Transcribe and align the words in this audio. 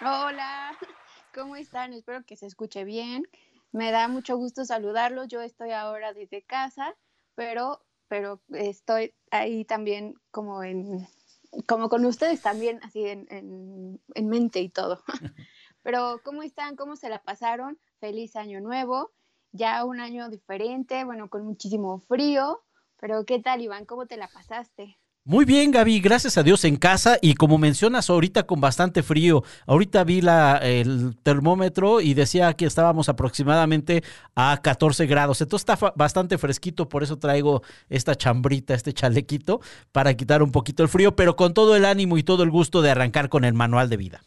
Hola, 0.00 0.72
¿cómo 1.34 1.56
están? 1.56 1.92
Espero 1.92 2.24
que 2.24 2.36
se 2.36 2.46
escuche 2.46 2.84
bien. 2.84 3.28
Me 3.72 3.90
da 3.90 4.08
mucho 4.08 4.36
gusto 4.36 4.64
saludarlos. 4.64 5.28
Yo 5.28 5.42
estoy 5.42 5.72
ahora 5.72 6.14
desde 6.14 6.42
casa, 6.42 6.94
pero 7.34 7.82
pero 8.10 8.42
estoy 8.48 9.14
ahí 9.30 9.64
también 9.64 10.14
como 10.32 10.64
en, 10.64 11.06
como 11.66 11.88
con 11.88 12.04
ustedes 12.04 12.42
también, 12.42 12.80
así 12.82 13.06
en, 13.06 13.28
en, 13.30 14.28
mente 14.28 14.60
y 14.60 14.68
todo. 14.68 15.04
Pero, 15.82 16.20
¿cómo 16.24 16.42
están? 16.42 16.74
¿Cómo 16.76 16.96
se 16.96 17.08
la 17.08 17.22
pasaron? 17.22 17.78
Feliz 18.00 18.34
año 18.34 18.60
nuevo, 18.60 19.12
ya 19.52 19.84
un 19.84 20.00
año 20.00 20.28
diferente, 20.28 21.04
bueno, 21.04 21.30
con 21.30 21.46
muchísimo 21.46 22.00
frío, 22.00 22.60
pero 22.98 23.24
¿qué 23.24 23.38
tal, 23.38 23.62
Iván? 23.62 23.86
¿Cómo 23.86 24.06
te 24.06 24.18
la 24.18 24.28
pasaste? 24.28 24.99
Muy 25.24 25.44
bien, 25.44 25.70
Gaby, 25.70 26.00
gracias 26.00 26.38
a 26.38 26.42
Dios 26.42 26.64
en 26.64 26.76
casa 26.76 27.18
y 27.20 27.34
como 27.34 27.58
mencionas 27.58 28.08
ahorita 28.08 28.44
con 28.44 28.58
bastante 28.58 29.02
frío. 29.02 29.44
Ahorita 29.66 30.02
vi 30.02 30.22
la, 30.22 30.56
el 30.56 31.14
termómetro 31.22 32.00
y 32.00 32.14
decía 32.14 32.54
que 32.54 32.64
estábamos 32.64 33.10
aproximadamente 33.10 34.02
a 34.34 34.58
14 34.62 35.04
grados. 35.06 35.42
Entonces 35.42 35.68
está 35.68 35.92
bastante 35.94 36.38
fresquito, 36.38 36.88
por 36.88 37.02
eso 37.02 37.18
traigo 37.18 37.62
esta 37.90 38.14
chambrita, 38.14 38.72
este 38.72 38.94
chalequito 38.94 39.60
para 39.92 40.14
quitar 40.14 40.42
un 40.42 40.52
poquito 40.52 40.82
el 40.82 40.88
frío, 40.88 41.14
pero 41.14 41.36
con 41.36 41.52
todo 41.52 41.76
el 41.76 41.84
ánimo 41.84 42.16
y 42.16 42.22
todo 42.22 42.42
el 42.42 42.50
gusto 42.50 42.80
de 42.80 42.90
arrancar 42.90 43.28
con 43.28 43.44
el 43.44 43.52
manual 43.52 43.90
de 43.90 43.98
vida. 43.98 44.22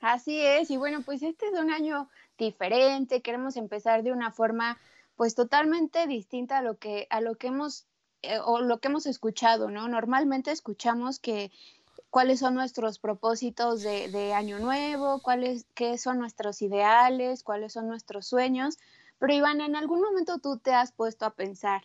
Así 0.00 0.40
es, 0.40 0.70
y 0.70 0.78
bueno, 0.78 1.02
pues 1.02 1.22
este 1.22 1.46
es 1.46 1.60
un 1.60 1.70
año 1.70 2.08
diferente, 2.38 3.20
queremos 3.20 3.56
empezar 3.56 4.02
de 4.02 4.12
una 4.12 4.32
forma 4.32 4.78
pues 5.14 5.34
totalmente 5.34 6.06
distinta 6.06 6.58
a 6.58 6.62
lo 6.62 6.78
que 6.78 7.06
a 7.10 7.20
lo 7.20 7.34
que 7.34 7.48
hemos 7.48 7.86
eh, 8.22 8.38
o 8.44 8.60
lo 8.60 8.78
que 8.78 8.88
hemos 8.88 9.06
escuchado, 9.06 9.70
¿no? 9.70 9.88
Normalmente 9.88 10.50
escuchamos 10.50 11.18
que 11.18 11.50
cuáles 12.10 12.40
son 12.40 12.54
nuestros 12.54 12.98
propósitos 12.98 13.82
de, 13.82 14.32
año 14.34 14.58
nuevo, 14.58 15.20
cuáles, 15.22 15.66
qué 15.74 15.98
son 15.98 16.18
nuestros 16.18 16.62
ideales, 16.62 17.42
cuáles 17.42 17.72
son 17.72 17.88
nuestros 17.88 18.26
sueños. 18.26 18.78
Pero 19.18 19.32
Iván, 19.32 19.60
en 19.60 19.76
algún 19.76 20.02
momento 20.02 20.38
tú 20.38 20.58
te 20.58 20.72
has 20.74 20.92
puesto 20.92 21.24
a 21.24 21.34
pensar, 21.34 21.82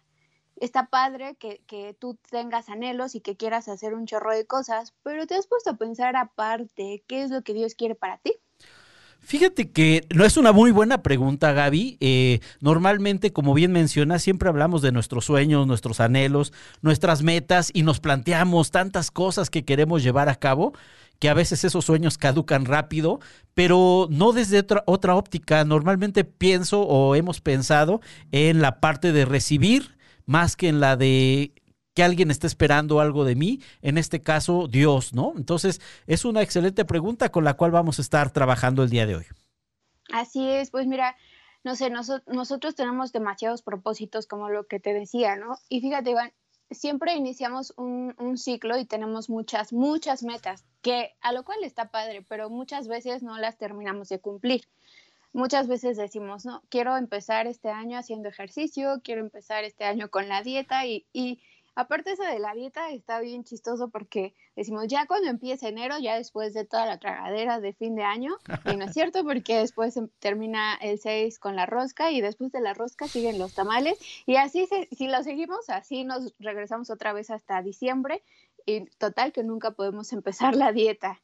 está 0.58 0.88
padre 0.88 1.36
que, 1.36 1.62
que, 1.68 1.94
tú 1.94 2.18
tengas 2.30 2.70
anhelos 2.70 3.16
y 3.16 3.22
que 3.22 3.38
quieras 3.38 3.68
hacer 3.68 3.94
un 3.94 4.06
chorro 4.06 4.34
de 4.34 4.46
cosas, 4.46 4.94
pero 5.04 5.28
te 5.28 5.36
has 5.36 5.48
puesto 5.48 5.72
a 5.72 5.78
pensar 5.78 6.16
aparte, 6.16 7.04
¿qué 7.08 7.24
es 7.24 7.32
lo 7.32 7.42
que 7.44 7.54
Dios 7.54 7.76
quiere 7.76 7.96
para 7.96 8.18
ti? 8.18 8.34
Fíjate 9.28 9.72
que 9.72 10.08
no 10.16 10.24
es 10.24 10.38
una 10.38 10.54
muy 10.54 10.72
buena 10.72 11.04
pregunta, 11.04 11.52
Gaby. 11.52 11.98
Eh, 12.00 12.40
normalmente, 12.62 13.34
como 13.34 13.54
bien 13.54 13.74
mencionas, 13.74 14.24
siempre 14.24 14.48
hablamos 14.48 14.82
de 14.82 14.94
nuestros 14.94 15.26
sueños, 15.26 15.68
nuestros 15.68 16.00
anhelos, 16.00 16.54
nuestras 16.82 17.24
metas 17.24 17.70
y 17.74 17.84
nos 17.84 18.00
planteamos 18.00 18.72
tantas 18.72 19.12
cosas 19.12 19.50
que 19.50 19.66
queremos 19.66 20.02
llevar 20.02 20.30
a 20.30 20.36
cabo 20.36 20.72
que 21.20 21.28
a 21.28 21.34
veces 21.34 21.66
esos 21.66 21.84
sueños 21.84 22.18
caducan 22.18 22.64
rápido, 22.64 23.20
pero 23.54 24.08
no 24.10 24.32
desde 24.32 24.60
otra, 24.60 24.84
otra 24.86 25.16
óptica. 25.16 25.66
Normalmente 25.66 26.24
pienso 26.24 26.84
o 26.84 27.14
hemos 27.14 27.42
pensado 27.42 28.00
en 28.32 28.62
la 28.62 28.80
parte 28.80 29.12
de 29.12 29.26
recibir 29.26 29.98
más 30.26 30.56
que 30.56 30.70
en 30.70 30.80
la 30.80 30.96
de 30.96 31.52
que 31.98 32.04
alguien 32.04 32.30
esté 32.30 32.46
esperando 32.46 33.00
algo 33.00 33.26
de 33.26 33.34
mí, 33.34 33.60
en 33.82 33.98
este 33.98 34.22
caso 34.22 34.68
Dios, 34.68 35.14
¿no? 35.14 35.34
Entonces, 35.36 35.82
es 36.06 36.26
una 36.26 36.44
excelente 36.44 36.86
pregunta 36.86 37.30
con 37.30 37.44
la 37.44 37.56
cual 37.56 37.72
vamos 37.72 37.98
a 37.98 38.04
estar 38.04 38.30
trabajando 38.30 38.84
el 38.84 38.92
día 38.92 39.08
de 39.08 39.16
hoy. 39.16 39.26
Así 40.14 40.48
es, 40.48 40.70
pues 40.70 40.86
mira, 40.86 41.18
no 41.64 41.76
sé, 41.76 41.90
nosotros 41.90 42.76
tenemos 42.76 43.14
demasiados 43.14 43.64
propósitos, 43.64 44.28
como 44.28 44.50
lo 44.50 44.68
que 44.68 44.80
te 44.80 44.94
decía, 44.94 45.38
¿no? 45.38 45.58
Y 45.70 45.82
fíjate, 45.82 46.12
Iván, 46.12 46.34
siempre 46.70 47.16
iniciamos 47.16 47.74
un, 47.78 48.14
un, 48.20 48.38
ciclo 48.38 48.78
y 48.78 48.86
tenemos 48.86 49.28
muchas, 49.28 49.74
muchas 49.74 50.22
metas, 50.22 50.66
que 50.84 51.16
a 51.22 51.32
lo 51.32 51.44
cual 51.44 51.64
está 51.64 51.90
padre, 51.90 52.24
pero 52.30 52.52
muchas 52.52 52.88
veces 52.88 53.24
no 53.24 53.40
las 53.40 53.58
terminamos 53.58 54.08
de 54.10 54.20
cumplir. 54.20 54.68
Muchas 55.34 55.68
veces 55.68 55.98
decimos, 55.98 56.46
no, 56.46 56.62
quiero 56.70 56.96
empezar 56.96 57.48
este 57.48 57.70
año 57.70 57.98
haciendo 57.98 58.30
ejercicio, 58.30 59.02
quiero 59.04 59.22
empezar 59.22 59.64
este 59.64 59.84
año 59.84 60.12
con 60.12 60.30
la 60.30 60.44
dieta 60.44 60.86
y, 60.86 61.08
y 61.12 61.42
Aparte 61.78 62.14
eso 62.14 62.24
de 62.24 62.40
la 62.40 62.56
dieta 62.56 62.90
está 62.90 63.20
bien 63.20 63.44
chistoso 63.44 63.90
porque 63.90 64.34
decimos 64.56 64.88
ya 64.88 65.06
cuando 65.06 65.30
empieza 65.30 65.68
enero, 65.68 66.00
ya 66.00 66.16
después 66.16 66.56
de 66.56 66.66
toda 66.66 66.88
la 66.88 66.98
tragadera 66.98 67.60
de 67.60 67.72
fin 67.74 67.94
de 67.94 68.02
año, 68.02 68.36
y 68.66 68.76
no 68.76 68.86
es 68.86 68.94
cierto 68.94 69.24
porque 69.24 69.60
después 69.60 69.96
em, 69.96 70.10
termina 70.18 70.74
el 70.82 70.98
6 70.98 71.38
con 71.38 71.56
la 71.56 71.68
rosca 71.68 72.10
y 72.10 72.20
después 72.20 72.52
de 72.52 72.62
la 72.62 72.74
rosca 72.74 73.08
siguen 73.08 73.38
los 73.38 73.54
tamales 73.54 74.00
y 74.26 74.38
así 74.38 74.68
si 74.92 75.08
lo 75.08 75.22
seguimos, 75.22 75.70
así 75.70 76.04
nos 76.04 76.34
regresamos 76.40 76.90
otra 76.90 77.14
vez 77.14 77.30
hasta 77.30 77.62
diciembre 77.62 78.24
y 78.66 78.86
total 78.98 79.32
que 79.32 79.44
nunca 79.44 79.70
podemos 79.70 80.12
empezar 80.14 80.56
la 80.56 80.72
dieta. 80.72 81.22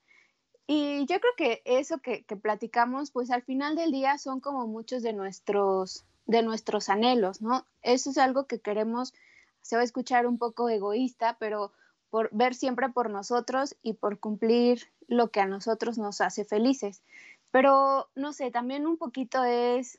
Y 0.68 1.08
yo 1.08 1.20
creo 1.20 1.34
que 1.36 1.64
eso 1.66 1.98
que, 1.98 2.26
que 2.26 2.36
platicamos, 2.36 3.10
pues 3.10 3.32
al 3.32 3.42
final 3.42 3.76
del 3.76 3.92
día 3.92 4.20
son 4.20 4.40
como 4.40 4.68
muchos 4.68 5.02
de 5.02 5.14
nuestros, 5.14 6.06
de 6.28 6.44
nuestros 6.44 6.90
anhelos, 6.90 7.42
¿no? 7.42 7.66
Eso 7.82 8.12
es 8.12 8.20
algo 8.20 8.46
que 8.46 8.60
queremos 8.60 9.16
se 9.64 9.76
va 9.76 9.82
a 9.82 9.86
escuchar 9.86 10.28
un 10.28 10.38
poco 10.38 10.70
egoísta, 10.70 11.38
pero 11.40 11.72
por 12.12 12.30
ver 12.32 12.54
siempre 12.54 12.90
por 12.90 13.10
nosotros 13.10 13.76
y 13.82 13.94
por 13.94 14.20
cumplir 14.20 14.92
lo 15.08 15.32
que 15.32 15.42
a 15.42 15.48
nosotros 15.48 15.98
nos 15.98 16.22
hace 16.22 16.46
felices. 16.46 17.02
Pero 17.50 18.10
no 18.14 18.34
sé, 18.34 18.52
también 18.52 18.86
un 18.86 18.98
poquito 18.98 19.44
es 19.44 19.98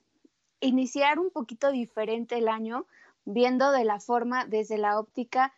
iniciar 0.61 1.19
un 1.19 1.31
poquito 1.31 1.73
diferente 1.73 2.39
el 2.39 2.47
año, 2.47 2.87
viendo 3.25 3.73
de 3.73 3.85
la 3.85 3.99
forma, 3.99 4.45
desde 4.45 4.79
la 4.79 5.01
óptica 5.01 5.53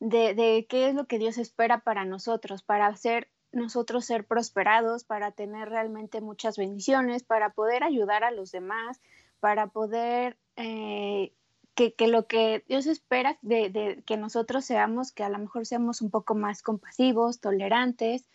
de, 0.00 0.34
de 0.34 0.66
qué 0.68 0.88
es 0.88 0.94
lo 0.94 1.06
que 1.06 1.18
Dios 1.18 1.36
espera 1.36 1.80
para 1.80 2.06
nosotros, 2.06 2.62
para 2.62 2.86
hacer 2.86 3.28
nosotros 3.52 4.06
ser 4.06 4.26
prosperados, 4.26 5.04
para 5.04 5.32
tener 5.32 5.68
realmente 5.68 6.20
muchas 6.20 6.56
bendiciones, 6.56 7.22
para 7.22 7.50
poder 7.50 7.84
ayudar 7.84 8.24
a 8.24 8.30
los 8.30 8.50
demás, 8.50 9.00
para 9.40 9.66
poder 9.66 10.38
eh, 10.56 11.32
que, 11.74 11.94
lo 12.06 12.26
que 12.26 12.64
Dios 12.68 12.86
espera 12.86 13.38
de, 13.42 14.02
que 14.06 14.16
nosotros 14.16 14.64
seamos, 14.64 15.12
que 15.12 15.24
a 15.24 15.28
lo 15.28 15.38
mejor 15.38 15.66
seamos 15.66 16.02
un 16.02 16.10
poco 16.10 16.34
más 16.34 16.62
compasivos, 16.62 17.40
tolerantes, 17.40 18.26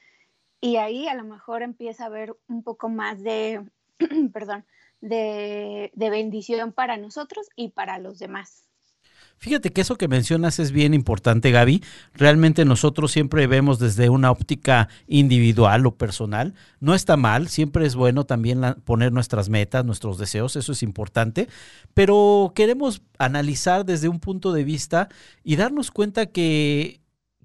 y 0.59 0.77
ahí 0.77 1.07
a 1.07 1.13
lo 1.13 1.23
mejor 1.23 1.61
empieza 1.61 2.03
a 2.03 2.07
haber 2.07 2.35
un 2.47 2.63
poco 2.63 2.89
más 2.89 3.21
de, 3.21 3.63
perdón, 4.33 4.65
de, 5.01 5.91
de 5.93 6.09
bendición 6.09 6.73
para 6.73 6.97
nosotros 6.97 7.49
y 7.55 7.69
para 7.69 7.99
los 7.99 8.17
demás. 8.17 8.67
Fíjate 9.39 9.71
que 9.71 9.81
eso 9.81 9.97
que 9.97 10.07
mencionas 10.07 10.57
es 10.57 10.71
bien 10.71 10.95
importante, 10.95 11.51
Gaby. 11.51 11.83
Realmente 12.13 12.65
nosotros 12.65 13.11
siempre 13.11 13.45
vemos 13.45 13.77
desde 13.77 14.09
una 14.09 14.31
óptica 14.31 14.89
individual 15.05 15.85
o 15.85 15.95
personal. 15.95 16.55
No 16.79 16.95
está 16.95 17.17
mal, 17.17 17.47
siempre 17.47 17.85
es 17.85 17.95
bueno 17.95 18.25
también 18.25 18.61
poner 18.83 19.11
nuestras 19.11 19.49
metas, 19.49 19.85
nuestros 19.85 20.17
deseos, 20.17 20.55
eso 20.55 20.71
es 20.71 20.81
importante, 20.81 21.47
pero 21.93 22.51
queremos 22.55 23.03
analizar 23.19 23.85
desde 23.85 24.09
un 24.09 24.19
punto 24.19 24.53
de 24.53 24.63
vista 24.63 25.07
y 25.43 25.55
darnos 25.55 25.91
cuenta 25.91 26.25
que 26.25 26.99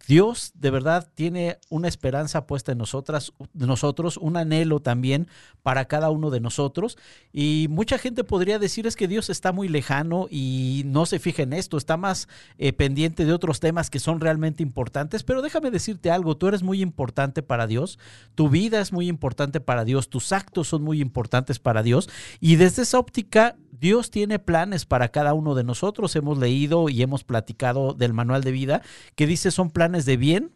Dios 0.06 0.52
de 0.54 0.70
verdad 0.70 1.08
tiene 1.14 1.58
una 1.68 1.88
esperanza 1.88 2.46
puesta 2.46 2.72
en 2.72 2.78
nosotras, 2.78 3.32
nosotros, 3.54 4.16
un 4.16 4.36
anhelo 4.36 4.80
también 4.80 5.28
para 5.62 5.84
cada 5.86 6.10
uno 6.10 6.30
de 6.30 6.40
nosotros. 6.40 6.98
Y 7.32 7.66
mucha 7.70 7.98
gente 7.98 8.24
podría 8.24 8.58
decir 8.58 8.86
es 8.86 8.96
que 8.96 9.08
Dios 9.08 9.30
está 9.30 9.52
muy 9.52 9.68
lejano 9.68 10.26
y 10.30 10.82
no 10.86 11.06
se 11.06 11.18
fija 11.18 11.42
en 11.42 11.52
esto, 11.52 11.76
está 11.76 11.96
más 11.96 12.28
eh, 12.58 12.72
pendiente 12.72 13.24
de 13.24 13.32
otros 13.32 13.60
temas 13.60 13.90
que 13.90 14.00
son 14.00 14.20
realmente 14.20 14.62
importantes. 14.62 15.22
Pero 15.22 15.42
déjame 15.42 15.70
decirte 15.70 16.10
algo, 16.10 16.36
tú 16.36 16.48
eres 16.48 16.62
muy 16.62 16.82
importante 16.82 17.42
para 17.42 17.66
Dios, 17.66 17.98
tu 18.34 18.48
vida 18.48 18.80
es 18.80 18.92
muy 18.92 19.08
importante 19.08 19.60
para 19.60 19.84
Dios, 19.84 20.08
tus 20.08 20.32
actos 20.32 20.68
son 20.68 20.82
muy 20.82 21.00
importantes 21.00 21.58
para 21.58 21.82
Dios. 21.82 22.08
Y 22.40 22.56
desde 22.56 22.82
esa 22.82 22.98
óptica, 22.98 23.56
Dios 23.82 24.12
tiene 24.12 24.38
planes 24.38 24.86
para 24.86 25.08
cada 25.08 25.34
uno 25.34 25.56
de 25.56 25.64
nosotros. 25.64 26.14
Hemos 26.14 26.38
leído 26.38 26.88
y 26.88 27.02
hemos 27.02 27.24
platicado 27.24 27.94
del 27.94 28.12
manual 28.12 28.44
de 28.44 28.52
vida 28.52 28.82
que 29.16 29.26
dice 29.26 29.50
son 29.50 29.70
planes 29.70 29.91
de 29.92 30.16
bien 30.16 30.52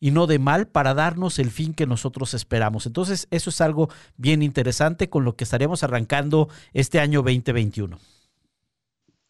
y 0.00 0.10
no 0.10 0.26
de 0.26 0.38
mal 0.38 0.66
para 0.66 0.94
darnos 0.94 1.38
el 1.38 1.50
fin 1.50 1.74
que 1.74 1.86
nosotros 1.86 2.34
esperamos. 2.34 2.86
Entonces, 2.86 3.28
eso 3.30 3.50
es 3.50 3.60
algo 3.60 3.88
bien 4.16 4.42
interesante 4.42 5.10
con 5.10 5.24
lo 5.24 5.36
que 5.36 5.44
estaremos 5.44 5.82
arrancando 5.82 6.48
este 6.72 6.98
año 6.98 7.20
2021. 7.20 7.98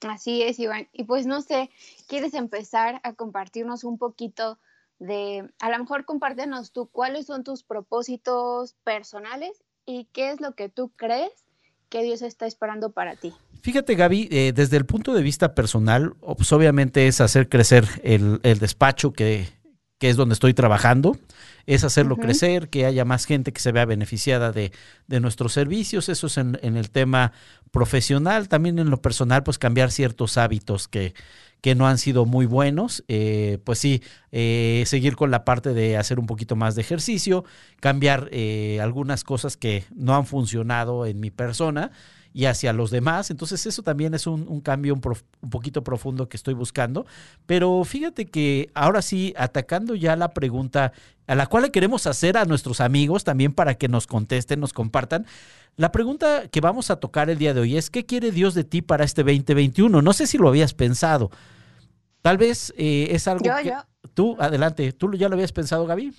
Así 0.08 0.42
es, 0.42 0.58
Iván. 0.58 0.88
Y 0.92 1.04
pues 1.04 1.26
no 1.26 1.42
sé, 1.42 1.70
¿quieres 2.06 2.34
empezar 2.34 3.00
a 3.02 3.12
compartirnos 3.12 3.84
un 3.84 3.98
poquito 3.98 4.58
de, 4.98 5.50
a 5.58 5.70
lo 5.70 5.78
mejor 5.78 6.04
compártenos 6.04 6.72
tú 6.72 6.88
cuáles 6.88 7.26
son 7.26 7.44
tus 7.44 7.64
propósitos 7.64 8.74
personales 8.84 9.62
y 9.84 10.06
qué 10.12 10.30
es 10.30 10.40
lo 10.40 10.54
que 10.54 10.68
tú 10.68 10.92
crees 10.96 11.32
que 11.88 12.02
Dios 12.02 12.22
está 12.22 12.46
esperando 12.46 12.92
para 12.92 13.16
ti? 13.16 13.34
Fíjate, 13.62 13.94
Gaby, 13.94 14.28
eh, 14.30 14.52
desde 14.54 14.76
el 14.76 14.86
punto 14.86 15.12
de 15.14 15.22
vista 15.22 15.54
personal, 15.54 16.14
pues 16.36 16.52
obviamente 16.52 17.06
es 17.06 17.20
hacer 17.20 17.48
crecer 17.48 17.86
el, 18.02 18.40
despacho 18.42 19.12
que, 19.12 19.48
es 20.00 20.16
donde 20.16 20.32
estoy 20.32 20.54
trabajando, 20.54 21.18
es 21.66 21.84
hacerlo 21.84 22.16
crecer, 22.16 22.70
que 22.70 22.86
haya 22.86 23.04
más 23.04 23.26
gente 23.26 23.52
que 23.52 23.60
se 23.60 23.72
vea 23.72 23.84
beneficiada 23.84 24.50
de, 24.52 24.72
nuestros 25.08 25.52
servicios, 25.52 26.08
eso 26.08 26.26
es 26.26 26.38
en, 26.38 26.58
en, 26.62 26.76
el 26.76 26.90
tema 26.90 27.32
profesional, 27.70 28.48
también 28.48 28.78
en 28.78 28.90
lo 28.90 29.02
personal, 29.02 29.42
pues 29.42 29.58
cambiar 29.58 29.90
ciertos 29.90 30.38
hábitos 30.38 30.88
que, 30.88 31.14
que 31.60 31.74
no 31.74 31.86
han 31.86 31.98
sido 31.98 32.26
muy 32.26 32.46
buenos. 32.46 33.04
Eh, 33.08 33.58
pues 33.64 33.78
sí, 33.78 34.02
eh, 34.32 34.84
seguir 34.86 35.16
con 35.16 35.30
la 35.30 35.44
parte 35.44 35.74
de 35.74 35.96
hacer 35.96 36.18
un 36.18 36.26
poquito 36.26 36.56
más 36.56 36.74
de 36.74 36.82
ejercicio, 36.82 37.44
cambiar 37.80 38.28
eh, 38.32 38.78
algunas 38.82 39.24
cosas 39.24 39.56
que 39.56 39.84
no 39.94 40.16
han 40.16 40.26
funcionado 40.26 41.06
en 41.06 41.20
mi 41.20 41.30
persona 41.30 41.90
y 42.32 42.44
hacia 42.44 42.72
los 42.72 42.90
demás. 42.90 43.30
Entonces 43.30 43.66
eso 43.66 43.82
también 43.82 44.14
es 44.14 44.26
un, 44.26 44.60
cambio 44.60 44.94
un, 44.94 45.02
un, 45.40 45.50
poquito 45.50 45.82
profundo 45.82 46.28
que 46.28 46.36
estoy 46.36 46.54
buscando. 46.54 47.06
Pero 47.46 47.82
fíjate 47.84 48.26
que 48.26 48.70
ahora 48.74 49.02
sí, 49.02 49.34
atacando 49.36 49.94
ya 49.94 50.16
la 50.16 50.32
pregunta 50.32 50.92
a 51.26 51.34
la 51.34 51.46
cual 51.46 51.64
le 51.64 51.70
queremos 51.70 52.06
hacer 52.06 52.36
a 52.36 52.44
nuestros 52.44 52.80
amigos 52.80 53.24
también 53.24 53.52
para 53.52 53.74
que 53.74 53.88
nos 53.88 54.06
contesten, 54.06 54.60
nos 54.60 54.72
compartan. 54.72 55.26
La 55.76 55.92
pregunta 55.92 56.48
que 56.48 56.60
vamos 56.60 56.90
a 56.90 56.96
tocar 56.96 57.30
el 57.30 57.38
día 57.38 57.54
de 57.54 57.60
hoy 57.60 57.76
es, 57.76 57.90
¿qué 57.90 58.04
quiere 58.04 58.32
Dios 58.32 58.54
de 58.54 58.64
ti 58.64 58.82
para 58.82 59.04
este 59.04 59.22
2021? 59.22 60.02
No 60.02 60.12
sé 60.12 60.26
si 60.26 60.38
lo 60.38 60.48
habías 60.48 60.74
pensado. 60.74 61.30
Tal 62.22 62.36
vez 62.36 62.74
eh, 62.76 63.08
es 63.10 63.28
algo 63.28 63.44
que... 63.62 63.74
Tú, 64.14 64.36
adelante, 64.40 64.92
¿tú 64.92 65.12
ya 65.12 65.28
lo 65.28 65.34
habías 65.34 65.52
pensado, 65.52 65.86
Gaby? 65.86 66.12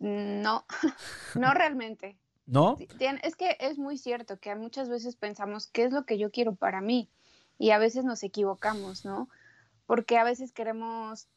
No, 0.00 0.66
no 1.34 1.54
realmente. 1.54 2.18
¿No? 2.46 2.76
Es 2.78 3.36
que 3.36 3.56
es 3.58 3.78
muy 3.78 3.96
cierto 3.96 4.38
que 4.38 4.54
muchas 4.54 4.88
veces 4.88 5.16
pensamos, 5.16 5.66
¿qué 5.66 5.84
es 5.84 5.92
lo 5.92 6.04
que 6.04 6.18
yo 6.18 6.30
quiero 6.30 6.54
para 6.54 6.80
mí? 6.80 7.08
Y 7.58 7.70
a 7.70 7.78
veces 7.78 8.04
nos 8.04 8.22
equivocamos, 8.22 9.04
¿no? 9.04 9.28
Porque 9.86 10.18
a 10.18 10.24
veces 10.24 10.52
queremos, 10.52 11.28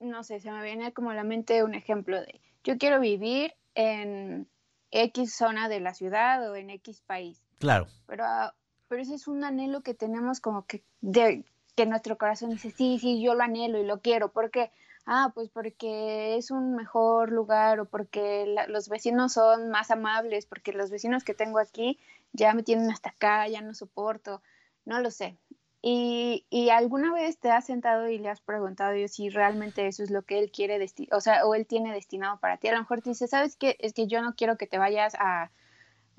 no 0.00 0.24
sé, 0.24 0.40
se 0.40 0.50
me 0.50 0.62
viene 0.62 0.92
como 0.92 1.10
a 1.10 1.14
la 1.14 1.24
mente 1.24 1.62
un 1.62 1.74
ejemplo 1.74 2.20
de, 2.20 2.40
yo 2.64 2.78
quiero 2.78 3.00
vivir 3.00 3.54
en 3.74 4.48
X 4.90 5.34
zona 5.34 5.68
de 5.68 5.80
la 5.80 5.94
ciudad 5.94 6.50
o 6.50 6.56
en 6.56 6.70
X 6.70 7.02
país. 7.02 7.42
Claro. 7.58 7.86
Pero, 8.06 8.24
ah, 8.24 8.54
pero 8.88 9.02
ese 9.02 9.14
es 9.14 9.28
un 9.28 9.44
anhelo 9.44 9.82
que 9.82 9.94
tenemos 9.94 10.40
como 10.40 10.66
que, 10.66 10.82
de, 11.00 11.44
que 11.74 11.86
nuestro 11.86 12.18
corazón 12.18 12.50
dice, 12.50 12.70
sí, 12.70 12.98
sí, 12.98 13.22
yo 13.22 13.34
lo 13.34 13.42
anhelo 13.42 13.78
y 13.78 13.86
lo 13.86 14.00
quiero. 14.00 14.32
¿Por 14.32 14.50
qué? 14.50 14.70
Ah, 15.04 15.32
pues 15.34 15.48
porque 15.50 16.36
es 16.36 16.50
un 16.50 16.74
mejor 16.76 17.32
lugar 17.32 17.80
o 17.80 17.86
porque 17.86 18.54
los 18.68 18.88
vecinos 18.88 19.32
son 19.32 19.68
más 19.70 19.90
amables, 19.90 20.46
porque 20.46 20.72
los 20.72 20.90
vecinos 20.90 21.24
que 21.24 21.34
tengo 21.34 21.58
aquí 21.58 21.98
ya 22.32 22.54
me 22.54 22.62
tienen 22.62 22.90
hasta 22.90 23.10
acá, 23.10 23.48
ya 23.48 23.60
no 23.62 23.74
soporto, 23.74 24.42
no 24.84 25.00
lo 25.00 25.10
sé. 25.10 25.36
Y, 25.82 26.46
y 26.50 26.70
alguna 26.70 27.12
vez 27.12 27.38
te 27.38 27.50
has 27.50 27.66
sentado 27.66 28.08
y 28.08 28.18
le 28.18 28.28
has 28.28 28.40
preguntado 28.40 28.94
yo 28.94 29.08
si 29.08 29.28
realmente 29.28 29.88
eso 29.88 30.04
es 30.04 30.10
lo 30.12 30.22
que 30.22 30.38
él 30.38 30.52
quiere, 30.52 30.78
o 31.10 31.20
sea, 31.20 31.44
o 31.46 31.54
él 31.56 31.66
tiene 31.66 31.92
destinado 31.92 32.38
para 32.38 32.58
ti. 32.58 32.68
A 32.68 32.72
lo 32.72 32.78
mejor 32.78 33.02
te 33.02 33.10
dice, 33.10 33.26
¿sabes 33.26 33.56
qué? 33.56 33.76
Es 33.80 33.92
que 33.94 34.06
yo 34.06 34.22
no 34.22 34.34
quiero 34.36 34.56
que 34.56 34.68
te 34.68 34.78
vayas 34.78 35.16
a, 35.18 35.50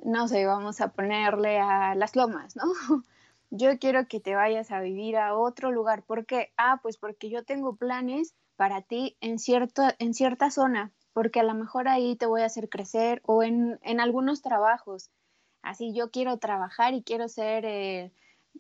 no 0.04 0.28
sé, 0.28 0.46
vamos 0.46 0.82
a 0.82 0.90
ponerle 0.94 1.60
a 1.60 1.96
las 1.96 2.16
lomas, 2.16 2.56
¿no? 2.58 2.64
Yo 3.56 3.78
quiero 3.78 4.08
que 4.08 4.20
te 4.20 4.34
vayas 4.36 4.72
a 4.72 4.82
vivir 4.82 5.16
a 5.16 5.36
otro 5.36 5.72
lugar. 5.72 6.02
¿Por 6.04 6.26
qué? 6.26 6.52
Ah, 6.58 6.80
pues 6.82 6.98
porque 6.98 7.30
yo 7.30 7.44
tengo 7.44 7.76
planes 7.76 8.34
para 8.56 8.82
ti 8.82 9.18
en, 9.22 9.38
en 10.00 10.14
cierta 10.14 10.52
zona, 10.52 10.92
porque 11.14 11.40
a 11.40 11.44
lo 11.44 11.54
mejor 11.54 11.88
ahí 11.88 12.16
te 12.16 12.26
voy 12.26 12.42
a 12.42 12.46
hacer 12.46 12.70
crecer 12.70 13.22
o 13.26 13.44
en, 13.44 13.80
en 13.82 14.00
algunos 14.00 14.42
trabajos. 14.42 15.10
Así 15.62 15.94
yo 15.94 16.12
quiero 16.12 16.38
trabajar 16.40 16.94
y 16.94 17.04
quiero 17.04 17.28
ser 17.30 17.66
eh, 17.66 18.12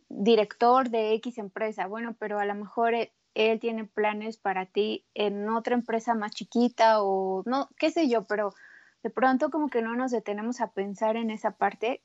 director 0.10 0.90
de 0.90 1.14
X 1.16 1.38
empresa. 1.38 1.88
Bueno, 1.88 2.16
pero 2.18 2.40
a 2.40 2.46
lo 2.46 2.56
mejor 2.56 2.94
él, 2.94 3.12
él 3.34 3.60
tiene 3.60 3.86
planes 3.86 4.38
para 4.38 4.66
ti 4.66 5.06
en 5.14 5.50
otra 5.50 5.74
empresa 5.74 6.14
más 6.14 6.32
chiquita 6.32 7.02
o 7.04 7.44
no, 7.46 7.70
qué 7.78 7.92
sé 7.92 8.08
yo, 8.08 8.26
pero 8.26 8.54
de 9.02 9.10
pronto 9.10 9.50
como 9.50 9.70
que 9.70 9.82
no 9.82 9.96
nos 9.96 10.12
detenemos 10.12 10.62
a 10.62 10.72
pensar 10.72 11.18
en 11.18 11.30
esa 11.30 11.52
parte 11.52 12.02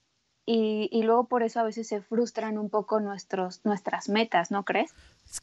y, 0.50 0.88
y, 0.90 1.02
luego 1.02 1.28
por 1.28 1.42
eso 1.42 1.60
a 1.60 1.62
veces 1.62 1.86
se 1.86 2.00
frustran 2.00 2.56
un 2.56 2.70
poco 2.70 3.00
nuestros, 3.00 3.60
nuestras 3.64 4.08
metas, 4.08 4.50
¿no 4.50 4.64
crees? 4.64 4.94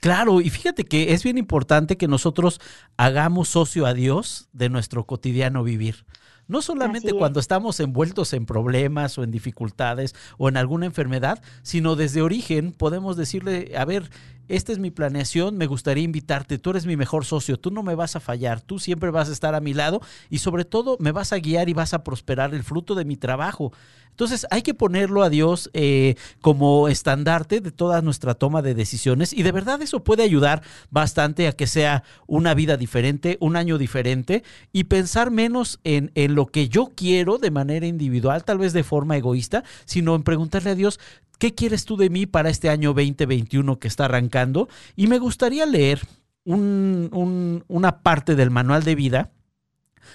Claro, 0.01 0.41
y 0.41 0.49
fíjate 0.49 0.83
que 0.85 1.13
es 1.13 1.23
bien 1.23 1.37
importante 1.37 1.95
que 1.95 2.07
nosotros 2.07 2.59
hagamos 2.97 3.49
socio 3.49 3.85
a 3.85 3.93
Dios 3.93 4.49
de 4.51 4.69
nuestro 4.69 5.05
cotidiano 5.05 5.63
vivir. 5.63 6.05
No 6.47 6.61
solamente 6.61 7.13
cuando 7.13 7.39
estamos 7.39 7.79
envueltos 7.79 8.33
en 8.33 8.45
problemas 8.45 9.17
o 9.17 9.23
en 9.23 9.31
dificultades 9.31 10.15
o 10.37 10.47
en 10.47 10.57
alguna 10.57 10.85
enfermedad, 10.85 11.41
sino 11.63 11.95
desde 11.95 12.21
origen 12.21 12.71
podemos 12.71 13.17
decirle, 13.17 13.73
a 13.75 13.85
ver, 13.85 14.09
esta 14.47 14.71
es 14.71 14.79
mi 14.79 14.91
planeación, 14.91 15.57
me 15.57 15.65
gustaría 15.65 16.03
invitarte, 16.03 16.59
tú 16.59 16.69
eres 16.69 16.85
mi 16.85 16.95
mejor 16.95 17.25
socio, 17.25 17.57
tú 17.57 17.71
no 17.71 17.81
me 17.81 17.95
vas 17.95 18.15
a 18.15 18.19
fallar, 18.19 18.61
tú 18.61 18.77
siempre 18.77 19.09
vas 19.09 19.29
a 19.29 19.31
estar 19.31 19.55
a 19.55 19.59
mi 19.59 19.73
lado 19.73 20.01
y 20.29 20.37
sobre 20.37 20.65
todo 20.65 20.97
me 20.99 21.11
vas 21.11 21.33
a 21.33 21.39
guiar 21.39 21.67
y 21.67 21.73
vas 21.73 21.93
a 21.93 22.03
prosperar 22.03 22.53
el 22.53 22.63
fruto 22.63 22.93
de 22.93 23.05
mi 23.05 23.17
trabajo. 23.17 23.71
Entonces 24.11 24.47
hay 24.49 24.61
que 24.61 24.73
ponerlo 24.73 25.23
a 25.23 25.29
Dios 25.29 25.69
eh, 25.73 26.15
como 26.39 26.87
estandarte 26.87 27.59
de 27.59 27.71
toda 27.71 28.01
nuestra 28.01 28.33
toma 28.33 28.61
de 28.61 28.73
decisiones 28.73 29.33
y 29.33 29.43
de 29.43 29.51
verdad 29.51 29.81
eso 29.81 30.05
puede 30.05 30.23
ayudar 30.23 30.61
bastante 30.89 31.49
a 31.49 31.51
que 31.51 31.67
sea 31.67 32.03
una 32.25 32.53
vida 32.53 32.77
diferente, 32.77 33.37
un 33.41 33.57
año 33.57 33.77
diferente 33.77 34.43
y 34.71 34.85
pensar 34.85 35.31
menos 35.31 35.81
en, 35.83 36.11
en 36.35 36.37
lo 36.37 36.47
que 36.47 36.67
yo 36.67 36.91
quiero 36.95 37.37
de 37.37 37.51
manera 37.51 37.87
individual, 37.87 38.43
tal 38.43 38.57
vez 38.57 38.73
de 38.73 38.83
forma 38.83 39.15
egoísta, 39.15 39.63
sino 39.85 40.15
en 40.15 40.23
preguntarle 40.23 40.71
a 40.71 40.75
Dios, 40.75 40.99
¿qué 41.39 41.55
quieres 41.55 41.85
tú 41.85 41.95
de 41.97 42.09
mí 42.09 42.25
para 42.25 42.49
este 42.49 42.69
año 42.69 42.93
2021 42.93 43.79
que 43.79 43.87
está 43.87 44.05
arrancando? 44.05 44.67
Y 44.95 45.07
me 45.07 45.19
gustaría 45.19 45.65
leer 45.65 46.01
una 46.43 48.01
parte 48.03 48.35
del 48.35 48.51
manual 48.51 48.83
de 48.83 48.95
vida 48.95 49.31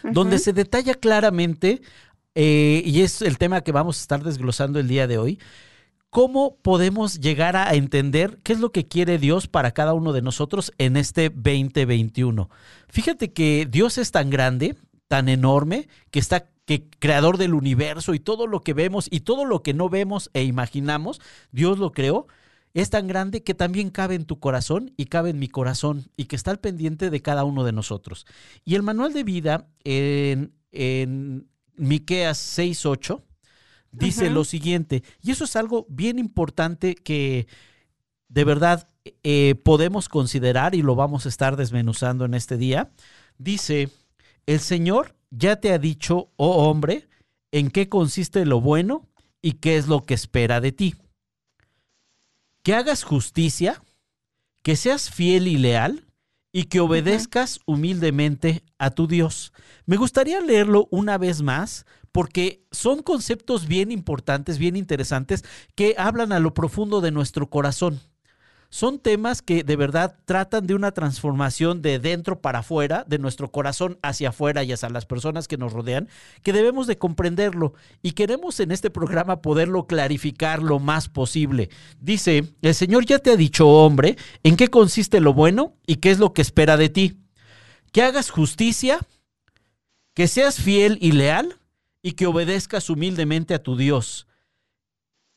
donde 0.05 0.39
se 0.39 0.53
detalla 0.53 0.95
claramente, 0.95 1.83
eh, 2.35 2.83
y 2.85 3.01
es 3.01 3.23
el 3.23 3.39
tema 3.39 3.63
que 3.63 3.73
vamos 3.73 3.99
a 3.99 4.03
estar 4.03 4.23
desglosando 4.23 4.79
el 4.79 4.87
día 4.87 5.07
de 5.07 5.19
hoy, 5.19 5.39
cómo 6.11 6.57
podemos 6.63 7.21
llegar 7.21 7.57
a 7.57 7.75
entender 7.75 8.39
qué 8.43 8.53
es 8.53 8.61
lo 8.61 8.73
que 8.73 8.87
quiere 8.87 9.19
Dios 9.19 9.47
para 9.47 9.71
cada 9.71 9.95
uno 9.95 10.13
de 10.13 10.23
nosotros 10.23 10.73
en 10.79 10.97
este 10.97 11.31
2021. 11.31 12.51
Fíjate 12.89 13.33
que 13.33 13.67
Dios 13.71 13.99
es 13.99 14.11
tan 14.11 14.31
grande, 14.31 14.77
tan 15.11 15.29
enorme, 15.29 15.89
que 16.13 16.21
está 16.21 16.47
que 16.67 16.89
creador 17.01 17.37
del 17.37 17.55
universo 17.55 18.15
y 18.15 18.21
todo 18.21 18.47
lo 18.47 18.61
que 18.61 18.75
vemos 18.75 19.09
y 19.11 19.21
todo 19.21 19.45
lo 19.45 19.61
que 19.61 19.75
no 19.75 19.89
vemos 19.89 20.31
e 20.35 20.45
imaginamos, 20.45 21.21
Dios 21.51 21.81
lo 21.81 21.91
creó, 21.91 22.29
es 22.75 22.91
tan 22.91 23.09
grande 23.09 23.43
que 23.43 23.55
también 23.55 23.91
cabe 23.91 24.15
en 24.15 24.25
tu 24.25 24.39
corazón 24.39 24.93
y 24.97 25.07
cabe 25.07 25.31
en 25.31 25.41
mi 25.41 25.49
corazón 25.49 26.13
y 26.17 26.27
que 26.27 26.37
está 26.37 26.53
al 26.53 26.61
pendiente 26.61 27.11
de 27.11 27.23
cada 27.23 27.43
uno 27.43 27.65
de 27.65 27.73
nosotros. 27.73 28.25
Y 28.65 28.77
el 28.77 28.85
manual 28.85 29.13
de 29.13 29.25
vida 29.25 29.67
en, 29.83 30.53
en 30.71 31.49
Miqueas 31.75 32.39
6:8 32.57 33.21
dice 33.91 34.31
lo 34.31 34.45
siguiente, 34.45 35.03
y 35.21 35.33
eso 35.33 35.43
es 35.43 35.57
algo 35.57 35.87
bien 35.89 36.21
importante 36.21 36.95
que 36.95 37.49
de 38.29 38.45
verdad 38.45 38.89
eh, 39.25 39.57
podemos 39.65 40.09
considerar 40.09 40.77
y 40.77 40.83
lo 40.83 40.95
vamos 40.95 41.27
a 41.27 41.31
estar 41.31 41.57
desmenuzando 41.57 42.27
en 42.27 42.35
este 42.35 42.57
día. 42.57 42.93
Dice, 43.39 43.89
el 44.47 44.61
Señor 44.61 45.17
ya 45.31 45.57
te 45.57 45.73
ha 45.73 45.79
dicho, 45.79 46.31
oh 46.37 46.69
hombre, 46.69 47.09
en 47.53 47.71
qué 47.71 47.89
consiste 47.89 48.45
lo 48.45 48.61
bueno 48.61 49.09
y 49.43 49.53
qué 49.53 49.77
es 49.77 49.87
lo 49.87 50.05
que 50.05 50.15
espera 50.15 50.61
de 50.61 50.73
ti. 50.73 50.95
Que 52.63 52.75
hagas 52.75 53.05
justicia, 53.05 53.83
que 54.63 54.77
seas 54.77 55.11
fiel 55.11 55.49
y 55.49 55.57
leal 55.57 56.07
y 56.53 56.65
que 56.65 56.81
obedezcas 56.81 57.61
humildemente 57.65 58.65
a 58.79 58.91
tu 58.91 59.07
Dios. 59.07 59.53
Me 59.87 59.97
gustaría 59.97 60.41
leerlo 60.41 60.89
una 60.91 61.17
vez 61.17 61.43
más 61.43 61.87
porque 62.13 62.67
son 62.73 63.03
conceptos 63.03 63.67
bien 63.67 63.93
importantes, 63.93 64.59
bien 64.59 64.77
interesantes, 64.77 65.45
que 65.77 65.95
hablan 65.97 66.33
a 66.33 66.41
lo 66.41 66.55
profundo 66.55 67.01
de 67.01 67.13
nuestro 67.13 67.49
corazón 67.49 68.01
son 68.71 69.01
temas 69.01 69.43
que 69.43 69.65
de 69.65 69.75
verdad 69.75 70.17
tratan 70.25 70.67
de 70.67 70.75
una 70.75 70.93
transformación 70.93 71.83
de 71.83 71.99
dentro 71.99 72.41
para 72.41 72.61
afuera, 72.61 73.05
de 73.07 73.19
nuestro 73.19 73.51
corazón 73.51 73.99
hacia 74.01 74.29
afuera 74.29 74.63
y 74.63 74.73
hacia 74.73 74.89
las 74.89 75.07
personas 75.07 75.49
que 75.49 75.57
nos 75.57 75.73
rodean, 75.73 76.09
que 76.45 76.53
debemos 76.53 76.87
de 76.87 76.97
comprenderlo 76.97 77.75
y 78.01 78.13
queremos 78.13 78.61
en 78.61 78.71
este 78.71 78.89
programa 78.89 79.43
poderlo 79.43 79.89
clarificar 79.89 80.63
lo 80.63 80.79
más 80.79 81.09
posible. 81.09 81.69
Dice, 82.01 82.55
el 82.63 82.75
Señor 82.75 83.05
ya 83.05 83.19
te 83.19 83.31
ha 83.31 83.37
dicho, 83.37 83.69
hombre, 83.69 84.17
en 84.45 84.57
qué 84.57 84.69
consiste 84.69 85.21
lo 85.21 85.35
bueno 85.35 85.75
y 85.85 85.97
qué 85.97 86.13
es 86.13 86.21
lo 86.21 86.33
que 86.33 86.43
espera 86.43 86.77
de 86.77 86.89
ti. 86.89 87.19
Que 87.91 88.03
hagas 88.03 88.31
justicia, 88.31 89.01
que 90.15 90.29
seas 90.29 90.61
fiel 90.61 90.97
y 91.01 91.11
leal 91.11 91.59
y 92.03 92.13
que 92.13 92.27
obedezcas 92.27 92.89
humildemente 92.89 93.53
a 93.53 93.63
tu 93.63 93.77
Dios 93.77 94.29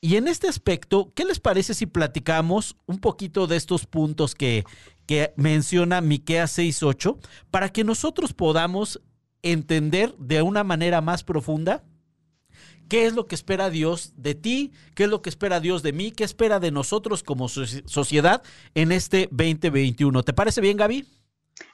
y 0.03 0.17
en 0.17 0.27
este 0.27 0.49
aspecto, 0.49 1.13
¿qué 1.15 1.23
les 1.23 1.39
parece 1.39 1.73
si 1.73 1.85
platicamos 1.85 2.75
un 2.87 2.99
poquito 2.99 3.47
de 3.47 3.55
estos 3.55 3.85
puntos 3.85 4.35
que, 4.35 4.65
que 5.05 5.33
menciona 5.37 6.01
Miqueas 6.01 6.57
6.8 6.57 7.25
para 7.49 7.69
que 7.69 7.85
nosotros 7.85 8.33
podamos 8.33 9.01
entender 9.43 10.13
de 10.17 10.41
una 10.41 10.65
manera 10.65 10.99
más 10.99 11.23
profunda 11.23 11.85
qué 12.89 13.05
es 13.05 13.13
lo 13.13 13.27
que 13.27 13.35
espera 13.35 13.69
Dios 13.69 14.11
de 14.17 14.35
ti, 14.35 14.73
qué 14.93 15.05
es 15.05 15.09
lo 15.09 15.21
que 15.21 15.29
espera 15.29 15.61
Dios 15.61 15.83
de 15.83 15.93
mí, 15.93 16.11
qué 16.11 16.25
espera 16.25 16.59
de 16.59 16.71
nosotros 16.71 17.23
como 17.23 17.47
sociedad 17.47 18.43
en 18.75 18.91
este 18.91 19.29
2021. 19.31 20.21
¿Te 20.23 20.33
parece 20.33 20.59
bien, 20.59 20.75
Gaby? 20.75 21.07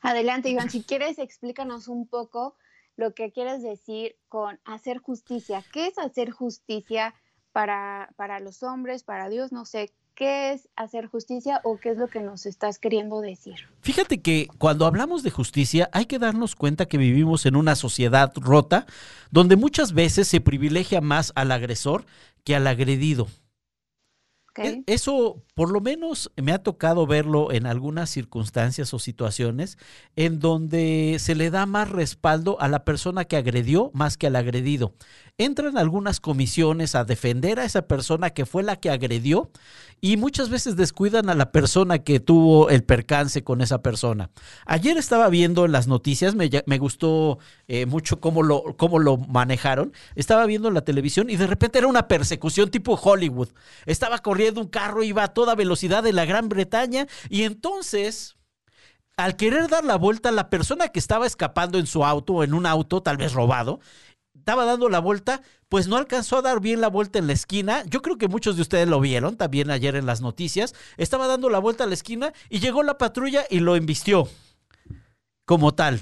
Adelante, 0.03 0.50
Iván. 0.50 0.69
Si 0.69 0.83
quieres, 0.83 1.17
explícanos 1.17 1.88
un 1.88 2.07
poco 2.07 2.55
lo 2.95 3.15
que 3.15 3.31
quieres 3.31 3.63
decir 3.63 4.17
con 4.27 4.59
hacer 4.65 5.00
justicia. 5.00 5.65
¿Qué 5.74 5.88
es 5.88 5.98
hacer 5.98 6.29
justicia? 6.29 7.15
Para, 7.51 8.09
para 8.15 8.39
los 8.39 8.63
hombres, 8.63 9.03
para 9.03 9.29
Dios, 9.29 9.51
no 9.51 9.65
sé, 9.65 9.91
¿qué 10.15 10.51
es 10.51 10.67
hacer 10.75 11.07
justicia 11.07 11.61
o 11.63 11.77
qué 11.77 11.91
es 11.91 11.97
lo 11.97 12.07
que 12.07 12.19
nos 12.19 12.45
estás 12.45 12.77
queriendo 12.77 13.21
decir? 13.21 13.55
Fíjate 13.81 14.21
que 14.21 14.47
cuando 14.57 14.85
hablamos 14.85 15.23
de 15.23 15.31
justicia 15.31 15.89
hay 15.93 16.05
que 16.05 16.19
darnos 16.19 16.55
cuenta 16.55 16.87
que 16.87 16.97
vivimos 16.97 17.45
en 17.45 17.55
una 17.55 17.75
sociedad 17.75 18.31
rota 18.35 18.85
donde 19.31 19.55
muchas 19.55 19.93
veces 19.93 20.27
se 20.27 20.41
privilegia 20.41 20.99
más 20.99 21.31
al 21.35 21.51
agresor 21.51 22.05
que 22.43 22.55
al 22.55 22.67
agredido. 22.67 23.27
E, 24.57 24.83
eso, 24.87 25.43
por 25.53 25.71
lo 25.71 25.79
menos, 25.79 26.31
me 26.35 26.51
ha 26.51 26.61
tocado 26.61 27.07
verlo 27.07 27.51
en 27.51 27.65
algunas 27.65 28.09
circunstancias 28.09 28.93
o 28.93 28.99
situaciones 28.99 29.77
en 30.15 30.39
donde 30.39 31.17
se 31.19 31.35
le 31.35 31.49
da 31.49 31.65
más 31.65 31.89
respaldo 31.89 32.59
a 32.59 32.67
la 32.67 32.83
persona 32.83 33.25
que 33.25 33.37
agredió 33.37 33.91
más 33.93 34.17
que 34.17 34.27
al 34.27 34.35
agredido. 34.35 34.93
Entran 35.39 35.77
algunas 35.77 36.19
comisiones 36.19 36.96
a 36.96 37.05
defender 37.05 37.62
a 37.62 37.63
esa 37.63 37.84
persona 37.84 38.31
que 38.31 38.46
fue 38.46 38.62
la 38.62 38.75
que 38.75 38.89
agredió 38.89 39.50
y 40.01 40.17
muchas 40.17 40.50
veces 40.50 40.75
descuidan 40.75 41.29
a 41.29 41.34
la 41.34 41.53
persona 41.53 42.00
que 42.00 42.19
tuvo 42.19 42.69
el 42.69 42.84
percance 42.84 43.41
con 43.41 43.62
esa 43.62 43.81
persona. 43.81 44.31
Ayer 44.65 44.98
estaba 44.98 45.29
viendo 45.29 45.63
en 45.63 45.72
las 45.72 45.88
noticias, 45.88 46.36
me, 46.36 46.77
gustó 46.77 47.39
eh, 47.69 47.86
mucho 47.86 48.19
cómo 48.19 48.43
lo, 48.43 48.75
cómo 48.75 49.00
lo 49.00 49.15
manejaron. 49.15 49.93
Estaba 50.15 50.46
viendo 50.46 50.72
la 50.72 50.81
televisión 50.81 51.29
y 51.29 51.38
de 51.38 51.48
repente 51.48 51.79
era 51.79 51.88
una 51.88 52.10
persecución 52.10 52.69
tipo 52.69 52.96
Hollywood. 52.96 53.48
Estaba 53.86 54.17
corriendo 54.19 54.60
un 54.60 54.67
carro, 54.67 55.03
iba 55.03 55.24
a 55.24 55.29
toda 55.29 55.55
velocidad 55.55 56.03
de 56.03 56.12
la 56.12 56.25
Gran 56.25 56.50
Bretaña 56.50 57.08
y 57.29 57.43
entonces 57.43 58.36
al 59.19 59.36
querer 59.36 59.67
dar 59.67 59.84
la 59.84 59.98
vuelta, 59.98 60.31
la 60.31 60.50
persona 60.50 60.88
que 60.88 61.00
estaba 61.00 61.27
escapando 61.27 61.77
en 61.77 61.88
su 61.88 62.05
auto 62.05 62.36
o 62.36 62.43
en 62.46 62.53
un 62.53 62.65
auto, 62.65 63.03
tal 63.03 63.17
vez 63.17 63.34
robado, 63.34 63.81
estaba 64.49 64.65
dando 64.65 64.89
la 64.89 64.97
vuelta, 64.97 65.43
pues 65.67 65.87
no 65.87 65.95
alcanzó 65.95 66.39
a 66.39 66.41
dar 66.41 66.59
bien 66.59 66.81
la 66.81 66.87
vuelta 66.87 67.19
en 67.19 67.27
la 67.27 67.33
esquina. 67.33 67.83
Yo 67.85 68.01
creo 68.01 68.17
que 68.17 68.27
muchos 68.27 68.55
de 68.55 68.63
ustedes 68.63 68.87
lo 68.87 68.99
vieron 68.99 69.37
también 69.37 69.69
ayer 69.69 69.95
en 69.95 70.07
las 70.07 70.21
noticias. 70.21 70.73
Estaba 70.97 71.27
dando 71.27 71.51
la 71.51 71.59
vuelta 71.59 71.83
a 71.83 71.87
la 71.87 71.93
esquina 71.93 72.33
y 72.49 72.59
llegó 72.59 72.81
la 72.81 72.97
patrulla 72.97 73.45
y 73.47 73.59
lo 73.59 73.75
embistió 73.75 74.27
como 75.45 75.75
tal. 75.75 76.01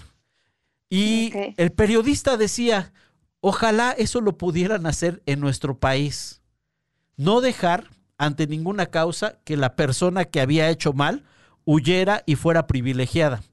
Y 0.90 1.34
el 1.58 1.74
periodista 1.74 2.38
decía, 2.38 2.94
ojalá 3.42 3.92
eso 3.92 4.22
lo 4.22 4.38
pudieran 4.38 4.86
hacer 4.86 5.22
en 5.26 5.42
nuestro 5.42 5.78
país. 5.78 6.42
No 7.18 7.42
dejar 7.42 7.90
ante 8.18 8.48
ninguna 8.48 8.86
causa 8.86 9.40
que 9.44 9.58
la 9.58 9.76
persona 9.76 10.24
que 10.24 10.40
había 10.40 10.70
hecho 10.70 10.94
mal 10.94 11.26
huyera 11.66 12.24
y 12.26 12.36
fuera 12.36 12.66
privilegiada. 12.66 13.44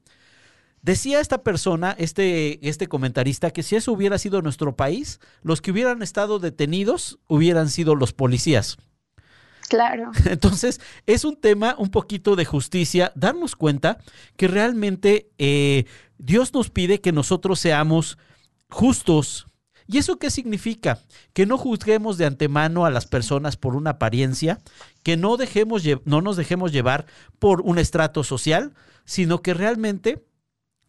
Decía 0.85 1.19
esta 1.19 1.41
persona, 1.41 1.95
este, 1.97 2.59
este 2.69 2.85
comentarista, 2.85 3.49
que 3.49 3.63
si 3.63 3.75
eso 3.75 3.91
hubiera 3.91 4.19
sido 4.19 4.43
nuestro 4.43 4.75
país, 4.75 5.19
los 5.41 5.59
que 5.59 5.71
hubieran 5.71 6.03
estado 6.03 6.37
detenidos 6.37 7.17
hubieran 7.27 7.71
sido 7.71 7.95
los 7.95 8.13
policías. 8.13 8.77
Claro. 9.67 10.11
Entonces, 10.25 10.79
es 11.07 11.25
un 11.25 11.37
tema 11.37 11.73
un 11.79 11.89
poquito 11.89 12.35
de 12.35 12.45
justicia, 12.45 13.11
darnos 13.15 13.55
cuenta 13.55 13.97
que 14.37 14.47
realmente 14.47 15.31
eh, 15.39 15.85
Dios 16.19 16.53
nos 16.53 16.69
pide 16.69 17.01
que 17.01 17.11
nosotros 17.11 17.59
seamos 17.59 18.19
justos. 18.69 19.47
¿Y 19.87 19.97
eso 19.97 20.19
qué 20.19 20.29
significa? 20.29 20.99
Que 21.33 21.47
no 21.47 21.57
juzguemos 21.57 22.19
de 22.19 22.27
antemano 22.27 22.85
a 22.85 22.91
las 22.91 23.07
personas 23.07 23.57
por 23.57 23.75
una 23.75 23.89
apariencia, 23.89 24.59
que 25.01 25.17
no, 25.17 25.35
dejemos, 25.37 25.81
no 26.03 26.21
nos 26.21 26.37
dejemos 26.37 26.71
llevar 26.71 27.07
por 27.39 27.61
un 27.61 27.79
estrato 27.79 28.23
social, 28.23 28.75
sino 29.03 29.41
que 29.41 29.55
realmente 29.55 30.23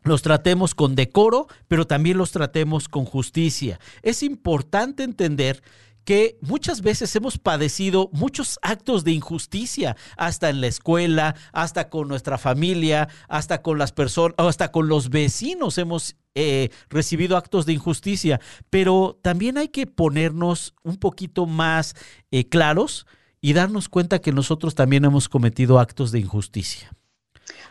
los 0.07 0.23
tratemos 0.23 0.75
con 0.75 0.95
decoro, 0.95 1.49
pero 1.69 1.87
también 1.87 2.17
los 2.17 2.31
tratemos 2.31 2.89
con 2.89 3.05
justicia. 3.05 3.81
Es 4.03 4.23
importante 4.23 5.03
entender 5.03 5.63
que 6.05 6.39
muchas 6.41 6.83
veces 6.83 7.15
hemos 7.17 7.37
padecido 7.37 8.09
muchos 8.13 8.61
actos 8.63 9.03
de 9.03 9.11
injusticia, 9.11 9.97
hasta 10.17 10.49
en 10.49 10.61
la 10.61 10.69
escuela, 10.69 11.35
hasta 11.53 11.91
con 11.91 12.07
nuestra 12.07 12.39
familia, 12.39 13.09
hasta 13.29 13.61
con 13.61 13.77
las 13.77 13.91
personas, 13.91 14.37
hasta 14.39 14.71
con 14.71 14.87
los 14.87 15.11
vecinos 15.11 15.79
hemos 15.79 16.15
eh, 16.37 16.71
recibido 16.89 17.37
actos 17.37 17.67
de 17.67 17.73
injusticia, 17.73 18.41
pero 18.71 19.19
también 19.21 19.59
hay 19.59 19.69
que 19.69 19.89
ponernos 19.89 20.75
un 20.85 20.97
poquito 20.97 21.47
más 21.47 21.97
eh, 22.31 22.49
claros 22.49 23.05
y 23.41 23.53
darnos 23.55 23.89
cuenta 23.89 24.21
que 24.21 24.31
nosotros 24.31 24.77
también 24.77 25.05
hemos 25.05 25.29
cometido 25.29 25.81
actos 25.81 26.13
de 26.13 26.21
injusticia. 26.21 26.93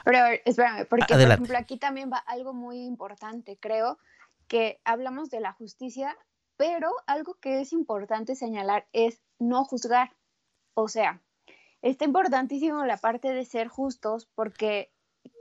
Pero 0.03 0.19
espérame, 0.45 0.85
porque 0.85 1.13
por 1.13 1.21
ejemplo 1.21 1.57
aquí 1.57 1.77
también 1.77 2.11
va 2.11 2.17
algo 2.17 2.53
muy 2.53 2.83
importante, 2.83 3.57
creo, 3.59 3.97
que 4.47 4.79
hablamos 4.83 5.29
de 5.29 5.39
la 5.39 5.53
justicia, 5.53 6.17
pero 6.57 6.93
algo 7.07 7.35
que 7.35 7.61
es 7.61 7.73
importante 7.73 8.35
señalar 8.35 8.87
es 8.93 9.21
no 9.39 9.63
juzgar. 9.65 10.11
O 10.73 10.87
sea, 10.87 11.21
está 11.81 12.05
importantísimo 12.05 12.85
la 12.85 12.97
parte 12.97 13.33
de 13.33 13.45
ser 13.45 13.67
justos 13.67 14.27
porque, 14.35 14.91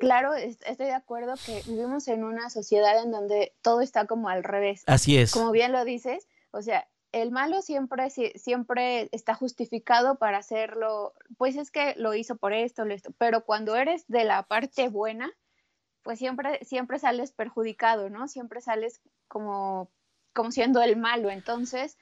claro, 0.00 0.35
estoy 0.35 0.87
de 0.87 0.93
acuerdo 0.93 1.35
que 1.45 1.62
vivimos 1.67 2.09
en 2.09 2.25
una 2.25 2.50
sociedad 2.50 3.03
en 3.03 3.11
donde 3.11 3.55
todo 3.62 3.81
está 3.81 4.07
como 4.07 4.29
al 4.29 4.45
revés. 4.45 4.83
Así 4.87 5.19
es. 5.19 5.33
Como 5.33 5.50
bien 5.50 5.73
lo 5.73 5.85
dices, 5.85 6.29
o 6.50 6.62
sea, 6.62 6.88
el 7.14 7.30
malo 7.30 7.62
siempre, 7.62 8.11
siempre 8.11 9.09
está 9.12 9.35
justificado 9.35 10.18
para 10.18 10.38
hacerlo, 10.38 11.14
pues 11.38 11.56
es 11.56 11.71
que 11.71 11.94
lo 11.97 12.12
hizo 12.14 12.37
por 12.37 12.52
esto, 12.52 12.83
esto, 12.85 13.12
pero 13.18 13.44
cuando 13.44 13.76
eres 13.76 14.04
de 14.09 14.25
la 14.25 14.42
parte 14.42 14.88
buena, 14.88 15.30
pues 16.02 16.18
siempre, 16.18 16.64
siempre 16.64 16.99
sales 16.99 17.30
perjudicado, 17.30 18.11
¿no? 18.11 18.26
Siempre 18.26 18.61
sales 18.61 19.00
como, 19.28 19.92
como 20.33 20.50
siendo 20.50 20.83
el 20.83 20.97
malo. 20.97 21.30
Entonces, 21.30 21.97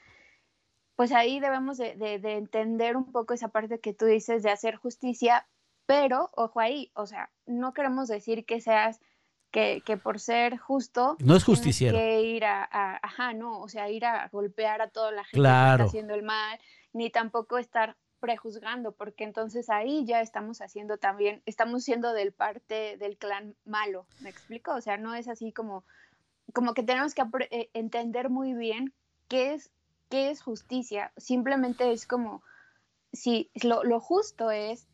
pues 0.97 1.12
ahí 1.12 1.40
debemos 1.40 1.76
de, 1.76 1.95
de 1.95 2.37
entender 2.38 2.97
un 2.97 3.12
poco 3.12 3.35
esa 3.35 3.49
parte 3.49 3.81
que 3.81 3.92
tú 3.92 4.07
dices 4.07 4.42
de 4.42 4.50
hacer 4.50 4.76
justicia, 4.76 5.47
pero 5.85 6.31
ojo 6.35 6.59
ahí, 6.59 6.90
o 6.95 7.07
sea, 7.07 7.31
no 7.45 7.75
queremos 7.75 8.09
decir 8.09 8.47
que 8.47 8.62
seas 8.62 8.99
que, 9.52 9.82
que, 9.85 9.97
por 9.97 10.18
ser 10.18 10.59
justo 10.59 11.16
no 11.21 11.37
es 11.37 11.44
justiciero. 11.44 11.97
que 11.97 12.23
ir 12.23 12.44
a, 12.44 12.99
ajá 13.02 13.35
no 13.35 13.61
o 13.61 13.68
sea 13.68 13.90
ir 13.90 14.04
a 14.04 14.28
golpear 14.32 14.82
a 14.82 14.88
toda 14.88 15.12
la 15.12 15.25
gente 15.25 15.42
que 15.42 15.49
está 15.49 15.75
haciendo 15.75 16.14
el 16.14 16.23
mal 16.23 16.59
ni 16.92 17.11
tampoco 17.11 17.59
estar 17.59 17.97
prejuzgando 18.18 18.92
porque 18.92 19.25
entonces 19.25 19.68
ahí 19.68 20.04
ya 20.04 20.21
estamos 20.21 20.61
haciendo 20.61 20.97
también 20.97 21.42
estamos 21.47 21.85
siendo 21.85 22.12
del 22.12 22.32
parte 22.32 22.97
del 22.97 23.16
clan 23.18 23.54
malo 23.64 24.06
me 24.21 24.30
explico 24.30 24.75
o 24.75 24.80
sea 24.80 24.97
no 24.97 25.14
es 25.14 25.28
así 25.28 25.52
como 25.52 25.85
como 26.52 26.75
que 26.75 26.82
tenemos 26.82 27.14
que 27.14 27.23
eh, 27.50 27.71
entender 27.75 28.30
muy 28.30 28.54
bien 28.54 28.92
qué 29.28 29.54
es 29.54 29.71
qué 30.12 30.30
es 30.30 30.42
justicia. 30.42 31.11
Simplemente 31.16 31.90
es 31.90 32.06
como 32.06 32.42
si 33.14 33.50
lo, 33.62 33.82
lo 33.82 33.99
justo 33.99 34.50
es 34.50 34.87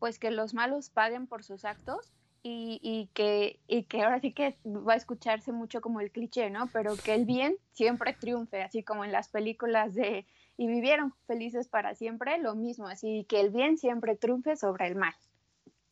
pues 0.00 0.18
que 0.18 0.32
los 0.32 0.54
malos 0.54 0.90
paguen 0.90 1.28
por 1.28 1.44
sus 1.44 1.64
actos 1.64 2.12
y, 2.48 3.10
que, 3.12 3.58
y 3.66 3.84
que 3.84 4.02
ahora 4.02 4.20
sí 4.20 4.32
que 4.32 4.56
va 4.66 4.92
a 4.92 4.96
escucharse 4.96 5.52
mucho 5.52 5.80
como 5.80 6.00
el 6.00 6.10
cliché, 6.10 6.50
¿no? 6.50 6.68
Pero 6.72 6.96
que 6.96 7.14
el 7.14 7.24
bien 7.24 7.56
siempre 7.72 8.12
triunfe, 8.12 8.62
así 8.62 8.82
como 8.82 9.04
en 9.04 9.12
las 9.12 9.28
películas 9.28 9.94
de 9.94 10.26
y 10.58 10.66
vivieron 10.66 11.12
felices 11.26 11.68
para 11.68 11.94
siempre, 11.94 12.38
lo 12.38 12.54
mismo, 12.54 12.88
así 12.88 13.26
que 13.28 13.40
el 13.40 13.50
bien 13.50 13.76
siempre 13.76 14.16
triunfe 14.16 14.56
sobre 14.56 14.86
el 14.86 14.94
mal. 14.94 15.12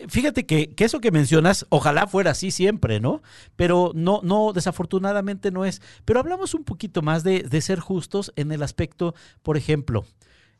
Fíjate 0.09 0.47
que, 0.47 0.75
eso 0.79 1.01
que 1.01 1.11
mencionas, 1.11 1.67
ojalá 1.69 2.07
fuera 2.07 2.31
así 2.31 2.51
siempre, 2.51 2.99
¿no? 2.99 3.23
Pero 3.57 3.93
no, 3.95 4.21
no, 4.23 4.53
desafortunadamente 4.53 5.51
no 5.51 5.65
es. 5.65 5.83
Pero 6.05 6.19
hablamos 6.19 6.55
un 6.55 6.65
poquito 6.65 7.03
más 7.03 7.23
de, 7.25 7.61
ser 7.61 7.79
justos 7.79 8.33
en 8.37 8.53
el 8.53 8.63
aspecto, 8.63 9.15
por 9.43 9.57
ejemplo, 9.57 10.05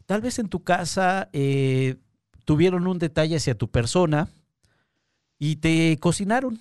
tal 0.07 0.21
vez 0.21 0.39
en 0.39 0.49
tu 0.49 0.63
casa 0.63 1.31
eh, 1.33 1.97
tuvieron 2.45 2.87
un 2.87 2.99
detalle 2.99 3.37
hacia 3.37 3.57
tu 3.57 3.71
persona 3.71 4.29
y 5.39 5.57
te 5.57 5.99
cocinaron 6.01 6.61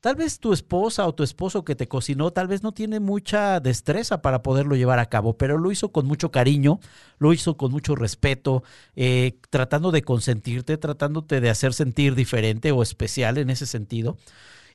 Tal 0.00 0.16
vez 0.16 0.40
tu 0.40 0.54
esposa 0.54 1.06
o 1.06 1.14
tu 1.14 1.22
esposo 1.22 1.62
que 1.62 1.74
te 1.74 1.86
cocinó, 1.86 2.30
tal 2.30 2.48
vez 2.48 2.62
no 2.62 2.72
tiene 2.72 3.00
mucha 3.00 3.60
destreza 3.60 4.22
para 4.22 4.42
poderlo 4.42 4.74
llevar 4.74 4.98
a 4.98 5.10
cabo, 5.10 5.36
pero 5.36 5.58
lo 5.58 5.70
hizo 5.70 5.92
con 5.92 6.06
mucho 6.06 6.30
cariño, 6.30 6.80
lo 7.18 7.34
hizo 7.34 7.58
con 7.58 7.70
mucho 7.70 7.94
respeto, 7.94 8.62
eh, 8.96 9.38
tratando 9.50 9.90
de 9.90 10.00
consentirte, 10.00 10.78
tratándote 10.78 11.42
de 11.42 11.50
hacer 11.50 11.74
sentir 11.74 12.14
diferente 12.14 12.72
o 12.72 12.82
especial 12.82 13.36
en 13.36 13.50
ese 13.50 13.66
sentido. 13.66 14.16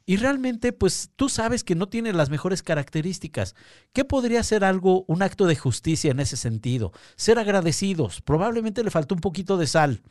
Y 0.06 0.18
realmente, 0.18 0.72
pues 0.72 1.10
tú 1.16 1.28
sabes 1.28 1.64
que 1.64 1.74
no 1.74 1.90
tiene 1.90 2.14
las 2.14 2.30
mejores 2.30 2.62
características. 2.62 3.56
¿Qué 3.94 4.06
podría 4.06 4.44
ser 4.44 4.64
algo, 4.64 5.06
un 5.08 5.24
acto 5.24 5.48
de 5.48 5.56
justicia 5.56 6.12
en 6.12 6.20
ese 6.20 6.38
sentido? 6.38 6.92
Ser 7.16 7.40
agradecidos. 7.40 8.22
Probablemente 8.22 8.84
le 8.84 8.92
faltó 8.92 9.16
un 9.16 9.22
poquito 9.22 9.58
de 9.58 9.66
sal 9.66 10.04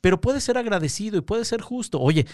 pero 0.00 0.20
puede 0.20 0.40
ser 0.40 0.58
agradecido 0.58 1.18
y 1.18 1.22
puede 1.22 1.44
ser 1.44 1.60
justo. 1.60 2.00
Oye, 2.00 2.26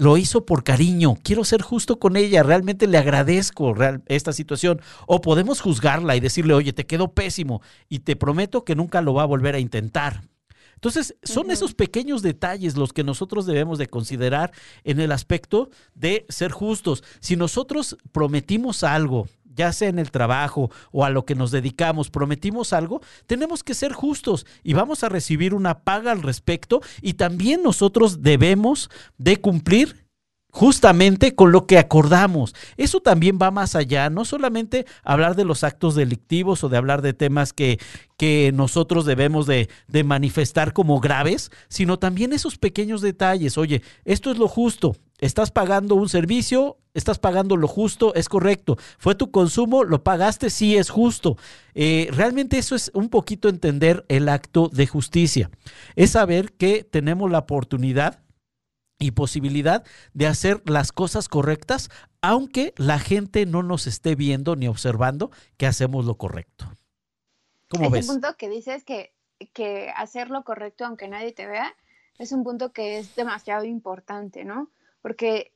lo 0.00 0.16
hizo 0.16 0.46
por 0.46 0.64
cariño, 0.64 1.18
quiero 1.22 1.44
ser 1.44 1.60
justo 1.60 1.98
con 1.98 2.16
ella, 2.16 2.42
realmente 2.42 2.86
le 2.86 2.96
agradezco 2.96 3.74
esta 4.06 4.32
situación. 4.32 4.80
O 5.06 5.20
podemos 5.20 5.60
juzgarla 5.60 6.16
y 6.16 6.20
decirle, 6.20 6.54
oye, 6.54 6.72
te 6.72 6.86
quedó 6.86 7.12
pésimo 7.12 7.60
y 7.90 7.98
te 7.98 8.16
prometo 8.16 8.64
que 8.64 8.74
nunca 8.74 9.02
lo 9.02 9.12
va 9.12 9.24
a 9.24 9.26
volver 9.26 9.54
a 9.54 9.58
intentar. 9.58 10.22
Entonces, 10.74 11.14
son 11.22 11.50
esos 11.50 11.74
pequeños 11.74 12.22
detalles 12.22 12.78
los 12.78 12.94
que 12.94 13.04
nosotros 13.04 13.44
debemos 13.44 13.76
de 13.76 13.88
considerar 13.88 14.52
en 14.84 15.00
el 15.00 15.12
aspecto 15.12 15.68
de 15.94 16.24
ser 16.30 16.50
justos. 16.50 17.04
Si 17.20 17.36
nosotros 17.36 17.98
prometimos 18.10 18.82
algo 18.82 19.28
ya 19.60 19.72
sea 19.74 19.90
en 19.90 19.98
el 19.98 20.10
trabajo 20.10 20.70
o 20.90 21.04
a 21.04 21.10
lo 21.10 21.26
que 21.26 21.34
nos 21.34 21.50
dedicamos, 21.50 22.08
prometimos 22.08 22.72
algo, 22.72 23.02
tenemos 23.26 23.62
que 23.62 23.74
ser 23.74 23.92
justos 23.92 24.46
y 24.62 24.72
vamos 24.72 25.04
a 25.04 25.10
recibir 25.10 25.52
una 25.52 25.80
paga 25.80 26.12
al 26.12 26.22
respecto 26.22 26.80
y 27.02 27.14
también 27.14 27.62
nosotros 27.62 28.22
debemos 28.22 28.88
de 29.18 29.36
cumplir 29.36 30.06
justamente 30.50 31.34
con 31.34 31.52
lo 31.52 31.66
que 31.66 31.78
acordamos. 31.78 32.54
Eso 32.78 33.00
también 33.00 33.38
va 33.40 33.50
más 33.50 33.76
allá, 33.76 34.08
no 34.08 34.24
solamente 34.24 34.86
hablar 35.04 35.36
de 35.36 35.44
los 35.44 35.62
actos 35.62 35.94
delictivos 35.94 36.64
o 36.64 36.70
de 36.70 36.78
hablar 36.78 37.02
de 37.02 37.12
temas 37.12 37.52
que, 37.52 37.78
que 38.16 38.50
nosotros 38.54 39.04
debemos 39.04 39.46
de, 39.46 39.68
de, 39.88 40.04
manifestar 40.04 40.72
como 40.72 41.00
graves, 41.00 41.52
sino 41.68 41.98
también 41.98 42.32
esos 42.32 42.56
pequeños 42.56 43.02
detalles. 43.02 43.58
Oye, 43.58 43.82
esto 44.06 44.30
es 44.30 44.38
lo 44.38 44.48
justo. 44.48 44.96
Estás 45.20 45.50
pagando 45.50 45.94
un 45.94 46.08
servicio, 46.08 46.78
estás 46.94 47.18
pagando 47.18 47.56
lo 47.56 47.68
justo, 47.68 48.14
es 48.14 48.28
correcto. 48.28 48.76
Fue 48.98 49.14
tu 49.14 49.30
consumo, 49.30 49.84
lo 49.84 50.02
pagaste, 50.02 50.50
sí 50.50 50.76
es 50.76 50.90
justo. 50.90 51.36
Eh, 51.74 52.08
realmente 52.10 52.58
eso 52.58 52.74
es 52.74 52.90
un 52.94 53.10
poquito 53.10 53.48
entender 53.48 54.04
el 54.08 54.28
acto 54.28 54.68
de 54.68 54.86
justicia. 54.86 55.50
Es 55.94 56.12
saber 56.12 56.52
que 56.52 56.84
tenemos 56.84 57.30
la 57.30 57.40
oportunidad 57.40 58.22
y 58.98 59.12
posibilidad 59.12 59.84
de 60.12 60.26
hacer 60.26 60.62
las 60.66 60.92
cosas 60.92 61.28
correctas, 61.28 61.90
aunque 62.22 62.74
la 62.76 62.98
gente 62.98 63.46
no 63.46 63.62
nos 63.62 63.86
esté 63.86 64.14
viendo 64.14 64.56
ni 64.56 64.68
observando 64.68 65.30
que 65.56 65.66
hacemos 65.66 66.04
lo 66.04 66.16
correcto. 66.16 66.70
¿Cómo 67.68 67.94
Ese 67.94 68.08
punto 68.08 68.36
que 68.36 68.48
dices 68.48 68.84
que, 68.84 69.14
que 69.52 69.90
hacer 69.96 70.30
lo 70.30 70.44
correcto 70.44 70.84
aunque 70.84 71.08
nadie 71.08 71.32
te 71.32 71.46
vea 71.46 71.74
es 72.18 72.32
un 72.32 72.44
punto 72.44 72.72
que 72.72 72.98
es 72.98 73.14
demasiado 73.16 73.64
importante, 73.64 74.44
¿no? 74.44 74.70
Porque 75.02 75.52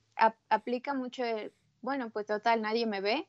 aplica 0.49 0.95
mucho 0.95 1.25
el, 1.25 1.53
bueno, 1.83 2.11
pues 2.11 2.27
total, 2.27 2.63
nadie 2.63 2.87
me 2.87 3.01
ve, 3.01 3.29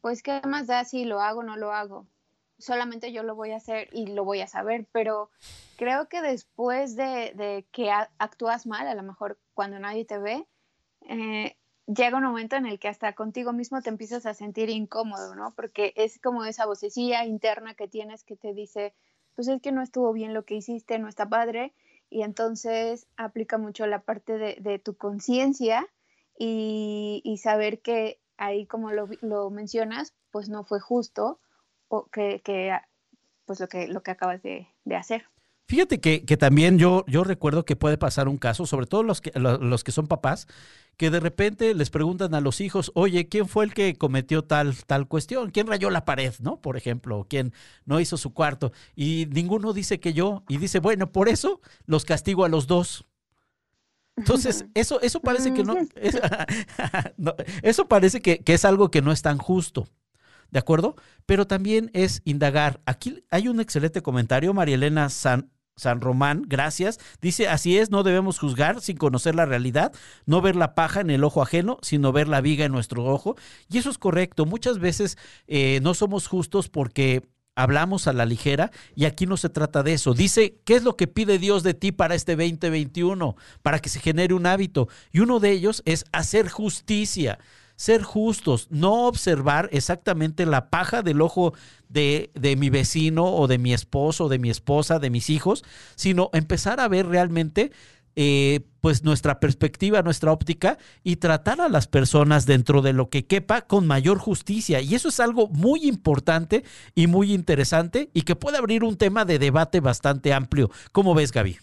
pues 0.00 0.22
qué 0.22 0.42
más 0.46 0.66
da 0.66 0.84
si 0.84 1.04
lo 1.04 1.20
hago 1.20 1.40
o 1.40 1.42
no 1.44 1.56
lo 1.56 1.72
hago. 1.72 2.06
Solamente 2.58 3.12
yo 3.12 3.22
lo 3.22 3.34
voy 3.34 3.52
a 3.52 3.56
hacer 3.56 3.88
y 3.92 4.06
lo 4.06 4.24
voy 4.24 4.40
a 4.40 4.46
saber, 4.46 4.86
pero 4.92 5.30
creo 5.76 6.08
que 6.08 6.22
después 6.22 6.96
de, 6.96 7.66
que 7.72 7.90
actúas 7.90 8.66
mal, 8.66 8.86
a 8.86 8.94
lo 8.94 9.02
mejor 9.02 9.38
cuando 9.54 9.78
nadie 9.78 10.04
te 10.04 10.18
ve, 10.18 10.46
eh, 11.08 11.56
llega 11.86 12.18
un 12.18 12.24
momento 12.24 12.56
en 12.56 12.66
el 12.66 12.78
que 12.78 12.88
hasta 12.88 13.14
contigo 13.14 13.52
mismo 13.52 13.82
te 13.82 13.88
empiezas 13.88 14.26
a 14.26 14.34
sentir 14.34 14.70
incómodo, 14.70 15.34
¿no? 15.34 15.54
Porque 15.54 15.92
es 15.96 16.18
como 16.20 16.44
esa 16.44 16.66
vocecilla 16.66 17.24
interna 17.24 17.74
que 17.74 17.88
tienes 17.88 18.24
que 18.24 18.36
te 18.36 18.54
dice, 18.54 18.94
pues 19.34 19.48
es 19.48 19.60
que 19.60 19.72
no 19.72 19.82
estuvo 19.82 20.12
bien 20.12 20.34
lo 20.34 20.44
que 20.44 20.54
hiciste, 20.54 20.98
no 20.98 21.08
está 21.08 21.28
padre, 21.28 21.74
y 22.14 22.22
entonces 22.22 23.08
aplica 23.16 23.58
mucho 23.58 23.88
la 23.88 24.02
parte 24.02 24.38
de, 24.38 24.78
tu 24.78 24.96
conciencia 24.96 25.84
y, 26.38 27.40
saber 27.42 27.80
que 27.80 28.20
ahí, 28.36 28.66
como 28.66 28.92
lo, 28.92 29.50
mencionas, 29.50 30.14
pues 30.30 30.48
no 30.48 30.62
fue 30.64 30.78
justo 30.78 31.40
o 31.88 32.06
que, 32.06 32.40
pues 33.46 33.58
lo 33.58 33.66
que, 33.66 33.88
lo 33.88 34.04
que 34.04 34.12
acabas 34.12 34.42
de 34.42 34.68
hacer. 34.96 35.24
Fíjate 35.74 35.98
que, 35.98 36.36
también 36.36 36.78
yo, 36.78 37.04
yo 37.08 37.24
recuerdo 37.24 37.64
que 37.64 37.74
puede 37.74 37.98
pasar 37.98 38.28
un 38.28 38.38
caso, 38.38 38.64
sobre 38.64 38.86
todo 38.86 39.02
los 39.02 39.20
que, 39.20 39.32
los 39.34 39.82
que 39.82 39.90
son 39.90 40.06
papás, 40.06 40.46
que 40.96 41.10
de 41.10 41.18
repente 41.18 41.74
les 41.74 41.90
preguntan 41.90 42.32
a 42.36 42.40
los 42.40 42.60
hijos, 42.60 42.92
oye, 42.94 43.28
¿quién 43.28 43.48
fue 43.48 43.64
el 43.64 43.74
que 43.74 43.96
cometió 43.96 44.44
tal, 44.44 44.76
tal 44.84 45.08
cuestión? 45.08 45.50
¿Quién 45.50 45.66
rayó 45.66 45.90
la 45.90 46.04
pared, 46.04 46.32
no? 46.38 46.60
Por 46.60 46.76
ejemplo, 46.76 47.26
¿quién 47.28 47.52
no 47.86 47.98
hizo 47.98 48.16
su 48.16 48.32
cuarto? 48.32 48.70
Y 48.94 49.26
ninguno 49.32 49.72
dice 49.72 49.98
que 49.98 50.12
yo, 50.12 50.44
y 50.48 50.58
dice, 50.58 50.78
bueno, 50.78 51.10
por 51.10 51.28
eso 51.28 51.60
los 51.86 52.04
castigo 52.04 52.44
a 52.44 52.48
los 52.48 52.68
dos. 52.68 53.04
Entonces, 54.14 54.66
eso, 54.74 55.00
eso 55.00 55.22
parece 55.22 55.54
que 55.54 55.64
no, 57.16 57.34
eso 57.62 57.88
parece 57.88 58.22
que, 58.22 58.44
que 58.44 58.54
es 58.54 58.64
algo 58.64 58.92
que 58.92 59.02
no 59.02 59.10
es 59.10 59.22
tan 59.22 59.38
justo. 59.38 59.88
¿De 60.52 60.60
acuerdo? 60.60 60.94
Pero 61.26 61.48
también 61.48 61.90
es 61.94 62.22
indagar. 62.24 62.80
Aquí 62.86 63.24
hay 63.28 63.48
un 63.48 63.58
excelente 63.58 64.02
comentario, 64.02 64.54
María 64.54 64.76
Elena 64.76 65.08
San, 65.08 65.50
San 65.76 66.00
Román, 66.00 66.44
gracias. 66.46 67.00
Dice, 67.20 67.48
así 67.48 67.78
es, 67.78 67.90
no 67.90 68.02
debemos 68.02 68.38
juzgar 68.38 68.80
sin 68.80 68.96
conocer 68.96 69.34
la 69.34 69.46
realidad, 69.46 69.92
no 70.26 70.40
ver 70.40 70.56
la 70.56 70.74
paja 70.74 71.00
en 71.00 71.10
el 71.10 71.24
ojo 71.24 71.42
ajeno, 71.42 71.78
sino 71.82 72.12
ver 72.12 72.28
la 72.28 72.40
viga 72.40 72.64
en 72.64 72.72
nuestro 72.72 73.04
ojo. 73.04 73.36
Y 73.68 73.78
eso 73.78 73.90
es 73.90 73.98
correcto. 73.98 74.46
Muchas 74.46 74.78
veces 74.78 75.18
eh, 75.46 75.80
no 75.82 75.94
somos 75.94 76.28
justos 76.28 76.68
porque 76.68 77.22
hablamos 77.56 78.08
a 78.08 78.12
la 78.12 78.26
ligera 78.26 78.70
y 78.94 79.04
aquí 79.04 79.26
no 79.26 79.36
se 79.36 79.48
trata 79.48 79.82
de 79.82 79.94
eso. 79.94 80.14
Dice, 80.14 80.60
¿qué 80.64 80.76
es 80.76 80.84
lo 80.84 80.96
que 80.96 81.06
pide 81.06 81.38
Dios 81.38 81.62
de 81.62 81.74
ti 81.74 81.92
para 81.92 82.14
este 82.14 82.36
2021? 82.36 83.36
Para 83.62 83.78
que 83.80 83.88
se 83.88 84.00
genere 84.00 84.34
un 84.34 84.46
hábito. 84.46 84.88
Y 85.12 85.20
uno 85.20 85.40
de 85.40 85.50
ellos 85.50 85.82
es 85.84 86.04
hacer 86.12 86.48
justicia 86.48 87.38
ser 87.84 88.02
justos, 88.02 88.66
no 88.70 89.06
observar 89.06 89.68
exactamente 89.70 90.46
la 90.46 90.70
paja 90.70 91.02
del 91.02 91.20
ojo 91.20 91.52
de, 91.90 92.30
de, 92.32 92.56
mi 92.56 92.70
vecino 92.70 93.26
o 93.26 93.46
de 93.46 93.58
mi 93.58 93.74
esposo, 93.74 94.30
de 94.30 94.38
mi 94.38 94.48
esposa, 94.48 94.98
de 94.98 95.10
mis 95.10 95.28
hijos, 95.28 95.64
sino 95.94 96.30
empezar 96.32 96.80
a 96.80 96.88
ver 96.88 97.06
realmente 97.06 97.72
eh, 98.16 98.60
pues 98.80 99.04
nuestra 99.04 99.38
perspectiva, 99.38 100.00
nuestra 100.00 100.32
óptica 100.32 100.78
y 101.02 101.16
tratar 101.16 101.60
a 101.60 101.68
las 101.68 101.86
personas 101.86 102.46
dentro 102.46 102.80
de 102.80 102.94
lo 102.94 103.10
que 103.10 103.26
quepa 103.26 103.62
con 103.62 103.86
mayor 103.86 104.16
justicia. 104.16 104.80
Y 104.80 104.94
eso 104.94 105.10
es 105.10 105.20
algo 105.20 105.48
muy 105.48 105.86
importante 105.86 106.64
y 106.94 107.06
muy 107.06 107.34
interesante 107.34 108.08
y 108.14 108.22
que 108.22 108.34
puede 108.34 108.56
abrir 108.56 108.82
un 108.82 108.96
tema 108.96 109.26
de 109.26 109.38
debate 109.38 109.80
bastante 109.80 110.32
amplio. 110.32 110.70
¿Cómo 110.92 111.14
ves, 111.14 111.32
Gaby? 111.32 111.58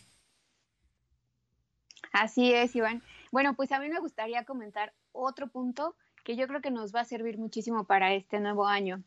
Así 2.14 2.54
es, 2.54 2.76
Iván. 2.76 3.02
Bueno, 3.32 3.56
pues 3.56 3.72
a 3.72 3.80
mí 3.80 3.90
me 3.90 4.00
gustaría 4.00 4.44
comentar 4.46 4.94
otro 5.14 5.48
punto 5.48 5.96
que 6.24 6.36
yo 6.36 6.48
creo 6.48 6.62
que 6.62 6.72
nos 6.72 6.94
va 6.94 7.02
a 7.02 7.06
servir 7.06 7.38
muchísimo 7.38 7.86
para 7.86 8.14
este 8.14 8.40
nuevo 8.40 8.68
año, 8.68 9.04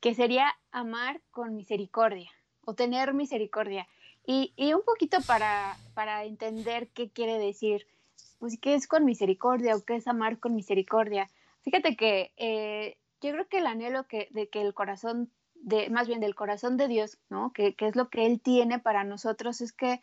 que 0.00 0.14
sería 0.14 0.52
amar 0.70 1.20
con 1.30 1.54
misericordia 1.54 2.30
o 2.64 2.74
tener 2.74 3.14
misericordia. 3.14 3.86
Y, 4.26 4.52
un 4.74 4.82
poquito 4.82 5.18
para, 5.26 5.76
para 5.94 6.24
entender 6.24 6.88
qué 6.88 7.10
quiere 7.10 7.38
decir, 7.38 7.86
pues 8.38 8.58
qué 8.60 8.74
es 8.74 8.88
con 8.88 9.04
misericordia 9.04 9.76
o 9.76 9.84
qué 9.84 9.94
es 9.96 10.08
amar 10.08 10.40
con 10.40 10.54
misericordia. 10.54 11.30
Fíjate 11.62 11.96
que 11.96 12.32
eh, 12.36 12.98
yo 13.20 13.30
creo 13.32 13.48
que 13.48 13.58
el 13.58 13.66
anhelo 13.66 14.06
que, 14.08 14.28
de 14.32 14.48
que 14.48 14.62
el 14.62 14.74
corazón, 14.74 15.30
de, 15.54 15.90
más 15.90 16.08
bien 16.08 16.20
del 16.20 16.34
corazón 16.34 16.76
de 16.76 16.88
Dios, 16.88 17.18
¿no? 17.30 17.52
Que, 17.52 17.74
que 17.74 17.86
es 17.86 17.94
lo 17.94 18.08
que 18.08 18.26
Él 18.26 18.40
tiene 18.40 18.80
para 18.80 19.04
nosotros, 19.04 19.60
es 19.60 19.72
que 19.72 20.02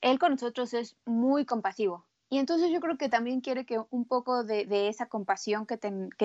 Él 0.00 0.18
con 0.18 0.32
nosotros 0.32 0.72
es 0.72 0.96
muy 1.04 1.44
compasivo, 1.44 2.06
y 2.30 2.38
entonces 2.38 2.70
yo 2.70 2.80
creo 2.80 2.98
que 2.98 3.08
también 3.08 3.40
quiere 3.40 3.64
que 3.64 3.80
un 3.90 4.04
poco 4.04 4.44
de, 4.44 4.88
esa 4.88 5.06
compasión 5.06 5.66
que, 5.66 5.78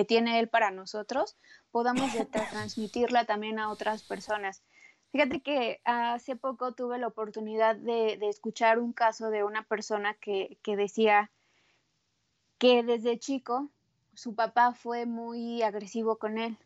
tiene 0.04 0.38
Él 0.38 0.48
para 0.48 0.70
nosotros 0.70 1.36
podamos 1.70 2.10
transmitirla 2.50 3.24
también 3.24 3.58
a 3.58 3.70
otras 3.70 4.02
personas. 4.02 4.62
Fíjate 5.12 5.40
que 5.40 5.80
hace 5.84 6.36
poco 6.36 6.72
tuve 6.72 6.98
la 6.98 7.06
oportunidad 7.06 7.76
de, 7.76 8.18
escuchar 8.28 8.78
un 8.78 8.92
caso 8.92 9.30
de 9.30 9.44
una 9.44 9.62
persona 9.62 10.14
que, 10.14 10.58
decía 10.64 11.30
que 12.58 12.82
desde 12.82 13.18
chico 13.18 13.70
su 14.12 14.34
papá 14.34 14.74
fue 14.74 15.06
muy 15.06 15.62
agresivo 15.62 16.18
con 16.18 16.36
él. 16.36 16.58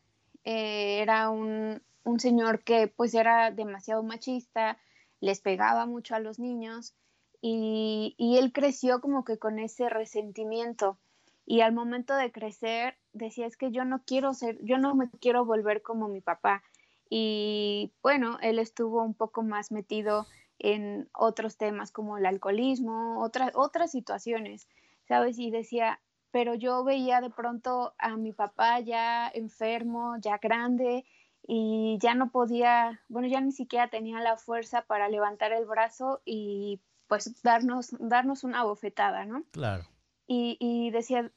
Eh, 0.44 1.01
era 1.01 1.31
un, 1.31 1.81
un 2.03 2.20
señor 2.20 2.64
que 2.64 2.88
pues 2.88 3.14
era 3.14 3.53
demasiado 3.53 4.03
machista, 4.03 4.79
les 5.20 5.40
pegaba 5.40 5.87
mucho 5.87 6.16
a 6.16 6.20
los 6.20 6.38
niños 6.38 6.94
y, 7.40 8.14
él 8.38 8.53
creció 8.53 9.01
como 9.01 9.24
que 9.24 9.38
con 9.38 9.59
ese 9.59 9.88
resentimiento 9.88 10.98
y 11.46 11.61
al 11.61 11.72
momento 11.72 12.14
de 12.14 12.33
crecer 12.33 12.96
decía 13.12 13.46
es 13.46 13.57
que 13.57 13.70
yo 13.70 13.85
no 13.85 14.03
quiero 14.05 14.35
ser, 14.35 14.59
yo 14.62 14.79
no 14.79 14.94
me 14.94 15.09
quiero 15.20 15.44
volver 15.44 15.83
como 15.83 16.09
mi 16.09 16.20
papá 16.20 16.62
y 17.09 17.92
bueno, 18.03 18.38
él 18.42 18.59
estuvo 18.59 19.03
un 19.03 19.14
poco 19.14 19.42
más 19.42 19.72
metido 19.72 20.27
en 20.59 21.09
otros 21.14 21.57
temas 21.57 21.92
como 21.92 22.18
el 22.18 22.27
alcoholismo, 22.27 23.22
otras 23.22 23.53
otras 23.55 23.90
situaciones, 23.92 24.68
¿sabes? 25.07 25.38
Y 25.38 25.51
decía, 25.51 26.01
pero 26.31 26.55
yo 26.55 26.85
veía 26.85 27.20
de 27.20 27.31
pronto 27.31 27.94
a 27.98 28.16
mi 28.16 28.33
papá 28.33 28.81
ya 28.81 29.29
enfermo, 29.29 30.16
ya 30.20 30.38
grande 30.38 31.05
y 31.46 31.98
ya 32.03 32.14
no 32.14 32.31
podía, 32.31 33.01
bueno, 33.09 33.29
ya 33.29 33.40
ni 33.40 33.53
siquiera 33.53 33.88
tenía 33.88 34.20
la 34.20 34.37
fuerza 34.37 34.83
para 34.83 35.09
levantar 35.09 35.53
el 35.53 35.64
brazo 35.64 36.20
y 36.24 36.81
pues 37.08 37.42
darnos, 37.42 37.96
darnos 37.98 38.44
una 38.44 38.62
bofetada, 38.64 39.24
¿no? 39.24 39.42
Claro. 39.50 39.84
Y, 40.26 40.56
y 40.60 40.90
decía, 40.90 41.30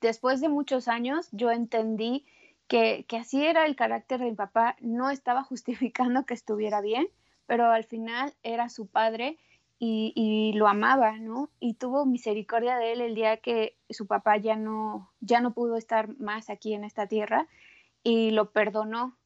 después 0.00 0.40
de 0.40 0.48
muchos 0.48 0.88
años 0.88 1.28
yo 1.32 1.50
entendí 1.50 2.26
que, 2.66 3.04
que, 3.08 3.18
así 3.18 3.44
era 3.44 3.66
el 3.66 3.76
carácter 3.76 4.20
de 4.20 4.26
mi 4.26 4.34
papá, 4.34 4.76
no 4.80 5.10
estaba 5.10 5.42
justificando 5.44 6.26
que 6.26 6.34
estuviera 6.34 6.80
bien, 6.80 7.08
pero 7.46 7.70
al 7.70 7.84
final 7.84 8.34
era 8.42 8.68
su 8.68 8.86
padre 8.86 9.38
y, 9.78 10.12
y, 10.16 10.58
lo 10.58 10.66
amaba, 10.66 11.18
¿no? 11.18 11.50
Y 11.60 11.74
tuvo 11.74 12.04
misericordia 12.04 12.76
de 12.76 12.92
él 12.92 13.00
el 13.00 13.14
día 13.14 13.36
que 13.36 13.76
su 13.90 14.06
papá 14.06 14.36
ya 14.36 14.56
no, 14.56 15.12
ya 15.20 15.40
no 15.40 15.52
pudo 15.52 15.76
estar 15.76 16.18
más 16.18 16.50
aquí 16.50 16.74
en 16.74 16.84
esta 16.84 17.06
tierra 17.06 17.46
y 18.02 18.32
lo 18.32 18.50
perdonó 18.50 19.16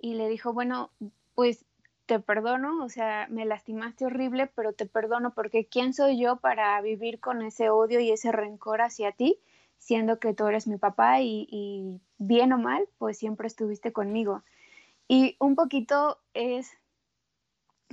y 0.00 0.14
le 0.14 0.28
dijo, 0.28 0.52
bueno, 0.54 0.90
pues 1.34 1.66
te 2.10 2.18
perdono, 2.18 2.84
o 2.84 2.88
sea, 2.88 3.28
me 3.30 3.44
lastimaste 3.44 4.04
horrible, 4.04 4.48
pero 4.48 4.72
te 4.72 4.84
perdono 4.84 5.32
porque 5.32 5.68
¿quién 5.68 5.94
soy 5.94 6.20
yo 6.20 6.38
para 6.38 6.80
vivir 6.80 7.20
con 7.20 7.40
ese 7.40 7.70
odio 7.70 8.00
y 8.00 8.10
ese 8.10 8.32
rencor 8.32 8.80
hacia 8.80 9.12
ti? 9.12 9.38
siendo 9.78 10.18
que 10.18 10.34
tú 10.34 10.46
eres 10.46 10.66
mi 10.66 10.76
papá 10.76 11.20
y, 11.20 12.00
bien 12.18 12.52
o 12.52 12.58
mal, 12.58 12.86
pues 12.98 13.16
siempre 13.16 13.46
estuviste 13.46 13.92
conmigo. 13.92 14.42
Y 15.08 15.36
un 15.38 15.54
poquito 15.54 16.18
es 16.34 16.70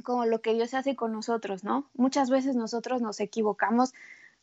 como 0.04 0.26
lo 0.26 0.42
que 0.42 0.54
Dios 0.54 0.74
hace 0.74 0.96
con 0.96 1.14
nosotros, 1.14 1.64
¿no? 1.64 1.90
Muchas 1.94 2.30
veces 2.30 2.56
nosotros 2.58 3.02
nos 3.02 3.20
equivocamos, 3.20 3.94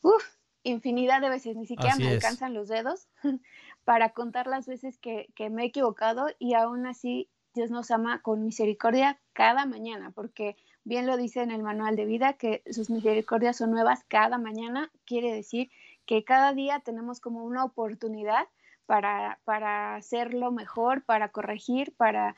uff, 0.01 0.25
infinidad 0.63 1.21
de 1.21 1.29
veces, 1.29 1.55
ni 1.57 1.67
siquiera 1.67 1.97
me 1.97 2.09
alcanzan 2.09 2.55
los 2.55 2.69
dedos 2.69 3.09
para 3.85 4.15
contar 4.15 4.47
las 4.47 4.67
veces 4.67 4.97
que, 4.99 5.29
que 5.35 5.51
me 5.51 5.65
he 5.65 5.67
equivocado 5.67 6.29
y 6.39 6.55
aún 6.55 6.87
así 6.87 7.29
Dios 7.55 7.71
nos 7.71 7.90
ama 7.90 8.21
con 8.21 8.45
misericordia 8.45 9.19
cada 9.33 9.64
mañana, 9.64 10.11
porque 10.11 10.57
bien 10.83 11.07
lo 11.07 11.17
dice 11.17 11.43
en 11.43 11.51
el 11.51 11.62
manual 11.62 11.97
de 11.97 12.05
vida 12.05 12.35
que 12.35 12.62
sus 12.71 12.90
misericordias 12.90 13.57
son 13.57 13.71
nuevas 13.71 14.05
cada 14.09 14.38
mañana, 14.38 14.90
quiere 15.07 15.33
decir 15.33 15.71
que 16.05 16.25
cada 16.25 16.53
día 16.53 16.81
tenemos 16.81 17.21
como 17.21 17.45
una 17.45 17.64
oportunidad 17.64 18.47
para, 18.87 19.38
para 19.45 19.97
hacerlo 19.97 20.51
mejor, 20.51 21.05
para 21.05 21.31
corregir, 21.31 21.95
para, 21.97 22.37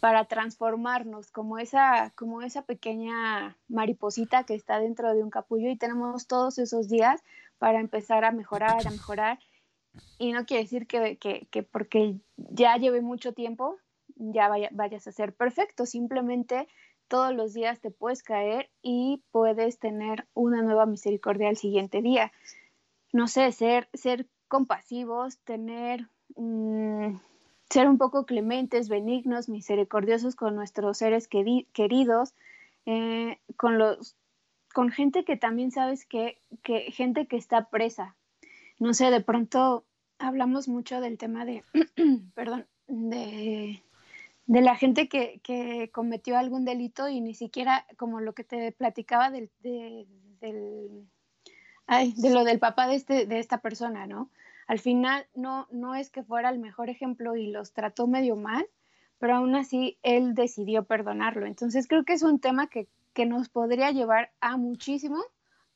para 0.00 0.24
transformarnos, 0.24 1.30
como 1.30 1.58
esa, 1.58 2.12
como 2.16 2.42
esa 2.42 2.62
pequeña 2.62 3.56
mariposita 3.68 4.44
que 4.44 4.54
está 4.54 4.78
dentro 4.78 5.12
de 5.12 5.22
un 5.22 5.30
capullo 5.30 5.68
y 5.70 5.76
tenemos 5.76 6.26
todos 6.26 6.58
esos 6.58 6.88
días 6.88 7.22
para 7.58 7.80
empezar 7.80 8.24
a 8.24 8.32
mejorar, 8.32 8.86
a 8.86 8.90
mejorar. 8.90 9.38
Y 10.18 10.32
no 10.32 10.46
quiere 10.46 10.62
decir 10.62 10.86
que, 10.86 11.18
que, 11.18 11.46
que 11.50 11.62
porque 11.62 12.16
ya 12.36 12.76
lleve 12.76 13.02
mucho 13.02 13.34
tiempo, 13.34 13.76
ya 14.30 14.50
vayas 14.70 15.06
a 15.06 15.12
ser 15.12 15.34
perfecto, 15.34 15.86
simplemente 15.86 16.68
todos 17.08 17.34
los 17.34 17.52
días 17.52 17.80
te 17.80 17.90
puedes 17.90 18.22
caer 18.22 18.70
y 18.80 19.22
puedes 19.32 19.78
tener 19.78 20.26
una 20.34 20.62
nueva 20.62 20.86
misericordia 20.86 21.48
al 21.48 21.56
siguiente 21.56 22.00
día 22.00 22.32
no 23.12 23.28
sé, 23.28 23.52
ser, 23.52 23.88
ser 23.92 24.26
compasivos, 24.48 25.38
tener, 25.38 26.08
mm, 26.36 27.16
ser 27.70 27.88
un 27.88 27.98
poco 27.98 28.26
clementes, 28.26 28.88
benignos, 28.88 29.48
misericordiosos 29.48 30.34
con 30.34 30.56
nuestros 30.56 30.98
seres 30.98 31.28
queridos, 31.28 32.34
eh, 32.86 33.38
con 33.56 33.78
los 33.78 34.16
con 34.74 34.90
gente 34.90 35.24
que 35.26 35.36
también 35.36 35.70
sabes 35.70 36.06
que, 36.06 36.40
que 36.62 36.90
gente 36.92 37.26
que 37.26 37.36
está 37.36 37.68
presa. 37.68 38.16
No 38.78 38.94
sé, 38.94 39.10
de 39.10 39.20
pronto 39.20 39.84
hablamos 40.18 40.66
mucho 40.66 41.02
del 41.02 41.18
tema 41.18 41.44
de, 41.44 41.62
perdón, 42.34 42.66
de, 42.86 43.82
de 44.46 44.60
la 44.60 44.76
gente 44.76 45.08
que, 45.08 45.40
que, 45.42 45.90
cometió 45.92 46.36
algún 46.36 46.64
delito 46.64 47.08
y 47.08 47.20
ni 47.20 47.34
siquiera, 47.34 47.86
como 47.96 48.20
lo 48.20 48.34
que 48.34 48.44
te 48.44 48.72
platicaba 48.72 49.30
del, 49.30 49.50
del 49.60 50.06
ay, 51.86 52.12
de 52.16 52.30
lo 52.30 52.44
del 52.44 52.58
papá 52.58 52.86
de, 52.86 52.96
este, 52.96 53.26
de 53.26 53.38
esta 53.38 53.58
persona, 53.58 54.06
¿no? 54.06 54.30
Al 54.66 54.78
final 54.78 55.26
no, 55.34 55.68
no 55.70 55.94
es 55.94 56.10
que 56.10 56.22
fuera 56.22 56.50
el 56.50 56.58
mejor 56.58 56.88
ejemplo 56.88 57.36
y 57.36 57.50
los 57.50 57.72
trató 57.72 58.06
medio 58.06 58.36
mal, 58.36 58.66
pero 59.18 59.36
aún 59.36 59.54
así 59.54 59.98
él 60.02 60.34
decidió 60.34 60.84
perdonarlo. 60.84 61.46
Entonces 61.46 61.86
creo 61.86 62.04
que 62.04 62.14
es 62.14 62.22
un 62.22 62.40
tema 62.40 62.68
que, 62.68 62.88
que 63.12 63.26
nos 63.26 63.48
podría 63.48 63.90
llevar 63.90 64.32
a 64.40 64.56
muchísimo 64.56 65.22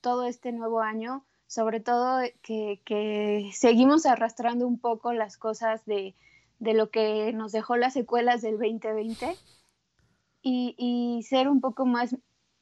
todo 0.00 0.26
este 0.26 0.52
nuevo 0.52 0.80
año, 0.80 1.24
sobre 1.46 1.80
todo 1.80 2.20
que, 2.42 2.80
que 2.84 3.50
seguimos 3.52 4.06
arrastrando 4.06 4.66
un 4.66 4.78
poco 4.78 5.12
las 5.12 5.36
cosas 5.36 5.84
de, 5.84 6.14
de, 6.58 6.74
lo 6.74 6.90
que 6.90 7.32
nos 7.32 7.52
dejó 7.52 7.76
las 7.76 7.92
secuelas 7.92 8.42
del 8.42 8.58
2020 8.58 9.36
y, 10.42 10.74
y 10.78 11.22
ser 11.22 11.48
un 11.48 11.60
poco 11.60 11.86
más 11.86 12.16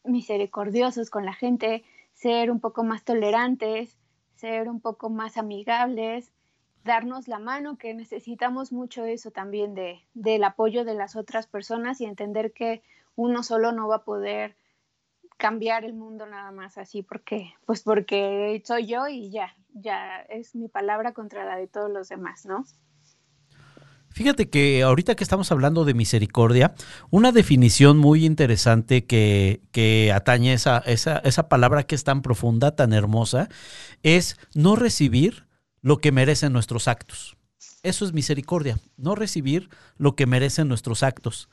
misericordiosos 0.04 1.10
con 1.10 1.24
la 1.24 1.34
gente, 1.34 1.84
ser 2.12 2.50
un 2.50 2.60
poco 2.60 2.84
más 2.84 3.04
tolerantes, 3.04 3.98
ser 4.36 4.68
un 4.68 4.80
poco 4.80 5.10
más 5.10 5.36
amigables, 5.36 6.32
darnos 6.84 7.28
la 7.28 7.38
mano, 7.38 7.78
que 7.78 7.94
necesitamos 7.94 8.72
mucho 8.72 9.04
eso 9.04 9.30
también 9.30 9.74
de, 9.74 10.00
del 10.12 10.44
apoyo 10.44 10.84
de 10.84 10.94
las 10.94 11.16
otras 11.16 11.46
personas 11.46 12.00
y 12.00 12.04
entender 12.04 12.52
que 12.52 12.82
uno 13.16 13.42
solo 13.42 13.72
no 13.72 13.88
va 13.88 13.96
a 13.96 14.04
poder 14.04 14.56
cambiar 15.36 15.84
el 15.84 15.94
mundo 15.94 16.26
nada 16.26 16.52
más 16.52 16.78
así 16.78 17.02
porque 17.02 17.54
pues 17.66 17.82
porque 17.82 18.62
soy 18.64 18.86
yo 18.86 19.08
y 19.08 19.30
ya 19.30 19.54
ya 19.72 20.20
es 20.20 20.54
mi 20.54 20.68
palabra 20.68 21.12
contra 21.12 21.44
la 21.44 21.56
de 21.56 21.66
todos 21.66 21.90
los 21.90 22.08
demás 22.08 22.46
no 22.46 22.64
Fíjate 24.14 24.48
que 24.48 24.84
ahorita 24.84 25.16
que 25.16 25.24
estamos 25.24 25.50
hablando 25.50 25.84
de 25.84 25.92
misericordia, 25.92 26.72
una 27.10 27.32
definición 27.32 27.98
muy 27.98 28.24
interesante 28.24 29.06
que, 29.06 29.60
que 29.72 30.12
atañe 30.12 30.52
esa, 30.52 30.78
esa, 30.86 31.18
esa 31.18 31.48
palabra 31.48 31.82
que 31.82 31.96
es 31.96 32.04
tan 32.04 32.22
profunda, 32.22 32.76
tan 32.76 32.92
hermosa, 32.92 33.48
es 34.04 34.36
no 34.54 34.76
recibir 34.76 35.48
lo 35.82 35.98
que 35.98 36.12
merecen 36.12 36.52
nuestros 36.52 36.86
actos. 36.86 37.36
Eso 37.82 38.04
es 38.04 38.12
misericordia, 38.12 38.78
no 38.96 39.16
recibir 39.16 39.68
lo 39.96 40.14
que 40.14 40.26
merecen 40.26 40.68
nuestros 40.68 41.02
actos. 41.02 41.48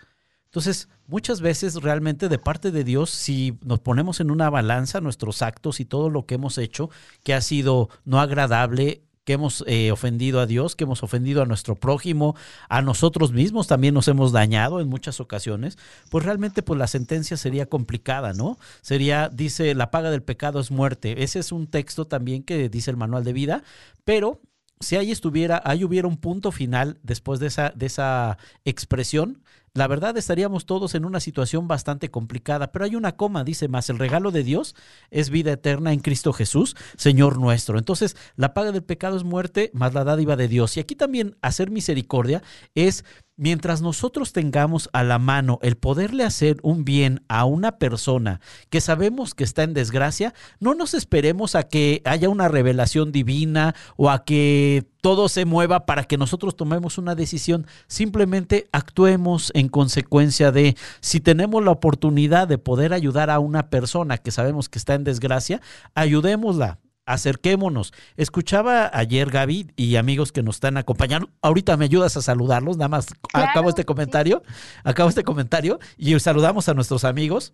Entonces, 0.46 0.88
muchas 1.08 1.42
veces 1.42 1.82
realmente 1.82 2.30
de 2.30 2.38
parte 2.38 2.70
de 2.70 2.84
Dios, 2.84 3.10
si 3.10 3.58
nos 3.64 3.80
ponemos 3.80 4.20
en 4.20 4.30
una 4.30 4.52
balanza 4.52 5.02
nuestros 5.02 5.42
actos 5.42 5.80
y 5.80 5.86
todo 5.86 6.12
lo 6.12 6.28
que 6.28 6.36
hemos 6.36 6.60
hecho 6.60 6.92
que 7.24 7.34
ha 7.34 7.42
sido 7.42 7.90
no 8.06 8.22
agradable, 8.22 9.02
que 9.24 9.34
hemos 9.34 9.64
eh, 9.68 9.92
ofendido 9.92 10.40
a 10.40 10.46
Dios, 10.46 10.76
que 10.76 10.86
hemos 10.86 11.04
ofendido 11.04 11.42
a 11.42 11.46
nuestro 11.46 11.76
prójimo, 11.76 12.36
a 12.70 12.82
nosotros 12.82 13.32
mismos 13.32 13.68
también 13.68 13.94
nos 13.94 14.08
hemos 14.08 14.32
dañado 14.32 14.82
en 14.82 14.88
muchas 14.88 15.20
ocasiones, 15.20 15.78
pues 16.10 16.26
realmente 16.26 16.64
pues 16.64 16.80
la 16.80 16.88
sentencia 16.88 17.38
sería 17.38 17.68
complicada, 17.68 18.34
¿no? 18.34 18.58
Sería, 18.82 19.30
dice, 19.30 19.76
la 19.76 19.92
paga 19.92 20.12
del 20.12 20.24
pecado 20.24 20.60
es 20.60 20.72
muerte. 20.72 21.24
Ese 21.24 21.40
es 21.40 21.52
un 21.52 21.68
texto 21.68 22.06
también 22.06 22.44
que 22.44 22.70
dice 22.70 22.92
el 22.92 22.98
manual 22.98 23.24
de 23.24 23.34
vida, 23.34 23.64
pero 24.04 24.42
si 24.80 24.96
ahí 24.96 25.12
estuviera, 25.12 25.62
ahí 25.64 25.84
hubiera 25.84 26.08
un 26.08 26.18
punto 26.18 26.52
final 26.52 27.00
después 27.04 27.40
de 27.40 27.48
esa, 27.48 27.72
de 27.76 27.86
esa 27.86 28.38
expresión, 28.66 29.44
la 29.74 29.88
verdad 29.88 30.18
estaríamos 30.18 30.66
todos 30.66 30.96
en 30.96 31.06
una 31.06 31.22
situación 31.22 31.68
bastante 31.68 32.12
complicada, 32.12 32.72
pero 32.72 32.84
hay 32.84 32.96
una 32.96 33.16
coma, 33.16 33.46
dice 33.46 33.70
más, 33.70 33.90
el 33.90 34.00
regalo 34.00 34.32
de 34.32 34.44
Dios 34.44 34.76
es 35.12 35.30
vida 35.30 35.54
eterna 35.54 35.94
en 35.94 36.02
Cristo 36.02 36.34
Jesús, 36.34 36.76
Señor 36.98 37.38
nuestro. 37.38 37.78
Entonces, 37.78 38.18
la 38.36 38.54
paga 38.54 38.74
del 38.74 38.84
pecado 38.84 39.16
es 39.16 39.24
muerte, 39.24 39.72
más 39.74 39.94
la 39.94 40.04
dádiva 40.04 40.36
de 40.36 40.50
Dios. 40.50 40.76
Y 40.76 40.82
aquí 40.82 40.96
también 40.96 41.38
hacer 41.42 41.72
misericordia 41.72 42.44
es 42.76 43.06
mientras 43.38 43.82
nosotros 43.82 44.34
tengamos 44.34 44.90
a 44.94 45.04
la 45.04 45.20
mano 45.20 45.58
el 45.62 45.78
poderle 45.78 46.26
hacer 46.26 46.58
un 46.64 46.84
bien 46.84 47.24
a 47.30 47.46
una 47.46 47.78
persona 47.78 48.42
que 48.70 48.82
sabemos 48.82 49.34
que 49.34 49.44
está 49.44 49.64
en 49.64 49.74
desgracia, 49.74 50.34
no 50.60 50.76
nos 50.76 50.94
esperemos 50.94 51.56
a 51.56 51.64
que 51.64 52.02
haya 52.06 52.30
una 52.30 52.50
revelación 52.50 53.12
divina 53.12 53.74
o 53.96 54.10
a 54.10 54.26
que 54.26 54.91
todo 55.02 55.28
se 55.30 55.46
mueva 55.46 55.86
para 55.86 56.04
que 56.06 56.18
nosotros 56.18 56.56
tomemos 56.56 56.98
una 56.98 57.16
decisión. 57.16 57.68
Simplemente 57.88 58.68
actuemos 58.72 59.52
en 59.56 59.68
consecuencia 59.68 60.52
de 60.52 60.78
si 61.02 61.20
tenemos 61.20 61.64
la 61.64 61.72
oportunidad 61.72 62.48
de 62.48 62.58
poder 62.58 62.94
ayudar 62.94 63.30
a 63.30 63.40
una 63.40 63.70
persona 63.70 64.18
que 64.18 64.32
sabemos 64.32 64.70
que 64.70 64.80
está 64.80 64.94
en 64.94 65.04
desgracia, 65.04 65.62
ayudémosla 65.96 66.80
acerquémonos. 67.06 67.94
Escuchaba 68.16 68.90
ayer 68.94 69.30
Gaby 69.30 69.72
y 69.76 69.96
amigos 69.96 70.32
que 70.32 70.44
nos 70.44 70.58
están 70.58 70.78
acompañando. 70.78 71.30
Ahorita 71.42 71.78
me 71.78 71.86
ayudas 71.86 72.16
a 72.18 72.22
saludarlos, 72.22 72.78
nada 72.78 72.90
más 72.90 73.08
acabo 73.34 73.70
este 73.70 73.86
comentario, 73.86 74.44
acabo 74.84 75.10
este 75.10 75.24
comentario 75.24 75.80
y 75.98 76.18
saludamos 76.20 76.70
a 76.70 76.74
nuestros 76.74 77.04
amigos. 77.04 77.54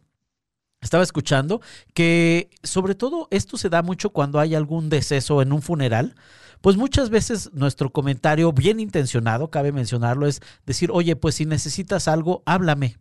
estaba 0.82 1.04
escuchando 1.04 1.62
que 1.94 2.50
sobre 2.62 2.94
todo 2.94 3.28
esto 3.32 3.58
se 3.58 3.70
da 3.70 3.82
mucho 3.82 4.12
cuando 4.12 4.40
hay 4.40 4.54
algún 4.54 4.90
deceso 4.90 5.42
en 5.42 5.52
un 5.52 5.62
funeral. 5.62 6.16
Pues 6.62 6.78
muchas 6.78 7.10
veces 7.10 7.52
nuestro 7.54 7.92
comentario 7.92 8.52
bien 8.52 8.80
intencionado, 8.80 9.50
cabe 9.50 9.72
mencionarlo, 9.72 10.28
es 10.28 10.42
decir, 10.66 10.90
oye, 10.92 11.16
pues 11.16 11.36
si 11.36 11.46
necesitas 11.46 12.08
algo, 12.08 12.44
háblame. 12.46 12.98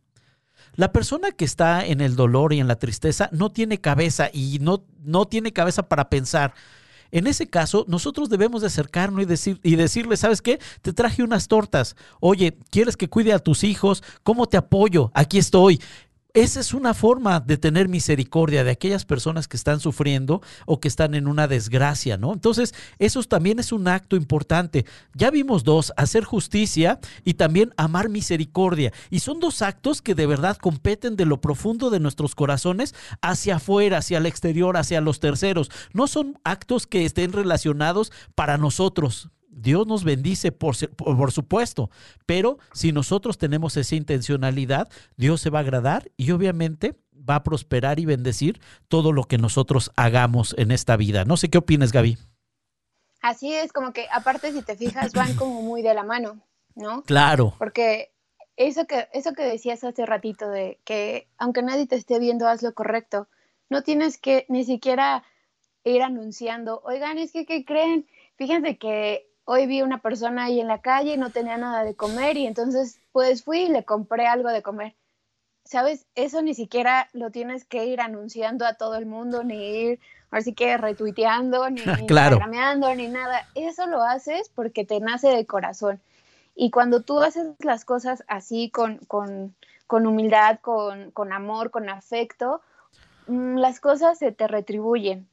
La 0.75 0.93
persona 0.93 1.33
que 1.33 1.47
está 1.47 1.85
en 1.87 2.01
el 2.01 2.17
dolor 2.17 2.53
y 2.53 2.61
en 2.61 2.69
la 2.69 2.79
tristeza 2.79 3.31
no 3.33 3.51
tiene 3.51 3.81
cabeza 3.81 4.29
y 4.33 4.59
no, 4.61 4.85
no 5.03 5.25
tiene 5.25 5.53
cabeza 5.53 5.89
para 5.89 6.11
pensar. 6.11 6.53
En 7.11 7.27
ese 7.27 7.47
caso, 7.47 7.85
nosotros 7.89 8.29
debemos 8.29 8.61
de 8.61 8.67
acercarnos 8.67 9.23
y, 9.23 9.27
decir, 9.27 9.61
y 9.63 9.77
decirle, 9.77 10.17
¿sabes 10.17 10.43
qué? 10.43 10.61
Te 10.83 10.93
traje 10.93 11.23
unas 11.23 11.49
tortas. 11.49 11.97
Oye, 12.21 12.59
¿quieres 12.71 12.97
que 12.97 13.09
cuide 13.09 13.33
a 13.33 13.39
tus 13.39 13.65
hijos? 13.65 14.03
¿Cómo 14.23 14.47
te 14.47 14.57
apoyo? 14.57 15.11
Aquí 15.15 15.39
estoy. 15.39 15.81
Esa 16.37 16.61
es 16.61 16.75
una 16.75 16.93
forma 16.93 17.41
de 17.41 17.57
tener 17.57 17.89
misericordia 17.89 18.63
de 18.63 18.71
aquellas 18.71 19.07
personas 19.07 19.49
que 19.49 19.57
están 19.57 19.81
sufriendo 19.81 20.43
o 20.67 20.81
que 20.81 20.89
están 20.89 21.15
en 21.15 21.29
una 21.29 21.49
desgracia, 21.49 22.19
¿no? 22.19 22.35
Entonces, 22.35 22.75
eso 22.99 23.23
también 23.23 23.59
es 23.59 23.73
un 23.73 23.89
acto 23.89 24.17
importante. 24.17 24.85
Ya 25.15 25.31
vimos 25.31 25.65
dos, 25.65 25.95
hacer 25.97 26.25
justicia 26.25 27.01
y 27.25 27.35
también 27.35 27.73
amar 27.79 28.11
misericordia. 28.11 28.93
Y 29.09 29.21
son 29.21 29.41
dos 29.41 29.63
actos 29.63 30.03
que 30.03 30.15
de 30.15 30.27
verdad 30.27 30.59
competen 30.59 31.17
de 31.17 31.25
lo 31.25 31.41
profundo 31.41 31.89
de 31.89 32.01
nuestros 32.01 32.35
corazones 32.35 32.95
hacia 33.23 33.57
afuera, 33.57 33.97
hacia 33.97 34.19
el 34.19 34.27
exterior, 34.27 34.77
hacia 34.77 35.01
los 35.01 35.21
terceros. 35.21 35.71
No 35.95 36.07
son 36.07 36.39
actos 36.45 36.87
que 36.87 37.07
estén 37.07 37.33
relacionados 37.33 38.13
para 38.35 38.59
nosotros, 38.59 39.31
Dios 39.57 39.87
nos 39.87 40.05
bendice, 40.05 40.53
por, 40.53 40.77
por, 40.97 41.33
supuesto, 41.33 41.91
pero 42.27 42.59
si 42.73 42.93
nosotros 42.93 43.39
tenemos 43.39 43.77
esa 43.77 43.97
intencionalidad, 43.97 44.89
Dios 45.17 45.41
se 45.41 45.49
va 45.51 45.61
a 45.61 45.63
agradar 45.63 46.11
y 46.19 46.31
obviamente 46.31 46.95
va 47.29 47.37
a 47.37 47.43
prosperar 47.43 47.99
y 47.99 48.05
bendecir 48.05 48.61
todo 48.89 49.13
lo 49.13 49.25
que 49.25 49.39
nosotros 49.39 49.91
hagamos 49.97 50.55
en 50.59 50.71
esta 50.71 50.97
vida. 50.97 51.25
No 51.25 51.39
sé 51.39 51.49
qué 51.49 51.59
opinas, 51.59 51.91
Gaby. 51.91 52.19
Así 53.23 53.55
es, 53.55 53.73
como 53.73 53.93
que 53.93 54.07
aparte 54.13 54.53
si 54.53 54.63
te 54.63 54.77
fijas 54.77 55.13
van 55.13 55.35
como 55.37 55.63
muy 55.63 55.81
de 55.81 55.95
la 55.95 56.05
mano, 56.05 56.39
¿no? 56.75 57.03
Claro. 57.05 57.55
Porque 57.59 58.13
eso 58.57 58.87
que, 58.87 59.09
eso 59.15 59.33
que 59.33 59.43
decías 59.43 59.83
hace 59.85 60.05
ratito 60.05 60.51
de 60.51 60.79
que 60.85 61.29
aunque 61.39 61.63
nadie 61.63 61.87
te 61.87 61.97
esté 61.97 62.19
viendo, 62.19 62.47
haz 62.47 62.63
lo 62.63 62.75
correcto. 62.75 63.27
No 63.71 63.83
tienes 63.83 64.19
que 64.19 64.45
ni 64.49 64.65
siquiera 64.65 65.25
ir 65.83 66.03
anunciando, 66.03 66.83
oigan, 66.85 67.17
es 67.19 67.33
que, 67.33 67.47
¿qué 67.47 67.65
creen? 67.65 68.07
Fíjense 68.37 68.77
que 68.77 69.29
hoy 69.47 69.67
vi 69.67 69.81
una 69.81 69.99
persona 69.99 70.45
ahí 70.45 70.61
en 70.61 70.69
la 70.69 70.81
calle 70.83 71.15
y 71.15 71.17
no 71.17 71.31
tenía 71.31 71.57
nada 71.57 71.85
de 71.85 71.95
comer 71.95 72.37
y 72.37 72.47
entonces 72.47 73.01
pues 73.13 73.43
fui 73.43 73.61
y 73.61 73.69
le 73.69 73.85
compré 73.85 74.27
algo 74.27 74.51
de 74.51 74.63
comer. 74.63 74.95
¿Sabes? 75.65 76.07
Eso 76.15 76.43
ni 76.43 76.55
siquiera 76.55 77.09
lo 77.13 77.31
tienes 77.31 77.65
que 77.65 77.87
ir 77.87 78.01
anunciando 78.01 78.67
a 78.67 78.75
todo 78.75 78.95
el 78.97 79.07
mundo, 79.07 79.43
ni 79.43 79.57
ir, 79.57 80.01
así 80.31 80.53
que 80.53 80.77
retuiteando, 80.77 81.71
ni, 81.71 81.81
claro. 82.07 82.39
ni 82.95 83.09
nada. 83.09 83.49
Eso 83.55 83.87
lo 83.87 84.03
haces 84.03 84.49
porque 84.55 84.85
te 84.85 85.01
nace 85.01 85.29
de 85.29 85.47
corazón. 85.47 86.01
Y 86.55 86.71
cuando 86.71 87.03
tú 87.03 87.21
haces 87.21 87.49
las 87.59 87.85
cosas 87.85 88.23
así, 88.29 88.71
con, 88.71 88.99
con, 89.09 89.57
con 89.89 90.07
humildad, 90.07 90.61
con, 90.61 91.11
con, 91.11 91.33
amor, 91.33 91.71
con 91.71 91.89
afecto, 91.89 92.61
mm, 93.27 93.57
las 93.57 93.81
cosas 93.81 94.19
se 94.19 94.31
te 94.31 94.47
retribuyen. 94.47 95.29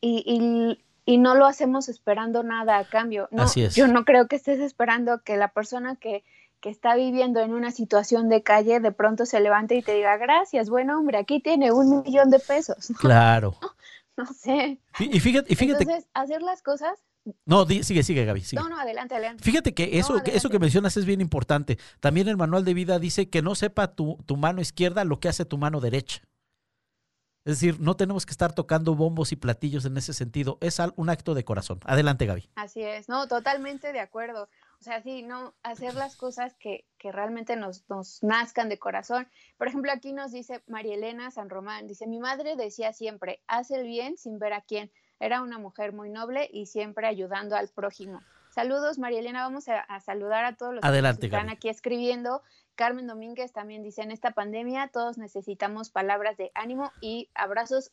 Y, 0.00 0.22
y, 0.26 0.82
y 1.04 1.18
no 1.18 1.34
lo 1.34 1.46
hacemos 1.46 1.88
esperando 1.88 2.42
nada 2.42 2.78
a 2.78 2.84
cambio. 2.84 3.28
No, 3.30 3.42
Así 3.42 3.62
es. 3.62 3.74
Yo 3.74 3.86
no 3.88 4.04
creo 4.04 4.26
que 4.26 4.36
estés 4.36 4.60
esperando 4.60 5.22
que 5.22 5.36
la 5.36 5.48
persona 5.48 5.96
que, 5.96 6.24
que, 6.60 6.70
está 6.70 6.96
viviendo 6.96 7.40
en 7.40 7.52
una 7.52 7.70
situación 7.70 8.28
de 8.28 8.42
calle 8.42 8.80
de 8.80 8.92
pronto 8.92 9.26
se 9.26 9.40
levante 9.40 9.74
y 9.74 9.82
te 9.82 9.94
diga, 9.94 10.16
gracias, 10.16 10.70
buen 10.70 10.90
hombre, 10.90 11.18
aquí 11.18 11.40
tiene 11.40 11.72
un 11.72 12.02
millón 12.02 12.30
de 12.30 12.38
pesos. 12.38 12.88
Claro. 12.98 13.56
No, 14.16 14.26
sé. 14.26 14.78
Y 15.00 15.18
fíjate, 15.18 15.52
y 15.52 15.56
fíjate. 15.56 15.82
Entonces, 15.82 16.08
hacer 16.14 16.40
las 16.40 16.62
cosas 16.62 17.02
no, 17.46 17.66
sigue, 17.66 18.02
sigue, 18.02 18.24
Gaby. 18.24 18.42
Sigue. 18.42 18.62
No, 18.62 18.68
no, 18.68 18.78
adelante, 18.78 19.14
adelante. 19.14 19.42
Fíjate 19.42 19.72
que 19.72 19.98
eso, 19.98 20.22
que 20.22 20.36
eso 20.36 20.50
que 20.50 20.58
mencionas 20.58 20.96
es 20.96 21.06
bien 21.06 21.20
importante. 21.20 21.78
También 22.00 22.28
el 22.28 22.36
manual 22.36 22.64
de 22.64 22.74
vida 22.74 22.98
dice 22.98 23.30
que 23.30 23.40
no 23.40 23.54
sepa 23.54 23.94
tu, 23.94 24.18
tu 24.26 24.36
mano 24.36 24.60
izquierda 24.60 25.04
lo 25.04 25.20
que 25.20 25.28
hace 25.28 25.44
tu 25.44 25.56
mano 25.56 25.80
derecha. 25.80 26.22
Es 27.44 27.60
decir, 27.60 27.78
no 27.78 27.94
tenemos 27.94 28.24
que 28.24 28.30
estar 28.30 28.54
tocando 28.54 28.94
bombos 28.94 29.30
y 29.32 29.36
platillos 29.36 29.84
en 29.84 29.98
ese 29.98 30.14
sentido. 30.14 30.56
Es 30.62 30.78
un 30.96 31.10
acto 31.10 31.34
de 31.34 31.44
corazón. 31.44 31.78
Adelante, 31.84 32.24
Gaby. 32.24 32.48
Así 32.54 32.82
es, 32.82 33.08
no, 33.08 33.28
totalmente 33.28 33.92
de 33.92 34.00
acuerdo. 34.00 34.48
O 34.80 34.82
sea, 34.82 35.02
sí, 35.02 35.22
no, 35.22 35.54
hacer 35.62 35.94
las 35.94 36.16
cosas 36.16 36.54
que, 36.58 36.86
que 36.98 37.12
realmente 37.12 37.56
nos, 37.56 37.88
nos, 37.90 38.22
nazcan 38.22 38.70
de 38.70 38.78
corazón. 38.78 39.28
Por 39.58 39.68
ejemplo, 39.68 39.92
aquí 39.92 40.14
nos 40.14 40.32
dice 40.32 40.62
María 40.66 40.94
Elena 40.94 41.30
San 41.30 41.50
Román, 41.50 41.86
dice, 41.86 42.06
mi 42.06 42.18
madre 42.18 42.56
decía 42.56 42.94
siempre, 42.94 43.42
haz 43.46 43.70
el 43.70 43.86
bien 43.86 44.16
sin 44.16 44.38
ver 44.38 44.54
a 44.54 44.62
quién. 44.62 44.90
Era 45.20 45.42
una 45.42 45.58
mujer 45.58 45.92
muy 45.92 46.08
noble 46.08 46.48
y 46.50 46.66
siempre 46.66 47.06
ayudando 47.06 47.56
al 47.56 47.68
prójimo. 47.68 48.20
Saludos, 48.54 48.98
María 48.98 49.20
Elena. 49.20 49.42
Vamos 49.42 49.68
a, 49.68 49.80
a 49.80 50.00
saludar 50.00 50.44
a 50.44 50.56
todos 50.56 50.74
los 50.74 50.84
Adelante, 50.84 51.20
que 51.20 51.26
están 51.26 51.50
aquí 51.50 51.68
escribiendo. 51.68 52.42
Carmen 52.74 53.06
Domínguez 53.06 53.52
también 53.52 53.82
dice, 53.82 54.02
en 54.02 54.10
esta 54.10 54.32
pandemia 54.32 54.88
todos 54.88 55.18
necesitamos 55.18 55.90
palabras 55.90 56.36
de 56.36 56.50
ánimo 56.54 56.90
y 57.00 57.28
abrazos 57.34 57.92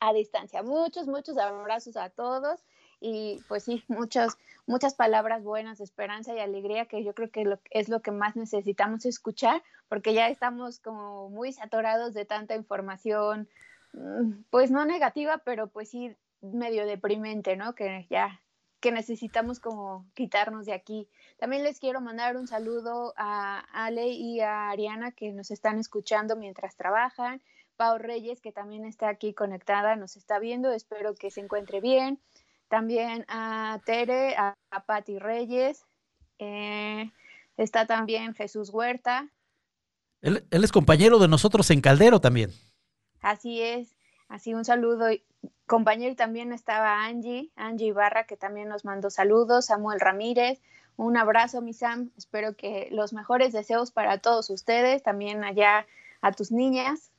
a 0.00 0.12
distancia. 0.12 0.62
Muchos, 0.62 1.06
muchos 1.06 1.38
abrazos 1.38 1.96
a 1.96 2.10
todos 2.10 2.64
y 3.00 3.40
pues 3.48 3.64
sí, 3.64 3.84
muchas, 3.88 4.36
muchas 4.66 4.94
palabras 4.94 5.42
buenas 5.42 5.80
esperanza 5.80 6.34
y 6.34 6.40
alegría 6.40 6.86
que 6.86 7.04
yo 7.04 7.14
creo 7.14 7.30
que 7.30 7.58
es 7.70 7.88
lo 7.88 8.00
que 8.00 8.10
más 8.10 8.36
necesitamos 8.36 9.06
escuchar 9.06 9.62
porque 9.88 10.14
ya 10.14 10.28
estamos 10.28 10.80
como 10.80 11.30
muy 11.30 11.52
saturados 11.52 12.14
de 12.14 12.24
tanta 12.24 12.54
información, 12.54 13.48
mm, 13.92 14.42
pues 14.50 14.70
no 14.70 14.84
negativa, 14.84 15.38
pero 15.38 15.68
pues 15.68 15.90
sí 15.90 16.14
medio 16.40 16.86
deprimente, 16.86 17.56
¿no? 17.56 17.74
Que 17.74 18.06
ya 18.10 18.40
que 18.80 18.92
necesitamos 18.92 19.58
como 19.60 20.06
quitarnos 20.14 20.66
de 20.66 20.72
aquí. 20.72 21.08
También 21.38 21.64
les 21.64 21.80
quiero 21.80 22.00
mandar 22.00 22.36
un 22.36 22.46
saludo 22.46 23.12
a 23.16 23.60
Ale 23.72 24.08
y 24.08 24.40
a 24.40 24.70
Ariana 24.70 25.12
que 25.12 25.32
nos 25.32 25.50
están 25.50 25.78
escuchando 25.78 26.36
mientras 26.36 26.76
trabajan. 26.76 27.42
Pau 27.76 27.98
Reyes, 27.98 28.40
que 28.40 28.52
también 28.52 28.84
está 28.84 29.08
aquí 29.08 29.34
conectada, 29.34 29.96
nos 29.96 30.16
está 30.16 30.38
viendo, 30.38 30.72
espero 30.72 31.14
que 31.14 31.30
se 31.30 31.40
encuentre 31.40 31.80
bien. 31.80 32.20
También 32.68 33.24
a 33.28 33.80
Tere, 33.84 34.36
a, 34.36 34.56
Patti 34.86 35.18
Reyes. 35.18 35.84
Eh, 36.38 37.10
está 37.56 37.86
también 37.86 38.34
Jesús 38.34 38.70
Huerta. 38.70 39.28
Él, 40.20 40.46
él 40.50 40.64
es 40.64 40.72
compañero 40.72 41.18
de 41.18 41.28
nosotros 41.28 41.70
en 41.70 41.80
Caldero 41.80 42.20
también. 42.20 42.50
Así 43.20 43.62
es. 43.62 43.96
Así 44.28 44.54
un 44.54 44.64
saludo. 44.64 45.06
Compañero 45.68 46.16
también 46.16 46.52
estaba 46.52 47.04
Angie, 47.04 47.52
Angie 47.54 47.88
Ibarra, 47.88 48.24
que 48.24 48.38
también 48.38 48.68
nos 48.68 48.86
mandó 48.86 49.10
saludos, 49.10 49.66
Samuel 49.66 50.00
Ramírez. 50.00 50.60
Un 50.96 51.16
abrazo, 51.16 51.60
mi 51.60 51.74
Sam. 51.74 52.10
Espero 52.16 52.56
que 52.56 52.88
los 52.90 53.12
mejores 53.12 53.52
deseos 53.52 53.92
para 53.92 54.18
todos 54.18 54.48
ustedes, 54.48 55.02
también 55.02 55.44
allá 55.44 55.86
a 56.22 56.32
tus 56.32 56.50
niñas. 56.50 57.12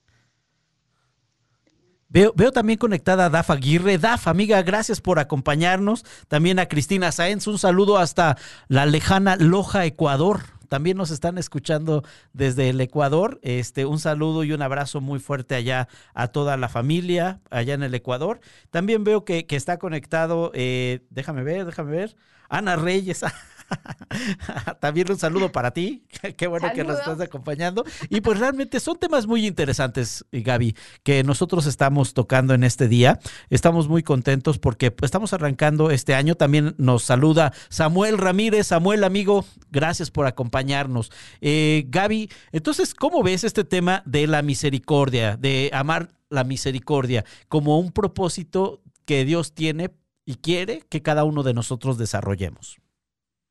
Veo, 2.09 2.33
veo, 2.35 2.51
también 2.51 2.79
conectada 2.79 3.25
a 3.25 3.29
Daf 3.29 3.51
Aguirre. 3.51 3.99
Daf, 3.99 4.27
amiga, 4.27 4.63
gracias 4.63 4.99
por 4.99 5.19
acompañarnos. 5.19 6.03
También 6.27 6.57
a 6.57 6.67
Cristina 6.67 7.12
Sáenz, 7.12 7.45
un 7.45 7.59
saludo 7.59 7.99
hasta 7.99 8.35
la 8.67 8.88
lejana 8.88 9.35
Loja, 9.35 9.85
Ecuador. 9.85 10.59
También 10.69 10.95
nos 10.97 11.12
están 11.12 11.38
escuchando 11.38 12.03
desde 12.32 12.69
el 12.69 12.79
Ecuador. 12.79 13.39
Este, 13.41 13.86
un 13.86 13.99
saludo 13.99 14.43
y 14.43 14.53
un 14.53 14.62
abrazo 14.62 15.01
muy 15.01 15.19
fuerte 15.19 15.55
allá 15.55 15.89
a 16.13 16.29
toda 16.29 16.55
la 16.55 16.69
familia 16.69 17.41
allá 17.49 17.73
en 17.73 17.84
el 17.84 17.93
Ecuador. 17.93 18.39
También 18.69 19.03
veo 19.03 19.25
que, 19.25 19.45
que 19.45 19.55
está 19.55 19.77
conectado, 19.77 20.51
eh, 20.53 21.01
déjame 21.10 21.43
ver, 21.43 21.65
déjame 21.65 21.91
ver, 21.91 22.15
Ana 22.47 22.75
Reyes. 22.77 23.25
También 24.79 25.12
un 25.12 25.17
saludo 25.17 25.51
para 25.51 25.71
ti. 25.71 26.05
Qué 26.38 26.47
bueno 26.47 26.69
que 26.73 26.84
nos 26.84 26.99
estás 26.99 27.19
acompañando. 27.21 27.86
Y 28.10 28.21
pues 28.21 28.39
realmente 28.39 28.79
son 28.79 28.97
temas 28.97 29.27
muy 29.27 29.45
interesantes, 29.45 30.25
Gaby, 30.32 30.75
que 31.03 31.23
nosotros 31.23 31.65
estamos 31.65 32.13
tocando 32.13 32.53
en 32.53 32.63
este 32.63 32.88
día. 32.88 33.19
Estamos 33.49 33.88
muy 33.88 34.03
contentos 34.03 34.60
porque 34.60 34.91
pues, 34.91 35.08
estamos 35.10 35.34
arrancando 35.34 35.91
este 35.91 36.15
año. 36.15 36.36
También 36.36 36.75
nos 36.77 37.03
saluda 37.03 37.53
Samuel 37.69 38.17
Ramírez. 38.17 38.67
Samuel, 38.67 39.03
amigo, 39.03 39.45
gracias 39.71 40.12
por 40.12 40.25
acompañarnos. 40.25 41.12
Eh, 41.41 41.86
Gaby, 41.88 42.29
entonces, 42.51 42.93
¿cómo 42.93 43.23
ves 43.23 43.43
este 43.43 43.63
tema 43.63 44.03
de 44.05 44.27
la 44.27 44.41
misericordia, 44.41 45.38
de 45.38 45.69
amar 45.73 46.10
la 46.29 46.43
misericordia 46.43 47.25
como 47.47 47.79
un 47.79 47.91
propósito 47.91 48.82
que 49.05 49.25
Dios 49.25 49.53
tiene 49.53 49.91
y 50.25 50.36
quiere 50.36 50.84
que 50.89 51.01
cada 51.01 51.23
uno 51.23 51.43
de 51.43 51.53
nosotros 51.53 51.97
desarrollemos? 51.97 52.77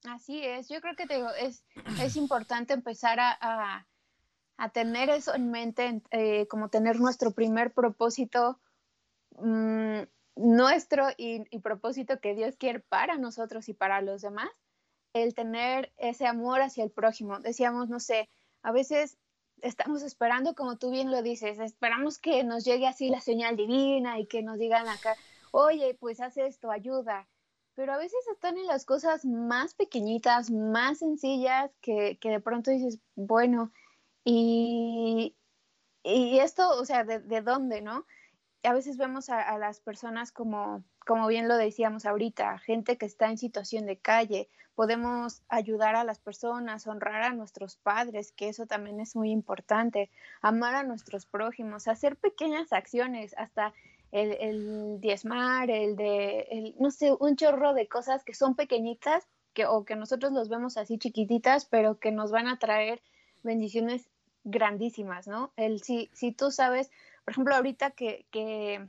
Así 0.04 0.44
es, 0.44 0.68
yo 0.68 0.80
creo 0.80 0.94
que 0.94 1.06
te 1.06 1.16
digo, 1.16 1.30
es, 1.30 1.64
es 2.00 2.16
importante 2.16 2.72
empezar 2.72 3.18
a, 3.20 3.87
a, 4.56 4.68
tener 4.70 5.11
eso 5.11 5.34
en 5.34 5.50
mente, 5.50 6.02
eh, 6.11 6.46
como 6.48 6.68
tener 6.68 7.00
nuestro 7.00 7.32
primer 7.32 7.72
propósito 7.72 8.61
mmm, 9.38 10.02
nuestro 10.37 11.08
y, 11.16 11.42
y, 11.50 11.58
propósito 11.58 12.20
que 12.20 12.34
Dios 12.34 12.56
quiere 12.56 12.80
para 12.80 13.18
nosotros 13.18 13.68
y 13.68 13.74
para 13.74 14.00
los 14.00 14.22
demás, 14.22 14.48
el 15.12 15.34
tener 15.34 15.92
ese 15.96 16.26
amor 16.26 16.61
hacia 16.61 16.84
el 16.84 16.90
prójimo. 16.90 17.40
Decíamos, 17.40 17.88
no 17.88 17.98
sé, 17.98 18.28
a 18.62 18.70
veces 18.70 19.18
estamos 19.62 20.02
esperando, 20.02 20.54
como 20.54 20.78
tú 20.78 20.90
bien 20.90 21.11
lo 21.11 21.22
dices, 21.22 21.58
esperamos 21.58 22.18
que 22.18 22.44
nos 22.44 22.64
llegue 22.64 22.87
así 22.87 23.08
la 23.11 23.20
señal 23.20 23.56
divina 23.56 24.18
y 24.18 24.26
que 24.26 24.42
nos 24.42 24.58
digan 24.58 24.88
acá, 24.88 25.16
oye, 25.50 25.96
pues 25.98 26.20
haz 26.20 26.37
esto, 26.37 26.70
ayuda. 26.70 27.28
Pero 27.78 27.92
a 27.92 27.96
veces 27.96 28.18
están 28.32 28.58
en 28.58 28.66
las 28.66 28.84
cosas 28.84 29.24
más 29.24 29.72
pequeñitas, 29.74 30.50
más 30.50 30.98
sencillas, 30.98 31.70
que, 31.80 32.18
que 32.20 32.28
de 32.28 32.40
pronto 32.40 32.72
dices, 32.72 32.98
bueno, 33.14 33.70
y, 34.24 35.36
y 36.02 36.40
esto, 36.40 36.70
o 36.70 36.84
sea, 36.84 37.04
¿de, 37.04 37.20
de 37.20 37.40
dónde, 37.40 37.80
no? 37.80 38.04
a 38.64 38.72
veces 38.72 38.96
vemos 38.96 39.30
a, 39.30 39.56
las 39.58 39.78
personas 39.78 40.32
como, 40.32 40.82
como 41.06 41.28
bien 41.28 41.46
lo 41.46 41.56
decíamos 41.56 42.04
ahorita, 42.04 42.58
gente 42.58 42.98
que 42.98 43.06
está 43.06 43.30
en 43.30 43.38
situación 43.38 43.86
de 43.86 43.96
calle. 43.96 44.48
Podemos 44.74 45.42
ayudar 45.48 45.94
a 45.94 46.02
las 46.02 46.18
personas, 46.18 46.88
honrar 46.88 47.22
a 47.22 47.32
nuestros 47.32 47.76
padres, 47.76 48.32
que 48.32 48.48
eso 48.48 48.66
también 48.66 48.98
es 48.98 49.14
muy 49.14 49.30
importante, 49.30 50.10
amar 50.40 50.74
a 50.74 50.82
nuestros 50.82 51.26
prójimos, 51.26 51.86
hacer 51.86 52.16
pequeñas 52.16 52.72
acciones, 52.72 53.36
hasta 53.38 53.72
el, 54.12 54.33
el 54.40 55.01
diezmar, 55.01 55.71
el 55.71 55.97
de, 55.97 56.75
no 56.79 56.90
sé, 56.90 57.14
un 57.18 57.37
chorro 57.37 57.75
de 57.75 57.88
cosas 57.88 58.25
que 58.25 58.35
son 58.35 58.55
pequeñitas 58.55 59.27
que, 59.55 59.66
o 59.66 59.85
que 59.85 59.97
nosotros 59.97 60.33
los 60.33 60.49
vemos 60.49 60.77
así 60.77 60.99
chiquititas, 60.99 61.64
pero 61.64 61.99
que 61.99 62.12
nos 62.12 62.31
van 62.31 62.49
a 62.49 62.59
traer 62.59 63.03
bendiciones 63.42 64.09
grandísimas, 64.44 65.27
¿no? 65.27 65.53
El 65.57 65.83
si, 65.83 66.11
si 66.12 66.33
tú 66.33 66.51
sabes 66.51 66.90
por 67.29 67.33
ejemplo, 67.33 67.57
ahorita 67.57 67.90
que, 67.90 68.25
que, 68.31 68.88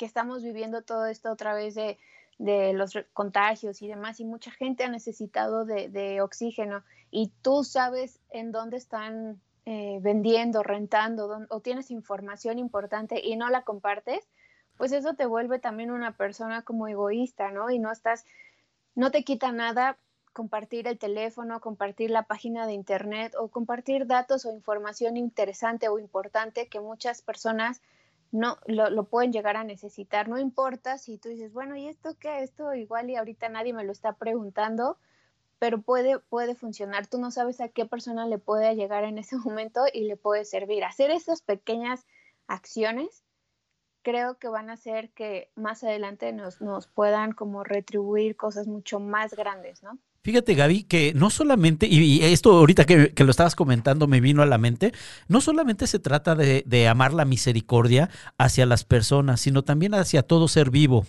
estamos 0.00 0.42
viviendo 0.42 0.82
todo 0.82 1.06
esto 1.06 1.32
otra 1.32 1.54
vez 1.54 1.74
de, 1.74 1.98
de, 2.36 2.74
los 2.74 2.92
contagios 3.14 3.80
y 3.80 3.88
demás, 3.88 4.20
y 4.20 4.26
mucha 4.26 4.50
gente 4.50 4.84
ha 4.84 4.90
necesitado 4.90 5.64
de, 5.64 5.88
de 5.88 6.20
oxígeno, 6.20 6.84
y 7.10 7.32
tú 7.40 7.64
sabes 7.64 8.20
en 8.28 8.52
dónde 8.52 8.76
están 8.76 9.40
eh, 9.64 9.98
vendiendo, 10.02 10.62
rentando, 10.62 11.46
o 11.48 11.60
tienes 11.60 11.90
información 11.90 12.58
importante 12.58 13.18
y 13.24 13.36
no 13.36 13.48
la 13.48 13.62
compartes, 13.62 14.28
pues 14.80 14.92
eso 14.92 15.12
te 15.12 15.26
vuelve 15.26 15.58
también 15.58 15.90
una 15.90 16.16
persona 16.16 16.62
como 16.62 16.88
egoísta, 16.88 17.50
¿no? 17.50 17.68
Y 17.70 17.78
no 17.78 17.92
estás, 17.92 18.24
no 18.94 19.10
te 19.10 19.24
quita 19.24 19.52
nada 19.52 19.98
compartir 20.32 20.88
el 20.88 20.98
teléfono, 20.98 21.60
compartir 21.60 22.10
la 22.10 22.22
página 22.22 22.66
de 22.66 22.72
internet 22.72 23.34
o 23.38 23.48
compartir 23.48 24.06
datos 24.06 24.46
o 24.46 24.54
información 24.54 25.18
interesante 25.18 25.90
o 25.90 25.98
importante 25.98 26.68
que 26.68 26.80
muchas 26.80 27.20
personas 27.20 27.82
no 28.32 28.56
lo, 28.64 29.04
pueden 29.04 29.34
llegar 29.34 29.58
a 29.58 29.64
necesitar. 29.64 30.30
No 30.30 30.38
importa 30.38 30.96
si 30.96 31.18
tú 31.18 31.28
dices, 31.28 31.52
bueno, 31.52 31.76
¿y 31.76 31.86
esto 31.86 32.16
qué? 32.18 32.42
Esto 32.42 32.72
igual 32.72 33.10
y 33.10 33.16
ahorita 33.16 33.50
nadie 33.50 33.74
me 33.74 33.84
lo 33.84 33.92
está 33.92 34.14
preguntando, 34.14 34.96
pero 35.58 35.82
puede, 35.82 36.20
puede 36.20 36.54
funcionar. 36.54 37.06
Tú 37.06 37.18
no 37.18 37.30
sabes 37.30 37.60
a 37.60 37.68
qué 37.68 37.84
persona 37.84 38.26
le 38.26 38.38
puede 38.38 38.74
llegar 38.76 39.04
en 39.04 39.18
ese 39.18 39.36
momento 39.36 39.82
y 39.92 40.04
le 40.04 40.16
puede 40.16 40.46
servir. 40.46 40.84
Hacer 40.84 41.10
esas 41.10 41.42
pequeñas 41.42 42.06
acciones 42.46 43.24
creo 44.02 44.38
que 44.38 44.48
van 44.48 44.70
a 44.70 44.74
hacer 44.74 45.10
que 45.10 45.50
más 45.56 45.84
adelante 45.84 46.32
nos, 46.32 46.60
nos 46.60 46.86
puedan 46.86 47.32
como 47.32 47.64
retribuir 47.64 48.36
cosas 48.36 48.66
mucho 48.66 49.00
más 49.00 49.34
grandes, 49.34 49.82
¿no? 49.82 49.98
Fíjate, 50.22 50.54
Gaby, 50.54 50.84
que 50.84 51.14
no 51.14 51.30
solamente, 51.30 51.86
y 51.86 52.22
esto 52.22 52.52
ahorita 52.52 52.84
que, 52.84 53.14
lo 53.16 53.30
estabas 53.30 53.56
comentando 53.56 54.06
me 54.06 54.20
vino 54.20 54.42
a 54.42 54.46
la 54.46 54.58
mente, 54.58 54.92
no 55.28 55.40
solamente 55.40 55.86
se 55.86 55.98
trata 55.98 56.34
de, 56.34 56.62
de 56.66 56.88
amar 56.88 57.14
la 57.14 57.24
misericordia 57.24 58.10
hacia 58.36 58.66
las 58.66 58.84
personas, 58.84 59.40
sino 59.40 59.64
también 59.64 59.94
hacia 59.94 60.22
todo 60.22 60.46
ser 60.46 60.70
vivo 60.70 61.06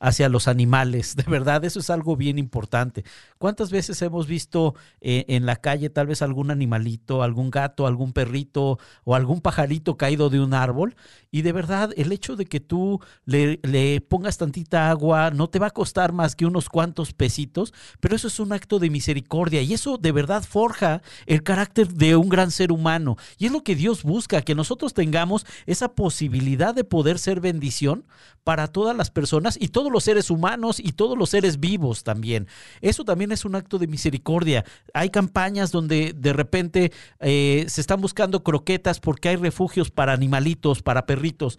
hacia 0.00 0.28
los 0.30 0.48
animales. 0.48 1.14
De 1.16 1.24
verdad, 1.24 1.64
eso 1.64 1.78
es 1.78 1.90
algo 1.90 2.16
bien 2.16 2.38
importante. 2.38 3.04
¿Cuántas 3.40 3.70
veces 3.70 4.02
hemos 4.02 4.26
visto 4.26 4.74
eh, 5.00 5.24
en 5.28 5.46
la 5.46 5.56
calle 5.56 5.88
tal 5.88 6.06
vez 6.06 6.20
algún 6.20 6.50
animalito, 6.50 7.22
algún 7.22 7.50
gato, 7.50 7.86
algún 7.86 8.12
perrito 8.12 8.78
o 9.04 9.14
algún 9.14 9.40
pajarito 9.40 9.96
caído 9.96 10.28
de 10.28 10.40
un 10.40 10.52
árbol? 10.52 10.94
Y 11.30 11.40
de 11.40 11.52
verdad, 11.52 11.90
el 11.96 12.12
hecho 12.12 12.36
de 12.36 12.44
que 12.44 12.60
tú 12.60 13.00
le, 13.24 13.58
le 13.62 14.02
pongas 14.02 14.36
tantita 14.36 14.90
agua 14.90 15.30
no 15.30 15.48
te 15.48 15.58
va 15.58 15.68
a 15.68 15.70
costar 15.70 16.12
más 16.12 16.36
que 16.36 16.44
unos 16.44 16.68
cuantos 16.68 17.14
pesitos, 17.14 17.72
pero 17.98 18.14
eso 18.14 18.28
es 18.28 18.40
un 18.40 18.52
acto 18.52 18.78
de 18.78 18.90
misericordia 18.90 19.62
y 19.62 19.72
eso 19.72 19.96
de 19.96 20.12
verdad 20.12 20.42
forja 20.42 21.00
el 21.24 21.42
carácter 21.42 21.88
de 21.88 22.16
un 22.16 22.28
gran 22.28 22.50
ser 22.50 22.70
humano. 22.70 23.16
Y 23.38 23.46
es 23.46 23.52
lo 23.52 23.64
que 23.64 23.74
Dios 23.74 24.02
busca, 24.02 24.42
que 24.42 24.54
nosotros 24.54 24.92
tengamos 24.92 25.46
esa 25.64 25.94
posibilidad 25.94 26.74
de 26.74 26.84
poder 26.84 27.18
ser 27.18 27.40
bendición 27.40 28.04
para 28.44 28.68
todas 28.68 28.94
las 28.94 29.10
personas 29.10 29.56
y 29.58 29.68
todos 29.68 29.90
los 29.90 30.04
seres 30.04 30.30
humanos 30.30 30.78
y 30.78 30.92
todos 30.92 31.16
los 31.16 31.30
seres 31.30 31.58
vivos 31.58 32.04
también. 32.04 32.46
Eso 32.82 33.04
también 33.04 33.29
es 33.32 33.44
un 33.44 33.54
acto 33.54 33.78
de 33.78 33.86
misericordia. 33.86 34.64
Hay 34.94 35.10
campañas 35.10 35.72
donde 35.72 36.14
de 36.16 36.32
repente 36.32 36.92
eh, 37.20 37.64
se 37.68 37.80
están 37.80 38.00
buscando 38.00 38.42
croquetas 38.42 39.00
porque 39.00 39.30
hay 39.30 39.36
refugios 39.36 39.90
para 39.90 40.12
animalitos, 40.12 40.82
para 40.82 41.06
perritos. 41.06 41.58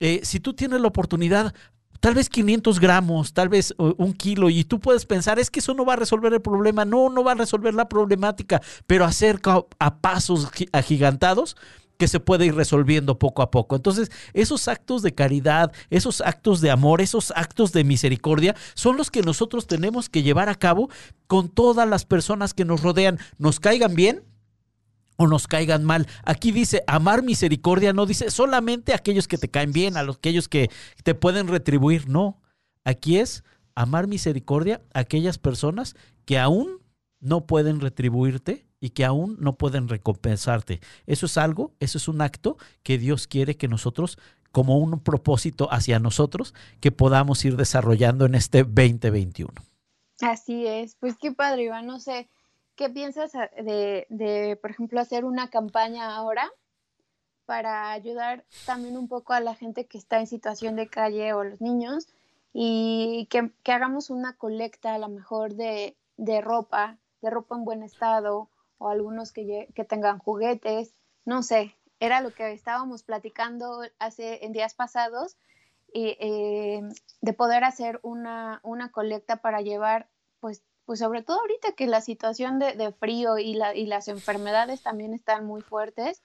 Eh, 0.00 0.20
si 0.22 0.40
tú 0.40 0.54
tienes 0.54 0.80
la 0.80 0.88
oportunidad, 0.88 1.54
tal 2.00 2.14
vez 2.14 2.28
500 2.28 2.80
gramos, 2.80 3.32
tal 3.32 3.48
vez 3.48 3.74
un 3.78 4.12
kilo, 4.12 4.50
y 4.50 4.64
tú 4.64 4.80
puedes 4.80 5.06
pensar, 5.06 5.38
es 5.38 5.50
que 5.50 5.60
eso 5.60 5.74
no 5.74 5.84
va 5.84 5.94
a 5.94 5.96
resolver 5.96 6.32
el 6.32 6.40
problema, 6.40 6.84
no, 6.84 7.10
no 7.10 7.24
va 7.24 7.32
a 7.32 7.36
resolver 7.36 7.74
la 7.74 7.88
problemática, 7.88 8.62
pero 8.86 9.04
acerca 9.04 9.62
a 9.78 9.96
pasos 9.96 10.50
agigantados, 10.72 11.56
que 11.98 12.08
se 12.08 12.20
puede 12.20 12.46
ir 12.46 12.54
resolviendo 12.54 13.18
poco 13.18 13.42
a 13.42 13.50
poco. 13.50 13.76
Entonces, 13.76 14.10
esos 14.32 14.68
actos 14.68 15.02
de 15.02 15.14
caridad, 15.14 15.72
esos 15.90 16.20
actos 16.20 16.60
de 16.60 16.70
amor, 16.70 17.00
esos 17.00 17.32
actos 17.32 17.72
de 17.72 17.84
misericordia 17.84 18.54
son 18.74 18.96
los 18.96 19.10
que 19.10 19.22
nosotros 19.22 19.66
tenemos 19.66 20.08
que 20.08 20.22
llevar 20.22 20.48
a 20.48 20.54
cabo 20.54 20.88
con 21.26 21.48
todas 21.48 21.88
las 21.88 22.04
personas 22.04 22.54
que 22.54 22.64
nos 22.64 22.82
rodean, 22.82 23.18
nos 23.36 23.60
caigan 23.60 23.94
bien 23.94 24.22
o 25.16 25.26
nos 25.26 25.48
caigan 25.48 25.84
mal. 25.84 26.06
Aquí 26.24 26.52
dice 26.52 26.84
amar 26.86 27.24
misericordia, 27.24 27.92
no 27.92 28.06
dice 28.06 28.30
solamente 28.30 28.92
a 28.92 28.96
aquellos 28.96 29.26
que 29.26 29.36
te 29.36 29.50
caen 29.50 29.72
bien, 29.72 29.96
a 29.96 30.04
los, 30.04 30.16
aquellos 30.16 30.48
que 30.48 30.70
te 31.02 31.16
pueden 31.16 31.48
retribuir, 31.48 32.08
no. 32.08 32.40
Aquí 32.84 33.18
es 33.18 33.42
amar 33.74 34.06
misericordia 34.06 34.80
a 34.94 35.00
aquellas 35.00 35.38
personas 35.38 35.96
que 36.24 36.38
aún 36.38 36.78
no 37.18 37.46
pueden 37.46 37.80
retribuirte 37.80 38.67
y 38.80 38.90
que 38.90 39.04
aún 39.04 39.36
no 39.40 39.56
pueden 39.56 39.88
recompensarte. 39.88 40.80
Eso 41.06 41.26
es 41.26 41.36
algo, 41.38 41.72
eso 41.80 41.98
es 41.98 42.08
un 42.08 42.20
acto 42.20 42.56
que 42.82 42.98
Dios 42.98 43.26
quiere 43.26 43.56
que 43.56 43.68
nosotros, 43.68 44.18
como 44.52 44.78
un 44.78 45.00
propósito 45.00 45.68
hacia 45.72 45.98
nosotros, 45.98 46.54
que 46.80 46.92
podamos 46.92 47.44
ir 47.44 47.56
desarrollando 47.56 48.26
en 48.26 48.34
este 48.34 48.62
2021. 48.62 49.52
Así 50.20 50.66
es, 50.66 50.96
pues 50.96 51.16
qué 51.16 51.32
padre, 51.32 51.64
Iván, 51.64 51.86
no 51.86 52.00
sé, 52.00 52.28
¿qué 52.74 52.88
piensas 52.90 53.32
de, 53.32 54.06
de, 54.08 54.58
por 54.60 54.70
ejemplo, 54.70 55.00
hacer 55.00 55.24
una 55.24 55.48
campaña 55.48 56.16
ahora 56.16 56.50
para 57.46 57.92
ayudar 57.92 58.44
también 58.66 58.96
un 58.96 59.08
poco 59.08 59.32
a 59.32 59.40
la 59.40 59.54
gente 59.54 59.86
que 59.86 59.96
está 59.96 60.18
en 60.20 60.26
situación 60.26 60.76
de 60.76 60.88
calle 60.88 61.32
o 61.32 61.44
los 61.44 61.60
niños 61.60 62.08
y 62.52 63.26
que, 63.30 63.52
que 63.62 63.72
hagamos 63.72 64.10
una 64.10 64.36
colecta 64.36 64.94
a 64.94 64.98
lo 64.98 65.08
mejor 65.08 65.54
de, 65.54 65.96
de 66.16 66.40
ropa, 66.40 66.98
de 67.22 67.30
ropa 67.30 67.56
en 67.56 67.64
buen 67.64 67.82
estado 67.82 68.50
o 68.78 68.88
algunos 68.88 69.32
que, 69.32 69.68
que 69.74 69.84
tengan 69.84 70.18
juguetes, 70.18 70.94
no 71.24 71.42
sé, 71.42 71.74
era 72.00 72.20
lo 72.20 72.32
que 72.32 72.52
estábamos 72.52 73.02
platicando 73.02 73.82
hace 73.98 74.44
en 74.44 74.52
días 74.52 74.74
pasados 74.74 75.36
y, 75.92 76.16
eh, 76.20 76.82
de 77.20 77.32
poder 77.32 77.64
hacer 77.64 77.98
una, 78.02 78.60
una, 78.62 78.90
colecta 78.90 79.36
para 79.36 79.60
llevar, 79.60 80.08
pues, 80.40 80.62
pues 80.84 80.98
sobre 81.00 81.22
todo 81.22 81.40
ahorita 81.40 81.72
que 81.72 81.86
la 81.86 82.00
situación 82.00 82.58
de, 82.58 82.74
de 82.74 82.92
frío 82.92 83.38
y, 83.38 83.54
la, 83.54 83.74
y 83.74 83.86
las 83.86 84.08
enfermedades 84.08 84.82
también 84.82 85.14
están 85.14 85.44
muy 85.44 85.60
fuertes, 85.60 86.22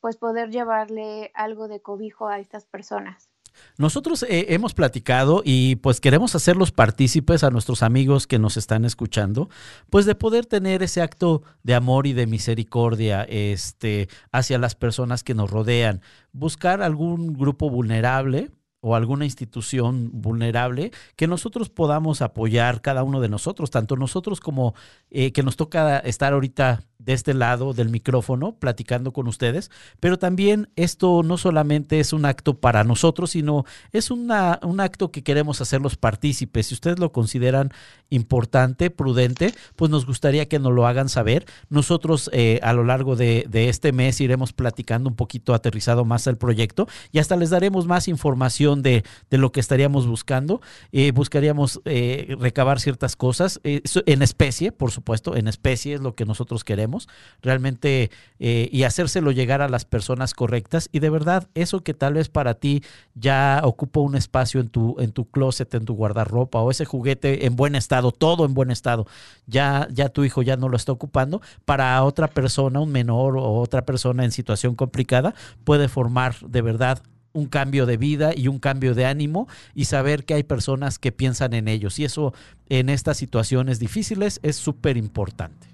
pues 0.00 0.16
poder 0.16 0.50
llevarle 0.50 1.30
algo 1.34 1.68
de 1.68 1.80
cobijo 1.80 2.28
a 2.28 2.38
estas 2.38 2.64
personas. 2.66 3.29
Nosotros 3.78 4.22
eh, 4.24 4.46
hemos 4.50 4.74
platicado 4.74 5.42
y 5.44 5.76
pues 5.76 6.00
queremos 6.00 6.34
hacerlos 6.34 6.72
partícipes 6.72 7.44
a 7.44 7.50
nuestros 7.50 7.82
amigos 7.82 8.26
que 8.26 8.38
nos 8.38 8.56
están 8.56 8.84
escuchando, 8.84 9.48
pues 9.88 10.06
de 10.06 10.14
poder 10.14 10.46
tener 10.46 10.82
ese 10.82 11.02
acto 11.02 11.42
de 11.62 11.74
amor 11.74 12.06
y 12.06 12.12
de 12.12 12.26
misericordia 12.26 13.22
este, 13.24 14.08
hacia 14.32 14.58
las 14.58 14.74
personas 14.74 15.22
que 15.24 15.34
nos 15.34 15.50
rodean, 15.50 16.02
buscar 16.32 16.82
algún 16.82 17.34
grupo 17.34 17.70
vulnerable 17.70 18.50
o 18.80 18.94
alguna 18.94 19.24
institución 19.24 20.10
vulnerable 20.12 20.90
que 21.16 21.26
nosotros 21.26 21.68
podamos 21.68 22.22
apoyar 22.22 22.80
cada 22.80 23.02
uno 23.02 23.20
de 23.20 23.28
nosotros, 23.28 23.70
tanto 23.70 23.96
nosotros 23.96 24.40
como 24.40 24.74
eh, 25.10 25.32
que 25.32 25.42
nos 25.42 25.56
toca 25.56 25.98
estar 25.98 26.32
ahorita 26.32 26.82
de 26.98 27.14
este 27.14 27.32
lado 27.34 27.72
del 27.72 27.88
micrófono 27.88 28.56
platicando 28.56 29.12
con 29.12 29.26
ustedes, 29.26 29.70
pero 30.00 30.18
también 30.18 30.68
esto 30.76 31.22
no 31.22 31.38
solamente 31.38 31.98
es 31.98 32.12
un 32.12 32.26
acto 32.26 32.60
para 32.60 32.84
nosotros, 32.84 33.30
sino 33.30 33.64
es 33.92 34.10
una, 34.10 34.58
un 34.62 34.80
acto 34.80 35.10
que 35.10 35.22
queremos 35.22 35.60
hacerlos 35.60 35.96
partícipes. 35.96 36.66
Si 36.66 36.74
ustedes 36.74 36.98
lo 36.98 37.10
consideran 37.10 37.70
importante, 38.10 38.90
prudente, 38.90 39.54
pues 39.76 39.90
nos 39.90 40.04
gustaría 40.04 40.46
que 40.46 40.58
nos 40.58 40.72
lo 40.72 40.86
hagan 40.86 41.08
saber. 41.08 41.46
Nosotros 41.70 42.28
eh, 42.34 42.60
a 42.62 42.74
lo 42.74 42.84
largo 42.84 43.16
de, 43.16 43.46
de 43.48 43.70
este 43.70 43.92
mes 43.92 44.20
iremos 44.20 44.52
platicando 44.52 45.08
un 45.08 45.16
poquito 45.16 45.54
aterrizado 45.54 46.04
más 46.04 46.26
el 46.26 46.36
proyecto 46.36 46.86
y 47.12 47.18
hasta 47.18 47.36
les 47.36 47.50
daremos 47.50 47.86
más 47.86 48.08
información 48.08 48.69
de, 48.76 49.04
lo 49.30 49.52
que 49.52 49.60
estaríamos 49.60 50.06
buscando. 50.06 50.60
Eh, 50.92 51.12
buscaríamos 51.12 51.80
eh, 51.84 52.36
recabar 52.38 52.80
ciertas 52.80 53.16
cosas 53.16 53.60
eh, 53.64 53.82
en 54.06 54.22
especie, 54.22 54.72
por 54.72 54.90
supuesto, 54.90 55.36
en 55.36 55.48
especie 55.48 55.94
es 55.94 56.00
lo 56.00 56.14
que 56.14 56.24
nosotros 56.24 56.64
queremos, 56.64 57.08
realmente, 57.42 58.10
y 58.38 58.82
hacérselo 58.84 59.32
llegar 59.32 59.60
a 59.62 59.68
las 59.68 59.84
personas 59.84 60.34
correctas. 60.34 60.88
Y 60.92 61.00
de 61.00 61.10
verdad, 61.10 61.48
eso 61.54 61.82
que 61.82 61.94
tal 61.94 62.14
vez 62.14 62.28
para 62.28 62.54
ti 62.54 62.82
ya 63.14 63.60
ocupa 63.64 64.00
un 64.00 64.16
espacio 64.16 64.60
en 64.60 64.68
tu, 64.68 64.96
en 64.98 65.12
tu 65.12 65.30
closet, 65.30 65.72
en 65.74 65.84
tu 65.84 65.94
guardarropa, 65.94 66.60
o 66.60 66.70
ese 66.70 66.84
juguete 66.84 67.46
en 67.46 67.56
buen 67.56 67.74
estado, 67.74 68.12
todo 68.12 68.44
en 68.44 68.54
buen 68.54 68.70
estado, 68.70 69.06
ya, 69.46 69.88
ya 69.90 70.08
tu 70.08 70.24
hijo 70.24 70.42
ya 70.42 70.56
no 70.56 70.68
lo 70.68 70.76
está 70.76 70.92
ocupando, 70.92 71.42
para 71.64 72.02
otra 72.02 72.28
persona, 72.28 72.80
un 72.80 72.92
menor 72.92 73.36
o 73.36 73.54
otra 73.54 73.84
persona 73.84 74.24
en 74.24 74.32
situación 74.32 74.74
complicada, 74.74 75.34
puede 75.64 75.88
formar 75.88 76.36
de 76.40 76.62
verdad 76.62 77.02
un 77.32 77.46
cambio 77.46 77.86
de 77.86 77.96
vida 77.96 78.32
y 78.34 78.48
un 78.48 78.58
cambio 78.58 78.94
de 78.94 79.06
ánimo 79.06 79.48
y 79.74 79.84
saber 79.84 80.24
que 80.24 80.34
hay 80.34 80.42
personas 80.42 80.98
que 80.98 81.12
piensan 81.12 81.54
en 81.54 81.68
ellos. 81.68 81.98
Y 81.98 82.04
eso 82.04 82.34
en 82.68 82.88
estas 82.88 83.16
situaciones 83.16 83.78
difíciles 83.78 84.40
es 84.42 84.56
súper 84.56 84.96
importante. 84.96 85.68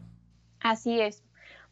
Así 0.61 1.01
es. 1.01 1.23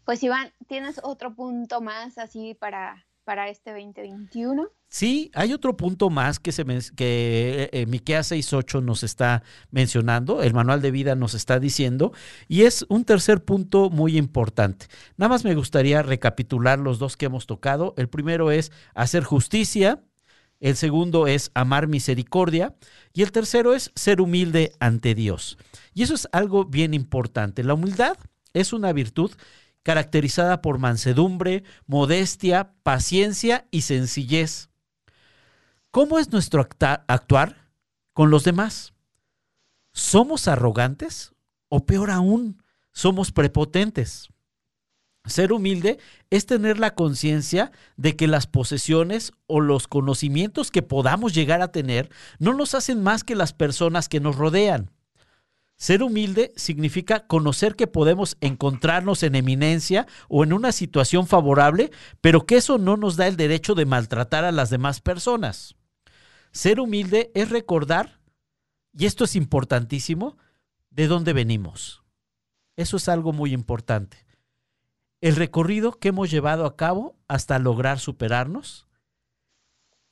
Pues 0.05 0.23
Iván, 0.23 0.53
¿tienes 0.69 1.01
otro 1.03 1.35
punto 1.35 1.81
más 1.81 2.19
así 2.19 2.55
para, 2.55 3.07
para 3.25 3.49
este 3.49 3.71
2021? 3.71 4.69
Sí, 4.95 5.33
hay 5.35 5.53
otro 5.53 5.77
punto 5.77 6.09
más 6.09 6.39
que, 6.39 6.53
se 6.53 6.65
que 6.95 7.69
eh, 7.73 7.85
Miqueas 7.87 8.31
6.8 8.31 8.81
nos 8.81 9.03
está 9.03 9.43
mencionando, 9.73 10.41
el 10.41 10.55
manual 10.55 10.83
de 10.83 10.93
vida 10.93 11.17
nos 11.17 11.35
está 11.35 11.59
diciendo, 11.59 12.13
y 12.47 12.63
es 12.63 12.87
un 12.89 13.05
tercer 13.05 13.43
punto 13.45 13.91
muy 13.91 14.17
importante. 14.17 14.87
Nada 15.17 15.31
más 15.31 15.43
me 15.43 15.57
gustaría 15.57 16.01
recapitular 16.05 16.79
los 16.79 17.01
dos 17.01 17.17
que 17.17 17.27
hemos 17.27 17.49
tocado. 17.49 17.95
El 17.97 18.09
primero 18.09 18.53
es 18.53 18.71
hacer 18.95 19.25
justicia, 19.25 20.01
el 20.61 20.77
segundo 20.77 21.27
es 21.27 21.51
amar 21.55 21.89
misericordia 21.89 22.77
y 23.13 23.23
el 23.23 23.33
tercero 23.33 23.75
es 23.75 23.91
ser 23.97 24.21
humilde 24.21 24.77
ante 24.79 25.17
Dios. 25.17 25.59
Y 25.93 26.05
eso 26.05 26.15
es 26.15 26.29
algo 26.31 26.67
bien 26.67 26.95
importante. 26.95 27.65
La 27.65 27.75
humildad 27.75 28.17
es 28.53 28.73
una 28.73 28.93
virtud 28.93 29.33
caracterizada 29.83 30.63
por 30.63 30.79
mansedumbre, 30.79 31.65
modestia, 31.89 32.75
paciencia 32.85 33.67
y 33.73 33.81
sencillez. 33.81 34.71
¿Cómo 35.95 36.19
es 36.19 36.33
nuestro 36.33 36.67
actuar 37.07 37.71
con 38.15 38.29
los 38.29 38.43
demás? 38.43 38.95
¿Somos 39.93 40.49
arrogantes 40.49 41.35
o 41.69 41.87
peor 41.87 42.11
aún, 42.11 42.61
somos 42.91 43.31
prepotentes? 43.31 44.27
Ser 45.25 45.53
humilde 45.53 46.01
es 46.31 46.47
tener 46.47 46.81
la 46.81 46.97
conciencia 46.97 47.71
de 47.97 48.17
que 48.17 48.27
las 48.27 48.49
posesiones 48.49 49.35
o 49.47 49.61
los 49.61 49.87
conocimientos 49.87 50.73
que 50.73 50.83
podamos 50.83 51.33
llegar 51.33 51.63
a 51.63 51.71
tener 51.71 52.11
no 52.41 52.55
nos 52.55 52.75
hacen 52.75 53.01
más 53.01 53.23
que 53.23 53.37
las 53.37 53.53
personas 53.53 54.09
que 54.09 54.19
nos 54.19 54.35
rodean. 54.35 54.91
Ser 55.77 56.03
humilde 56.03 56.53
significa 56.57 57.29
conocer 57.29 57.77
que 57.77 57.87
podemos 57.87 58.37
encontrarnos 58.41 59.23
en 59.23 59.37
eminencia 59.37 60.09
o 60.29 60.43
en 60.43 60.55
una 60.55 60.73
situación 60.73 61.29
favorable, 61.29 61.93
pero 62.21 62.47
que 62.47 62.57
eso 62.57 62.79
no 62.79 62.97
nos 62.97 63.15
da 63.15 63.29
el 63.29 63.37
derecho 63.37 63.77
de 63.77 63.87
maltratar 63.87 64.45
a 64.45 64.51
las 64.51 64.71
demás 64.71 65.01
personas. 65.01 65.77
Ser 66.55 66.79
humilde 66.79 67.33
es 67.35 67.51
recordar, 67.51 68.21
y 68.97 69.07
esto 69.07 69.25
es 69.25 69.35
importantísimo, 69.35 70.39
de 70.91 71.09
dónde 71.09 71.33
venimos. 71.33 72.05
Eso 72.77 72.97
es 72.97 73.09
algo 73.09 73.33
muy 73.33 73.53
importante. 73.53 74.25
El 75.21 75.35
recorrido 75.35 75.99
que 75.99 76.09
hemos 76.09 76.31
llevado 76.31 76.65
a 76.65 76.77
cabo 76.77 77.19
hasta 77.27 77.59
lograr 77.59 77.99
superarnos 77.99 78.87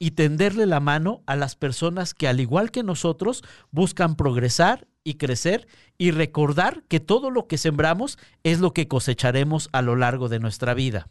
y 0.01 0.12
tenderle 0.12 0.66
la 0.66 0.80
mano 0.80 1.22
a 1.26 1.36
las 1.36 1.55
personas 1.55 2.12
que 2.12 2.26
al 2.26 2.40
igual 2.40 2.72
que 2.72 2.82
nosotros 2.82 3.45
buscan 3.70 4.16
progresar 4.16 4.88
y 5.05 5.14
crecer 5.14 5.68
y 5.97 6.11
recordar 6.11 6.82
que 6.88 6.99
todo 6.99 7.30
lo 7.30 7.47
que 7.47 7.57
sembramos 7.57 8.18
es 8.43 8.59
lo 8.59 8.72
que 8.72 8.88
cosecharemos 8.88 9.68
a 9.70 9.80
lo 9.80 9.95
largo 9.95 10.28
de 10.28 10.40
nuestra 10.40 10.74
vida. 10.74 11.09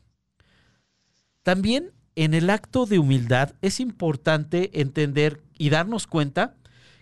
También 1.42 1.94
en 2.16 2.34
el 2.34 2.50
acto 2.50 2.86
de 2.86 3.00
humildad 3.00 3.54
es 3.62 3.80
importante 3.80 4.82
entender 4.82 5.42
y 5.58 5.70
darnos 5.70 6.08
cuenta 6.08 6.56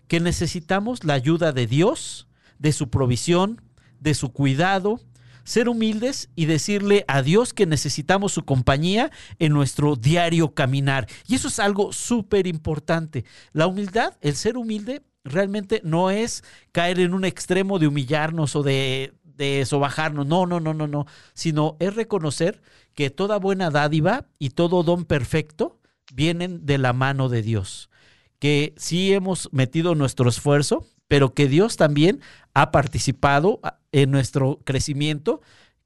que 0.08 0.20
necesitamos 0.20 1.04
la 1.04 1.14
ayuda 1.14 1.52
de 1.52 1.68
Dios, 1.68 2.28
de 2.58 2.72
su 2.74 2.90
provisión, 2.90 3.62
de 4.00 4.14
su 4.14 4.32
cuidado, 4.32 5.00
ser 5.44 5.68
humildes 5.68 6.30
y 6.36 6.46
decirle 6.46 7.06
a 7.08 7.22
Dios 7.22 7.54
que 7.54 7.66
necesitamos 7.66 8.34
su 8.34 8.46
compañía 8.46 9.12
en 9.40 9.54
nuestro 9.54 9.96
diario 9.96 10.54
caminar. 10.54 11.08
Y 11.28 11.36
eso 11.36 11.48
es 11.48 11.60
algo 11.60 11.92
súper 11.92 12.46
importante. 12.46 13.26
La 13.52 13.66
humildad, 13.66 14.16
el 14.22 14.36
ser 14.36 14.58
humilde, 14.58 15.02
realmente 15.24 15.82
no 15.84 16.12
es 16.12 16.44
caer 16.72 17.00
en 17.00 17.14
un 17.14 17.26
extremo 17.26 17.80
de 17.80 17.88
humillarnos 17.88 18.56
o 18.56 18.64
de, 18.64 19.14
de 19.40 19.66
sobajarnos. 19.66 20.28
No, 20.28 20.46
no, 20.46 20.60
no, 20.60 20.76
no, 20.76 20.86
no. 20.86 21.08
Sino 21.34 21.78
es 21.80 21.96
reconocer 21.96 22.62
que 22.94 23.10
toda 23.10 23.40
buena 23.40 23.72
dádiva 23.72 24.28
y 24.38 24.52
todo 24.52 24.84
don 24.84 25.06
perfecto 25.06 25.80
vienen 26.14 26.66
de 26.66 26.78
la 26.78 26.94
mano 26.94 27.30
de 27.30 27.42
Dios. 27.42 27.90
Que 28.38 28.74
sí 28.78 29.14
hemos 29.14 29.50
metido 29.52 29.96
nuestro 29.96 30.30
esfuerzo, 30.30 30.86
pero 31.08 31.34
que 31.34 31.48
Dios 31.48 31.78
también 31.78 32.22
ha 32.54 32.72
participado 32.72 33.62
en 33.92 34.12
nuestro 34.12 34.60
crecimiento 34.66 35.42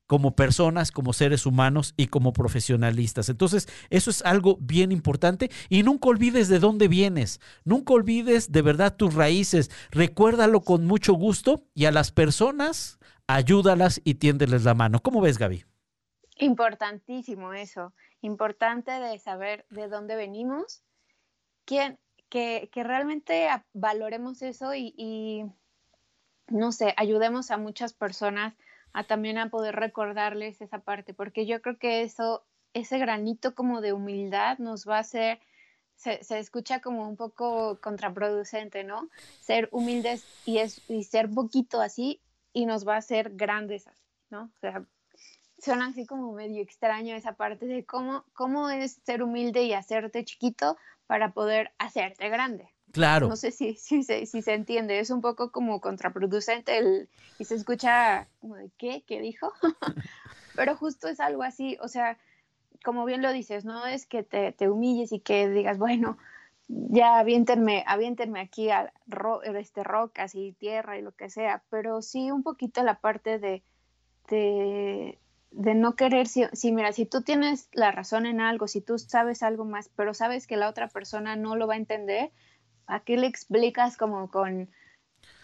como 0.08 0.36
personas, 0.36 0.92
como 0.92 1.14
seres 1.14 1.46
humanos 1.46 1.94
y 1.96 2.08
como 2.08 2.34
profesionalistas. 2.34 3.30
Entonces, 3.30 3.68
eso 3.90 4.10
es 4.10 4.22
algo 4.24 4.58
bien 4.60 4.92
importante 4.92 5.50
y 5.70 5.84
nunca 5.84 6.10
olvides 6.10 6.50
de 6.50 6.60
dónde 6.60 6.88
vienes, 6.88 7.40
nunca 7.64 7.94
olvides 7.94 8.52
de 8.52 8.62
verdad 8.62 8.96
tus 8.96 9.14
raíces, 9.14 9.72
recuérdalo 9.92 10.62
con 10.62 10.86
mucho 10.86 11.14
gusto 11.14 11.66
y 11.74 11.86
a 11.86 11.92
las 11.92 12.12
personas 12.12 13.00
ayúdalas 13.28 14.02
y 14.04 14.16
tiéndeles 14.16 14.64
la 14.64 14.74
mano. 14.74 15.02
¿Cómo 15.02 15.22
ves, 15.22 15.38
Gaby? 15.38 15.66
Importantísimo 16.38 17.54
eso, 17.54 17.94
importante 18.22 18.92
de 18.92 19.20
saber 19.20 19.66
de 19.70 19.88
dónde 19.88 20.16
venimos, 20.16 20.84
quién, 21.66 22.00
que, 22.30 22.70
realmente 22.74 23.48
valoremos 23.74 24.42
eso 24.42 24.74
y, 24.74 25.46
no 26.48 26.72
sé, 26.72 26.94
ayudemos 26.98 27.52
a 27.52 27.58
muchas 27.58 27.94
personas 27.94 28.56
a 28.94 29.04
también 29.04 29.38
a 29.38 29.50
poder 29.50 29.76
recordarles 29.76 30.62
esa 30.62 30.80
parte, 30.80 31.14
porque 31.14 31.46
yo 31.46 31.62
creo 31.62 31.78
que 31.78 32.02
eso, 32.02 32.44
ese 32.74 32.98
granito 32.98 33.54
como 33.54 33.82
de 33.82 33.94
humildad 33.94 34.58
nos 34.58 34.88
va 34.88 34.98
a 34.98 35.02
hacer, 35.02 35.40
se, 35.96 36.24
se 36.24 36.40
escucha 36.40 36.80
como 36.80 37.08
un 37.08 37.16
poco 37.16 37.80
contraproducente, 37.82 38.84
¿no? 38.84 39.10
Ser 39.40 39.70
humildes 39.72 40.26
y, 40.46 40.58
es, 40.58 40.82
y 40.90 41.04
ser 41.04 41.30
poquito 41.30 41.82
así 41.82 42.20
y 42.54 42.66
nos 42.66 42.88
va 42.88 42.96
a 42.96 43.00
hacer 43.00 43.32
grandes, 43.36 43.90
¿no? 44.30 44.44
O 44.44 44.60
sea, 44.60 44.86
suena 45.58 45.88
así 45.88 46.06
como 46.06 46.32
medio 46.34 46.62
extraño 46.62 47.16
esa 47.16 47.34
parte 47.34 47.66
de 47.66 47.86
cómo, 47.86 48.26
cómo 48.34 48.70
es 48.70 49.00
ser 49.06 49.24
humilde 49.24 49.64
y 49.64 49.74
hacerte 49.74 50.24
chiquito 50.24 50.78
para 51.08 51.34
poder 51.34 51.72
hacerte 51.80 52.30
grande. 52.30 52.70
Claro. 52.92 53.28
No 53.28 53.36
sé 53.36 53.52
si, 53.52 53.76
si, 53.76 54.04
si, 54.04 54.26
si 54.28 54.42
se 54.42 54.54
entiende, 54.54 55.00
es 55.00 55.10
un 55.10 55.22
poco 55.22 55.52
como 55.52 55.82
contraproducente 55.82 56.78
el, 56.78 57.10
y 57.40 57.46
se 57.46 57.56
escucha 57.56 58.28
como 58.40 58.56
de 58.56 58.70
qué, 58.78 59.04
qué 59.08 59.20
dijo, 59.20 59.52
pero 60.56 60.76
justo 60.76 61.08
es 61.08 61.20
algo 61.20 61.42
así, 61.42 61.78
o 61.82 61.88
sea, 61.88 62.20
como 62.84 63.06
bien 63.06 63.24
lo 63.24 63.34
dices, 63.34 63.66
no 63.66 63.86
es 63.88 64.06
que 64.06 64.22
te, 64.22 64.52
te 64.52 64.70
humilles 64.70 65.12
y 65.12 65.20
que 65.20 65.50
digas, 65.50 65.80
bueno, 65.80 66.18
ya 66.68 67.20
aviéntenme, 67.20 67.84
aviéntenme 67.88 68.40
aquí 68.40 68.70
a 68.70 68.94
este, 69.56 69.84
rocas 69.84 70.36
y 70.36 70.54
tierra 70.54 70.98
y 70.98 71.02
lo 71.02 71.14
que 71.14 71.30
sea, 71.30 71.64
pero 71.70 72.02
sí 72.02 72.32
un 72.32 72.44
poquito 72.44 72.84
la 72.84 73.00
parte 73.00 73.40
de, 73.40 73.64
de, 74.30 75.20
de 75.52 75.76
no 75.76 75.96
querer, 75.96 76.28
si, 76.28 76.72
mira, 76.72 76.94
si 76.94 77.06
tú 77.06 77.22
tienes 77.22 77.70
la 77.74 77.92
razón 77.92 78.26
en 78.26 78.42
algo, 78.42 78.68
si 78.68 78.82
tú 78.82 78.98
sabes 78.98 79.44
algo 79.44 79.66
más, 79.66 79.90
pero 79.96 80.14
sabes 80.14 80.48
que 80.48 80.58
la 80.58 80.70
otra 80.70 80.88
persona 80.88 81.36
no 81.36 81.56
lo 81.56 81.68
va 81.68 81.74
a 81.74 81.78
entender, 81.78 82.32
¿a 82.88 83.02
qué 83.02 83.18
le 83.18 83.28
explicas 83.28 83.98
como 83.98 84.32
con, 84.32 84.70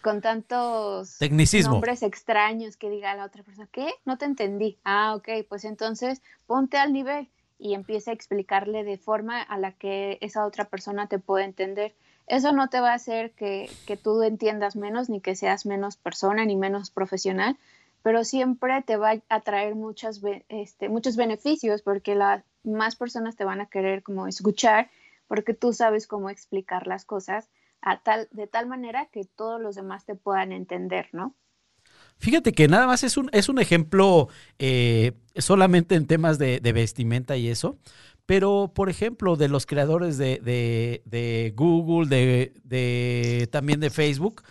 con 0.01 0.21
tantos 0.21 1.19
nombres 1.65 2.01
extraños 2.01 2.77
que 2.77 2.89
diga 2.89 3.15
la 3.15 3.25
otra 3.25 3.43
persona, 3.43 3.67
¿qué? 3.71 3.91
No 4.05 4.17
te 4.17 4.25
entendí. 4.25 4.79
Ah, 4.83 5.15
ok, 5.15 5.29
pues 5.47 5.65
entonces 5.65 6.21
ponte 6.47 6.77
al 6.77 6.93
nivel 6.93 7.29
y 7.59 7.73
empieza 7.73 8.11
a 8.11 8.13
explicarle 8.13 8.83
de 8.83 8.97
forma 8.97 9.41
a 9.41 9.57
la 9.57 9.73
que 9.73 10.17
esa 10.21 10.45
otra 10.45 10.65
persona 10.65 11.07
te 11.07 11.19
pueda 11.19 11.45
entender. 11.45 11.93
Eso 12.25 12.53
no 12.53 12.69
te 12.69 12.79
va 12.79 12.91
a 12.91 12.95
hacer 12.95 13.31
que, 13.31 13.69
que 13.85 13.97
tú 13.97 14.23
entiendas 14.23 14.75
menos, 14.75 15.09
ni 15.09 15.19
que 15.19 15.35
seas 15.35 15.65
menos 15.65 15.97
persona, 15.97 16.45
ni 16.45 16.55
menos 16.55 16.89
profesional, 16.89 17.57
pero 18.01 18.23
siempre 18.23 18.81
te 18.83 18.95
va 18.95 19.13
a 19.27 19.41
traer 19.41 19.75
muchas, 19.75 20.21
este, 20.47 20.89
muchos 20.89 21.15
beneficios 21.15 21.81
porque 21.81 22.15
las 22.15 22.43
más 22.63 22.95
personas 22.95 23.35
te 23.35 23.43
van 23.43 23.61
a 23.61 23.67
querer 23.67 24.03
como 24.03 24.27
escuchar 24.27 24.89
porque 25.27 25.53
tú 25.53 25.73
sabes 25.73 26.07
cómo 26.07 26.29
explicar 26.29 26.87
las 26.87 27.05
cosas 27.05 27.49
a 27.81 27.99
tal, 27.99 28.27
de 28.31 28.47
tal 28.47 28.67
manera 28.67 29.07
que 29.07 29.25
todos 29.25 29.61
los 29.61 29.75
demás 29.75 30.05
te 30.05 30.15
puedan 30.15 30.51
entender, 30.51 31.09
¿no? 31.11 31.35
Fíjate 32.19 32.51
que 32.51 32.67
nada 32.67 32.85
más 32.85 33.03
es 33.03 33.15
un, 33.15 33.29
es 33.31 33.47
un 33.47 33.59
ejemplo 33.59 34.27
eh, 34.59 35.13
solamente 35.37 35.95
en 35.95 36.05
temas 36.05 36.37
de, 36.37 36.59
vestimenta 36.59 37.37
y 37.37 37.47
eso, 37.47 37.77
pero 38.25 38.71
por 38.75 38.89
ejemplo 38.89 39.37
de 39.37 39.47
los 39.47 39.65
creadores 39.65 40.17
de, 40.17 40.39
de 41.05 41.53
Google, 41.55 42.09
de, 42.09 43.47
también 43.51 43.79
de 43.79 43.89
Facebook, 43.89 44.43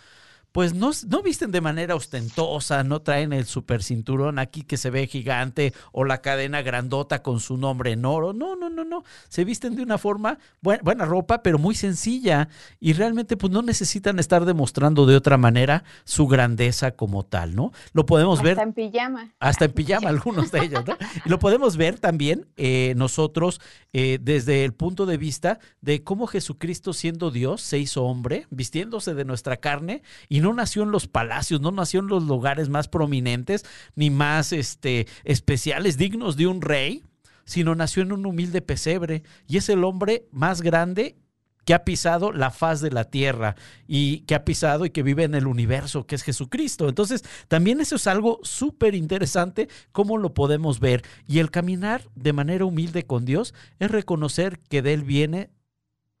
pues 0.51 0.73
no, 0.73 0.91
no, 1.07 1.21
visten 1.21 1.51
de 1.51 1.61
manera 1.61 1.95
ostentosa, 1.95 2.83
no 2.83 3.01
traen 3.01 3.33
el 3.33 3.45
super 3.45 3.83
cinturón 3.83 4.39
aquí 4.39 4.63
que 4.63 4.77
se 4.77 4.89
ve 4.89 5.05
gigante 5.05 5.73
o 5.91 6.05
la 6.05 6.21
cadena 6.21 6.61
grandota 6.61 7.21
con 7.21 7.39
su 7.39 7.57
nombre 7.57 7.91
en 7.91 8.05
oro. 8.05 8.33
No, 8.33 8.55
no, 8.55 8.69
no, 8.69 8.83
no. 8.83 9.03
Se 9.27 9.45
visten 9.45 9.75
de 9.75 9.83
una 9.83 9.97
forma, 9.97 10.39
buena, 10.61 10.81
buena 10.83 11.05
ropa, 11.05 11.43
pero 11.43 11.59
muy 11.59 11.75
sencilla 11.75 12.49
y 12.79 12.93
realmente 12.93 13.37
pues 13.37 13.53
no 13.53 13.61
necesitan 13.61 14.17
estar 14.17 14.45
demostrando 14.45 15.05
de 15.05 15.15
otra 15.15 15.37
manera 15.37 15.83
su 16.03 16.27
grandeza 16.27 16.91
como 16.91 17.23
tal, 17.23 17.55
¿no? 17.55 17.71
Lo 17.93 18.05
podemos 18.05 18.41
ver. 18.41 18.53
Hasta 18.53 18.63
en 18.63 18.73
pijama. 18.73 19.33
Hasta 19.39 19.65
en 19.65 19.71
pijama, 19.71 20.09
algunos 20.09 20.51
de 20.51 20.59
ellos, 20.59 20.83
¿no? 20.85 20.97
Y 21.25 21.29
lo 21.29 21.37
podemos 21.37 21.77
ver 21.77 21.99
también 21.99 22.47
eh, 22.57 22.93
nosotros 22.97 23.61
eh, 23.93 24.17
desde 24.21 24.65
el 24.65 24.73
punto 24.73 25.05
de 25.05 25.17
vista 25.17 25.59
de 25.81 26.03
cómo 26.03 26.27
Jesucristo 26.27 26.93
siendo 26.93 27.31
Dios 27.31 27.61
se 27.61 27.77
hizo 27.77 28.03
hombre, 28.03 28.47
vistiéndose 28.49 29.13
de 29.13 29.25
nuestra 29.25 29.57
carne 29.57 30.01
y 30.27 30.38
no 30.39 30.53
nació 30.53 30.83
en 30.83 30.91
los 30.91 31.07
palacios, 31.07 31.61
no 31.61 31.71
nació 31.71 31.99
en 32.01 32.07
los 32.07 32.23
lugares 32.23 32.69
más 32.69 32.87
prominentes 32.87 33.65
ni 33.95 34.09
más 34.09 34.53
este, 34.53 35.07
especiales, 35.23 35.97
dignos 35.97 36.35
de 36.35 36.47
un 36.47 36.61
rey, 36.61 37.03
sino 37.45 37.75
nació 37.75 38.03
en 38.03 38.11
un 38.11 38.25
humilde 38.25 38.61
pesebre 38.61 39.23
y 39.47 39.57
es 39.57 39.69
el 39.69 39.83
hombre 39.83 40.27
más 40.31 40.61
grande 40.61 41.17
que 41.65 41.73
ha 41.75 41.85
pisado 41.85 42.31
la 42.31 42.49
faz 42.49 42.81
de 42.81 42.89
la 42.89 43.03
tierra 43.03 43.55
y 43.87 44.21
que 44.21 44.33
ha 44.33 44.43
pisado 44.43 44.85
y 44.85 44.89
que 44.89 45.03
vive 45.03 45.23
en 45.23 45.35
el 45.35 45.45
universo, 45.45 46.07
que 46.07 46.15
es 46.15 46.23
Jesucristo. 46.23 46.89
Entonces, 46.89 47.23
también 47.47 47.79
eso 47.79 47.97
es 47.97 48.07
algo 48.07 48.39
súper 48.41 48.95
interesante, 48.95 49.69
cómo 49.91 50.17
lo 50.17 50.33
podemos 50.33 50.79
ver. 50.79 51.03
Y 51.27 51.37
el 51.37 51.51
caminar 51.51 52.09
de 52.15 52.33
manera 52.33 52.65
humilde 52.65 53.03
con 53.03 53.23
Dios 53.23 53.53
es 53.77 53.91
reconocer 53.91 54.59
que 54.59 54.81
de 54.81 54.93
Él 54.93 55.03
viene 55.03 55.51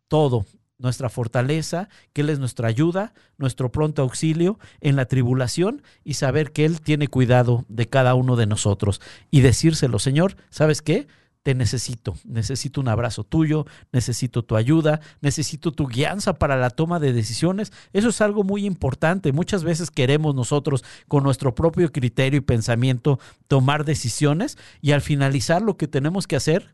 todo, 0.07 0.45
nuestra 0.79 1.09
fortaleza, 1.09 1.89
que 2.13 2.21
Él 2.21 2.29
es 2.29 2.39
nuestra 2.39 2.67
ayuda, 2.67 3.13
nuestro 3.37 3.71
pronto 3.71 4.01
auxilio 4.01 4.57
en 4.81 4.95
la 4.95 5.05
tribulación 5.05 5.83
y 6.03 6.15
saber 6.15 6.51
que 6.51 6.65
Él 6.65 6.81
tiene 6.81 7.07
cuidado 7.07 7.65
de 7.67 7.87
cada 7.87 8.15
uno 8.15 8.35
de 8.35 8.47
nosotros 8.47 9.01
y 9.29 9.41
decírselo, 9.41 9.99
Señor, 9.99 10.37
¿sabes 10.49 10.81
qué? 10.81 11.07
Te 11.43 11.55
necesito, 11.55 12.15
necesito 12.25 12.81
un 12.81 12.89
abrazo 12.89 13.23
tuyo, 13.23 13.65
necesito 13.93 14.43
tu 14.43 14.55
ayuda, 14.57 14.99
necesito 15.21 15.71
tu 15.71 15.87
guianza 15.87 16.33
para 16.33 16.57
la 16.57 16.69
toma 16.69 16.99
de 16.99 17.13
decisiones. 17.13 17.71
Eso 17.93 18.09
es 18.09 18.19
algo 18.19 18.43
muy 18.43 18.65
importante. 18.65 19.31
Muchas 19.31 19.63
veces 19.63 19.89
queremos 19.89 20.35
nosotros 20.35 20.83
con 21.07 21.23
nuestro 21.23 21.55
propio 21.55 21.91
criterio 21.93 22.39
y 22.39 22.41
pensamiento 22.41 23.19
tomar 23.47 23.85
decisiones 23.85 24.57
y 24.81 24.91
al 24.91 25.01
finalizar 25.01 25.61
lo 25.61 25.77
que 25.77 25.87
tenemos 25.87 26.27
que 26.27 26.35
hacer 26.35 26.71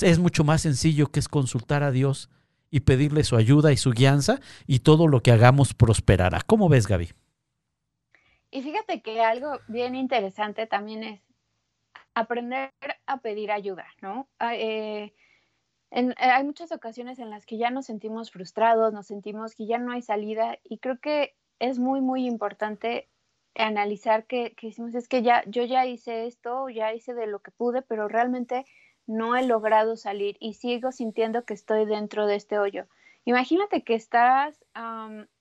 es 0.00 0.18
mucho 0.18 0.44
más 0.44 0.62
sencillo 0.62 1.08
que 1.08 1.20
es 1.20 1.28
consultar 1.28 1.82
a 1.82 1.90
Dios 1.90 2.30
y 2.70 2.80
pedirle 2.80 3.24
su 3.24 3.36
ayuda 3.36 3.72
y 3.72 3.76
su 3.76 3.90
guianza 3.90 4.40
y 4.66 4.80
todo 4.80 5.08
lo 5.08 5.22
que 5.22 5.32
hagamos 5.32 5.74
prosperará. 5.74 6.40
¿Cómo 6.46 6.68
ves, 6.68 6.86
Gaby? 6.86 7.10
Y 8.50 8.62
fíjate 8.62 9.02
que 9.02 9.20
algo 9.20 9.60
bien 9.68 9.94
interesante 9.94 10.66
también 10.66 11.04
es 11.04 11.20
aprender 12.14 12.72
a 13.06 13.18
pedir 13.18 13.52
ayuda, 13.52 13.86
¿no? 14.02 14.28
Ah, 14.38 14.56
eh, 14.56 15.14
hay 15.90 16.44
muchas 16.44 16.72
ocasiones 16.72 17.18
en 17.18 17.30
las 17.30 17.46
que 17.46 17.58
ya 17.58 17.70
nos 17.70 17.86
sentimos 17.86 18.30
frustrados, 18.30 18.92
nos 18.92 19.06
sentimos 19.06 19.54
que 19.54 19.66
ya 19.66 19.78
no 19.78 19.92
hay 19.92 20.02
salida 20.02 20.58
y 20.64 20.78
creo 20.78 20.98
que 21.00 21.34
es 21.58 21.78
muy, 21.78 22.00
muy 22.00 22.26
importante 22.26 23.08
analizar 23.56 24.26
que, 24.26 24.54
que 24.54 24.68
decimos, 24.68 24.94
es 24.94 25.08
que 25.08 25.22
ya, 25.22 25.42
yo 25.46 25.64
ya 25.64 25.86
hice 25.86 26.26
esto, 26.26 26.68
ya 26.68 26.94
hice 26.94 27.14
de 27.14 27.26
lo 27.26 27.40
que 27.40 27.50
pude, 27.50 27.82
pero 27.82 28.08
realmente 28.08 28.64
no 29.10 29.34
he 29.34 29.44
logrado 29.44 29.96
salir 29.96 30.36
y 30.38 30.54
sigo 30.54 30.92
sintiendo 30.92 31.44
que 31.44 31.52
estoy 31.52 31.84
dentro 31.84 32.26
de 32.26 32.36
este 32.36 32.60
hoyo. 32.60 32.86
Imagínate 33.24 33.82
que 33.82 33.94
estás 33.94 34.64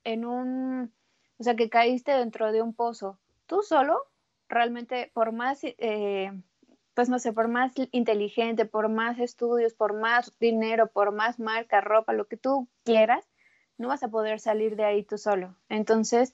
en 0.04 0.26
un, 0.26 0.92
o 1.38 1.44
sea, 1.44 1.56
que 1.56 1.70
caíste 1.70 2.12
dentro 2.14 2.52
de 2.52 2.64
un 2.64 2.74
pozo. 2.74 3.20
Tú 3.46 3.62
solo, 3.62 4.02
realmente, 4.48 5.12
por 5.14 5.32
más, 5.32 5.60
eh, 5.64 6.32
pues 6.96 7.10
no 7.10 7.20
sé, 7.20 7.32
por 7.32 7.48
más 7.48 7.74
inteligente, 7.92 8.66
por 8.66 8.90
más 8.90 9.20
estudios, 9.20 9.76
por 9.76 9.94
más 9.94 10.38
dinero, 10.40 10.88
por 10.88 11.12
más 11.12 11.40
marca, 11.40 11.80
ropa, 11.80 12.14
lo 12.14 12.26
que 12.26 12.38
tú 12.38 12.68
quieras, 12.84 13.30
no 13.78 13.88
vas 13.88 14.02
a 14.02 14.10
poder 14.10 14.40
salir 14.40 14.78
de 14.78 14.86
ahí 14.86 15.04
tú 15.04 15.20
solo. 15.20 15.56
Entonces, 15.70 16.34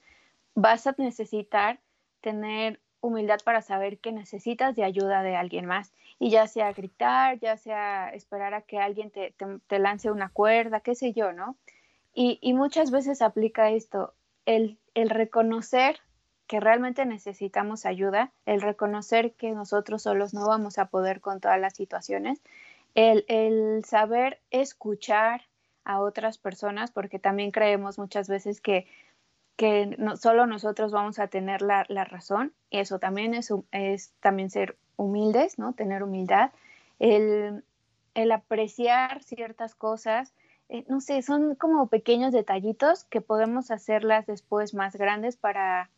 vas 0.56 0.88
a 0.88 0.96
necesitar 0.98 1.82
tener 2.22 2.80
humildad 3.02 3.40
para 3.44 3.62
saber 3.62 4.00
que 4.00 4.14
necesitas 4.14 4.76
de 4.76 4.86
ayuda 4.86 5.22
de 5.22 5.36
alguien 5.36 5.66
más. 5.66 5.94
Y 6.20 6.30
ya 6.30 6.48
sea 6.48 6.72
gritar, 6.74 7.40
ya 7.40 7.58
sea 7.58 8.10
esperar 8.10 8.54
a 8.54 8.62
que 8.62 8.80
alguien 8.80 9.12
te, 9.12 9.34
lance 9.80 10.12
una 10.12 10.30
cuerda, 10.30 10.80
qué 10.80 10.96
sé 10.96 11.14
yo, 11.14 11.34
¿no? 11.34 11.58
Y, 12.14 12.54
muchas 12.54 12.92
veces 12.92 13.22
aplica 13.22 13.72
esto, 13.72 14.14
el, 14.46 14.78
el 14.94 15.10
reconocer 15.10 16.00
que 16.48 16.62
realmente 16.62 17.06
necesitamos 17.06 17.86
ayuda, 17.86 18.32
el 18.46 18.62
reconocer 18.62 19.34
que 19.34 19.52
nosotros 19.52 20.04
solos 20.04 20.34
no 20.34 20.48
vamos 20.48 20.78
a 20.78 20.86
poder 20.86 21.20
con 21.20 21.42
todas 21.42 21.60
las 21.60 21.76
situaciones, 21.76 22.40
el, 22.94 23.26
el, 23.28 23.84
saber 23.84 24.40
escuchar 24.52 25.42
a 25.84 26.00
otras 26.00 26.38
personas, 26.38 26.92
porque 26.92 27.20
también 27.20 27.52
creemos 27.52 28.00
muchas 28.00 28.30
veces 28.30 28.62
que 28.62 28.88
que 29.56 29.98
solo 30.20 30.48
nosotros 30.48 30.92
vamos 30.92 31.20
a 31.20 31.28
tener 31.28 31.62
la, 31.62 31.86
la 31.88 32.04
razón. 32.04 32.54
Eso 32.72 33.00
también 33.00 33.34
es, 33.34 33.54
es, 33.72 34.14
también 34.20 34.50
ser 34.50 34.78
humildes, 34.98 35.58
¿no? 35.58 35.74
Tener 35.74 36.04
humildad. 36.04 36.52
El, 37.00 37.64
el 38.14 38.32
apreciar 38.32 39.24
ciertas 39.24 39.76
cosas, 39.76 40.34
eh, 40.70 40.86
no 40.88 41.00
sé, 41.00 41.22
son 41.22 41.56
como 41.56 41.88
pequeños 41.88 42.34
detallitos 42.34 43.06
que 43.06 43.22
podemos 43.22 43.72
hacerlas 43.72 44.26
después 44.26 44.74
más 44.74 44.96
grandes 44.96 45.38
para, 45.38 45.90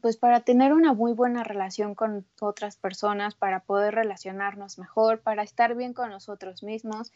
pues 0.00 0.16
para 0.16 0.40
tener 0.40 0.72
una 0.72 0.92
muy 0.92 1.12
buena 1.12 1.44
relación 1.44 1.94
con 1.94 2.24
otras 2.40 2.76
personas, 2.76 3.34
para 3.34 3.60
poder 3.60 3.94
relacionarnos 3.94 4.78
mejor, 4.78 5.20
para 5.20 5.42
estar 5.42 5.74
bien 5.74 5.92
con 5.92 6.10
nosotros 6.10 6.62
mismos. 6.62 7.12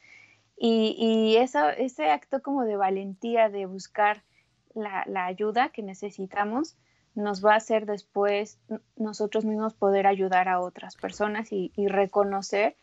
Y, 0.57 0.95
y 0.99 1.37
ese 1.39 2.11
acto 2.11 2.43
como 2.43 2.65
de 2.65 2.77
valentía 2.77 3.49
de 3.49 3.65
buscar 3.67 4.23
la, 4.75 5.27
ayuda 5.27 5.71
que 5.71 5.83
necesitamos 5.83 6.77
nos 7.15 7.45
va 7.45 7.55
a 7.55 7.57
hacer 7.57 7.87
después 7.87 8.59
nosotros 8.97 9.45
mismos 9.45 9.75
poder 9.75 10.07
ayudar 10.07 10.49
a 10.49 10.61
otras 10.61 10.97
personas 10.97 11.49
y, 11.51 11.73
reconocer 11.89 12.77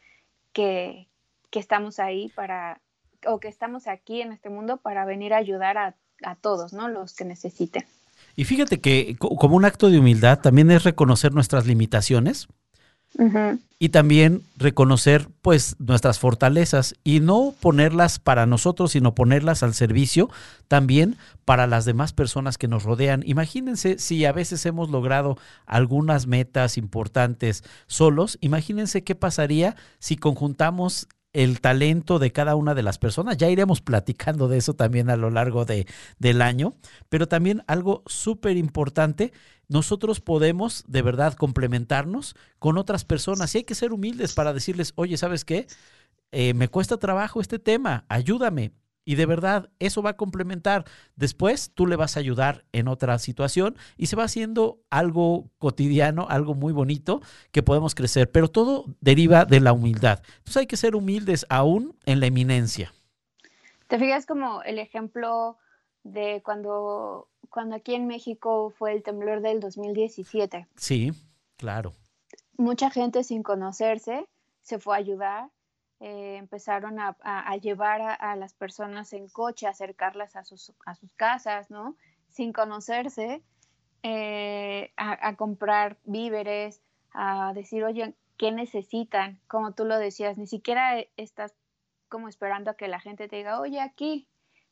que, 0.53 1.07
estamos 1.51 1.97
ahí 1.97 2.29
para, 2.35 2.81
o 3.25 3.39
que 3.39 3.47
estamos 3.47 3.87
aquí 3.87 4.21
en 4.21 4.31
este 4.31 4.49
mundo 4.49 4.77
para 4.77 5.05
venir 5.05 5.33
a 5.33 5.37
ayudar 5.37 5.79
a, 5.79 5.95
a 6.21 6.35
todos, 6.35 6.71
¿no? 6.71 6.87
Los 6.87 7.15
que 7.15 7.25
necesiten. 7.25 7.83
Y 8.35 8.43
fíjate 8.43 8.79
que 8.79 9.15
como 9.17 9.55
un 9.55 9.65
acto 9.65 9.89
de 9.89 9.97
humildad 9.97 10.39
también 10.39 10.69
es 10.69 10.83
reconocer 10.83 11.33
nuestras 11.33 11.65
limitaciones, 11.65 12.47
y 13.79 13.89
también 13.89 14.41
reconocer 14.57 15.27
pues 15.41 15.75
nuestras 15.79 16.19
fortalezas 16.19 16.95
y 17.03 17.19
no 17.19 17.53
ponerlas 17.59 18.19
para 18.19 18.45
nosotros, 18.45 18.91
sino 18.91 19.15
ponerlas 19.15 19.63
al 19.63 19.73
servicio 19.73 20.29
también 20.67 21.17
para 21.45 21.67
las 21.67 21.85
demás 21.85 22.13
personas 22.13 22.57
que 22.57 22.67
nos 22.67 22.83
rodean. 22.83 23.23
Imagínense 23.25 23.99
si 23.99 24.25
a 24.25 24.31
veces 24.31 24.65
hemos 24.65 24.89
logrado 24.89 25.37
algunas 25.65 26.27
metas 26.27 26.77
importantes 26.77 27.63
solos, 27.87 28.37
imagínense 28.41 29.03
qué 29.03 29.15
pasaría 29.15 29.75
si 29.99 30.15
conjuntamos 30.15 31.07
el 31.33 31.61
talento 31.61 32.17
de 32.17 32.31
cada 32.31 32.55
una 32.55 32.73
de 32.73 32.81
las 32.81 32.97
personas. 32.97 33.37
Ya 33.37 33.49
iremos 33.49 33.81
platicando 33.81 34.47
de 34.47 34.57
eso 34.57 34.73
también 34.73 35.11
a 35.11 35.17
lo 35.17 35.29
largo 35.29 35.65
de, 35.65 35.85
del 36.17 36.41
año, 36.41 36.73
pero 37.09 37.27
también 37.27 37.63
algo 37.67 38.01
súper 38.07 38.57
importante, 38.57 39.33
nosotros 39.67 40.21
podemos 40.21 40.83
de 40.87 41.01
verdad 41.01 41.33
complementarnos 41.33 42.35
con 42.59 42.77
otras 42.77 43.05
personas 43.05 43.53
y 43.53 43.59
hay 43.59 43.63
que 43.63 43.75
ser 43.75 43.93
humildes 43.93 44.33
para 44.33 44.53
decirles, 44.53 44.93
oye, 44.95 45.17
¿sabes 45.17 45.45
qué? 45.45 45.67
Eh, 46.31 46.53
me 46.53 46.67
cuesta 46.67 46.97
trabajo 46.97 47.41
este 47.41 47.59
tema, 47.59 48.05
ayúdame. 48.09 48.71
Y 49.03 49.15
de 49.15 49.25
verdad, 49.25 49.69
eso 49.79 50.01
va 50.01 50.09
a 50.09 50.17
complementar. 50.17 50.83
Después 51.15 51.71
tú 51.73 51.87
le 51.87 51.95
vas 51.95 52.17
a 52.17 52.19
ayudar 52.19 52.65
en 52.73 52.89
otra 52.89 53.17
situación 53.19 53.77
y 53.95 54.07
se 54.07 54.17
va 54.17 54.25
haciendo 54.25 54.81
algo 54.89 55.49
cotidiano, 55.59 56.27
algo 56.29 56.55
muy 56.55 56.73
bonito 56.73 57.21
que 57.53 57.63
podemos 57.63 57.95
crecer. 57.95 58.29
Pero 58.29 58.49
todo 58.49 58.83
deriva 58.99 59.45
de 59.45 59.61
la 59.61 59.71
humildad. 59.71 60.21
Entonces 60.39 60.57
hay 60.57 60.67
que 60.67 60.75
ser 60.75 60.93
humildes 60.93 61.45
aún 61.47 61.95
en 62.05 62.19
la 62.19 62.25
eminencia. 62.25 62.93
Te 63.87 63.97
fijas 63.97 64.25
como 64.25 64.61
el 64.63 64.77
ejemplo 64.77 65.57
de 66.03 66.41
cuando, 66.43 67.29
cuando 67.57 67.75
aquí 67.75 67.95
en 67.95 68.05
México 68.05 68.71
fue 68.77 68.93
el 68.93 69.01
temblor 69.01 69.41
del 69.41 69.59
2017. 69.59 70.67
Sí, 70.75 71.11
claro. 71.55 71.91
Mucha 72.55 72.91
gente 72.91 73.23
sin 73.23 73.41
conocerse 73.41 74.27
se 74.61 74.77
fue 74.77 74.95
a 74.95 74.99
ayudar 74.99 75.49
eh, 75.99 76.35
empezaron 76.37 76.99
a, 76.99 77.57
llevar 77.57 78.01
a, 78.19 78.35
las 78.35 78.53
personas 78.53 79.11
en 79.13 79.27
coche, 79.27 79.65
a 79.65 79.71
acercarlas 79.71 80.35
a 80.35 80.43
sus, 80.43 80.71
a 80.85 80.93
sus 80.93 81.11
casas, 81.13 81.71
¿no? 81.71 81.95
Sin 82.29 82.53
conocerse. 82.53 83.41
eh, 84.03 84.91
a, 84.95 85.35
comprar 85.35 85.97
víveres, 86.03 86.83
a 87.11 87.53
decir, 87.55 87.83
oye, 87.83 88.13
¿qué 88.37 88.51
necesitan? 88.51 89.39
Como 89.47 89.71
tú 89.71 89.83
lo 89.83 89.97
decías, 89.97 90.37
ni 90.37 90.45
siquiera 90.45 90.99
estás 91.17 91.55
como 92.07 92.29
esperando 92.29 92.69
a 92.69 92.75
que 92.75 92.87
la 92.87 92.99
gente 92.99 93.27
te 93.27 93.37
diga, 93.37 93.59
oye, 93.59 93.81
aquí, 93.81 94.27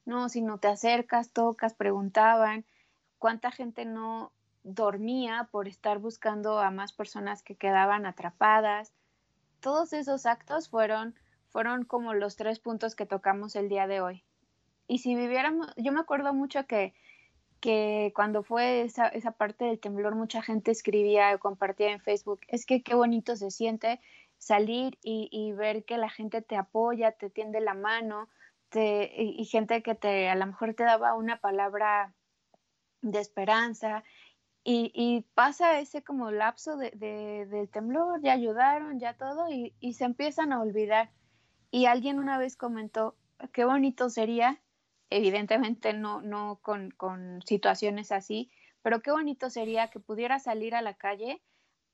no, 0.06 0.30
si 0.30 0.42
no 0.42 0.60
te 0.60 0.68
acercas, 0.68 1.32
tocas, 1.32 1.74
preguntaban, 1.74 2.64
cuánta 3.26 3.50
gente 3.50 3.86
no 3.86 4.32
dormía 4.62 5.50
por 5.50 5.68
estar 5.68 5.98
buscando 5.98 6.60
a 6.60 6.70
más 6.70 6.94
personas 6.94 7.42
que 7.42 7.56
quedaban 7.56 8.06
atrapadas. 8.06 8.94
Todos 9.62 9.94
esos 9.94 10.28
actos 10.28 10.70
fueron, 10.70 11.16
fueron 11.50 11.86
como 11.86 12.14
los 12.14 12.36
tres 12.36 12.60
puntos 12.60 12.94
que 12.94 13.08
tocamos 13.08 13.56
el 13.56 13.68
día 13.68 13.88
de 13.88 14.00
hoy. 14.00 14.24
Y 14.86 15.00
si 15.00 15.16
viviéramos, 15.16 15.74
yo 15.76 15.92
me 15.92 16.02
acuerdo 16.02 16.36
mucho 16.36 16.68
que, 16.68 16.94
que 17.62 18.14
cuando 18.14 18.44
fue 18.44 18.84
esa, 18.84 19.08
esa 19.08 19.32
parte 19.32 19.66
del 19.66 19.80
temblor, 19.80 20.14
mucha 20.14 20.44
gente 20.44 20.70
escribía 20.70 21.34
o 21.34 21.40
compartía 21.40 21.94
en 21.94 22.02
Facebook, 22.02 22.42
es 22.48 22.68
que 22.68 22.84
qué 22.84 22.94
bonito 22.94 23.36
se 23.36 23.50
siente 23.50 24.00
salir 24.38 25.00
y, 25.02 25.52
ver 25.54 25.84
que 25.84 25.98
la 25.98 26.12
gente 26.12 26.44
te 26.44 26.58
apoya, 26.58 27.14
te 27.14 27.32
tiende 27.32 27.60
la 27.60 27.74
mano, 27.74 28.30
te, 28.70 29.12
y, 29.20 29.42
y 29.42 29.46
gente 29.46 29.82
que 29.82 29.96
te 29.96 30.30
a 30.30 30.36
lo 30.36 30.46
mejor 30.46 30.76
te 30.76 30.84
daba 30.84 31.16
una 31.16 31.38
palabra 31.38 32.14
de 33.02 33.20
esperanza 33.20 34.04
y, 34.68 34.92
y, 34.96 35.22
pasa 35.36 35.80
ese 35.80 36.04
como 36.04 36.32
lapso 36.32 36.76
de, 36.76 36.90
de, 36.90 37.46
del 37.46 37.70
temblor, 37.70 38.20
ya 38.24 38.34
ayudaron, 38.34 39.00
ya 39.00 39.14
todo, 39.16 39.48
y, 39.48 39.76
y, 39.80 39.94
se 39.94 40.06
empiezan 40.06 40.52
a 40.52 40.60
olvidar. 40.60 41.12
Y 41.70 41.86
alguien 41.86 42.18
una 42.18 42.40
vez 42.40 42.58
comentó, 42.58 43.16
qué 43.54 43.64
bonito 43.64 44.10
sería, 44.10 44.60
evidentemente 45.12 45.94
no, 45.94 46.22
no 46.22 46.60
con, 46.64 46.90
con 46.90 47.44
situaciones 47.44 48.12
así, 48.12 48.50
pero 48.82 49.02
qué 49.02 49.12
bonito 49.12 49.52
sería 49.52 49.92
que 49.92 50.00
pudieras 50.00 50.44
salir 50.44 50.74
a 50.74 50.82
la 50.82 50.96
calle 50.96 51.44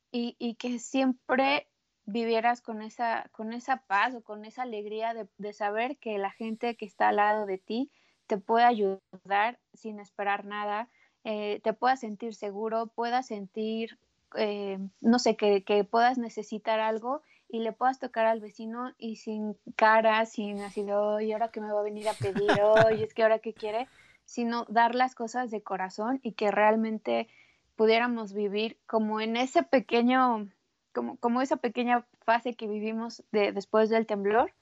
y, 0.10 0.38
y, 0.40 0.56
que 0.56 0.80
siempre 0.80 1.68
vivieras 2.06 2.62
con 2.62 2.82
esa, 2.82 3.30
con 3.34 3.52
esa 3.52 3.84
paz 3.86 4.16
o 4.16 4.24
con 4.24 4.46
esa 4.46 4.62
alegría 4.62 5.14
de, 5.14 5.28
de 5.38 5.52
saber 5.52 5.98
que 5.98 6.18
la 6.18 6.32
gente 6.32 6.78
que 6.78 6.86
está 6.86 7.10
al 7.10 7.18
lado 7.18 7.46
de 7.46 7.58
ti 7.58 7.92
te 8.32 8.38
puede 8.38 8.64
ayudar 8.64 9.60
sin 9.74 10.00
esperar 10.00 10.46
nada, 10.46 10.88
eh, 11.26 11.60
te 11.66 11.74
puedas 11.74 12.00
sentir 12.00 12.34
seguro, 12.34 12.88
puedas 12.88 13.28
sentir, 13.28 14.00
eh, 14.38 14.80
no 15.02 15.20
sé, 15.20 15.36
que, 15.36 15.66
que, 15.66 15.84
puedas 15.84 16.18
necesitar 16.18 16.80
algo 16.80 17.24
y 17.50 17.60
le 17.60 17.74
puedas 17.74 18.00
tocar 18.00 18.28
al 18.28 18.40
vecino 18.40 18.94
y 18.98 19.18
sin 19.18 19.58
cara, 19.76 20.26
sin 20.26 20.62
así 20.62 20.82
de, 20.82 20.94
oye, 20.94 21.34
ahora 21.34 21.50
que 21.50 21.60
me 21.60 21.74
va 21.74 21.82
a 21.82 21.84
venir 21.84 22.08
a 22.08 22.14
pedir, 22.14 22.50
oye, 22.88 23.04
es 23.04 23.14
que 23.14 23.24
ahora 23.24 23.40
que 23.40 23.54
quiere, 23.54 23.90
sino 24.24 24.64
dar 24.70 24.96
las 24.96 25.14
cosas 25.14 25.52
de 25.52 25.62
corazón 25.62 26.22
y 26.24 26.32
que 26.32 26.52
realmente 26.52 27.28
pudiéramos 27.76 28.32
vivir 28.32 28.78
como 28.88 29.20
en 29.20 29.36
ese 29.36 29.62
pequeño, 29.62 30.48
como, 30.94 31.18
como 31.18 31.42
esa 31.42 31.58
pequeña 31.58 32.06
fase 32.22 32.54
que 32.54 32.68
vivimos 32.70 33.26
de, 33.34 33.52
después 33.52 33.90
del 33.90 34.06
temblor, 34.06 34.54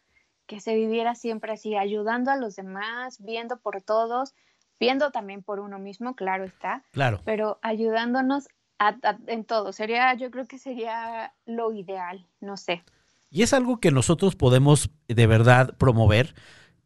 que 0.50 0.60
se 0.60 0.74
viviera 0.74 1.14
siempre 1.14 1.54
así, 1.54 1.76
ayudando 1.76 2.32
a 2.32 2.36
los 2.36 2.56
demás, 2.56 3.24
viendo 3.24 3.60
por 3.60 3.84
todos, 3.84 4.34
viendo 4.80 5.12
también 5.12 5.44
por 5.44 5.60
uno 5.60 5.78
mismo, 5.78 6.16
claro 6.16 6.44
está. 6.44 6.84
Claro. 6.90 7.22
Pero 7.24 7.60
ayudándonos 7.62 8.48
a, 8.80 8.98
a, 9.04 9.20
en 9.28 9.46
todo. 9.46 9.72
Sería, 9.74 10.12
yo 10.16 10.32
creo 10.32 10.48
que 10.48 10.58
sería 10.58 11.36
lo 11.46 11.72
ideal, 11.72 12.26
no 12.42 12.58
sé. 12.58 12.84
Y 13.30 13.44
es 13.44 13.54
algo 13.54 13.80
que 13.80 13.92
nosotros 13.92 14.36
podemos 14.36 14.90
de 15.08 15.28
verdad 15.28 15.78
promover 15.78 16.34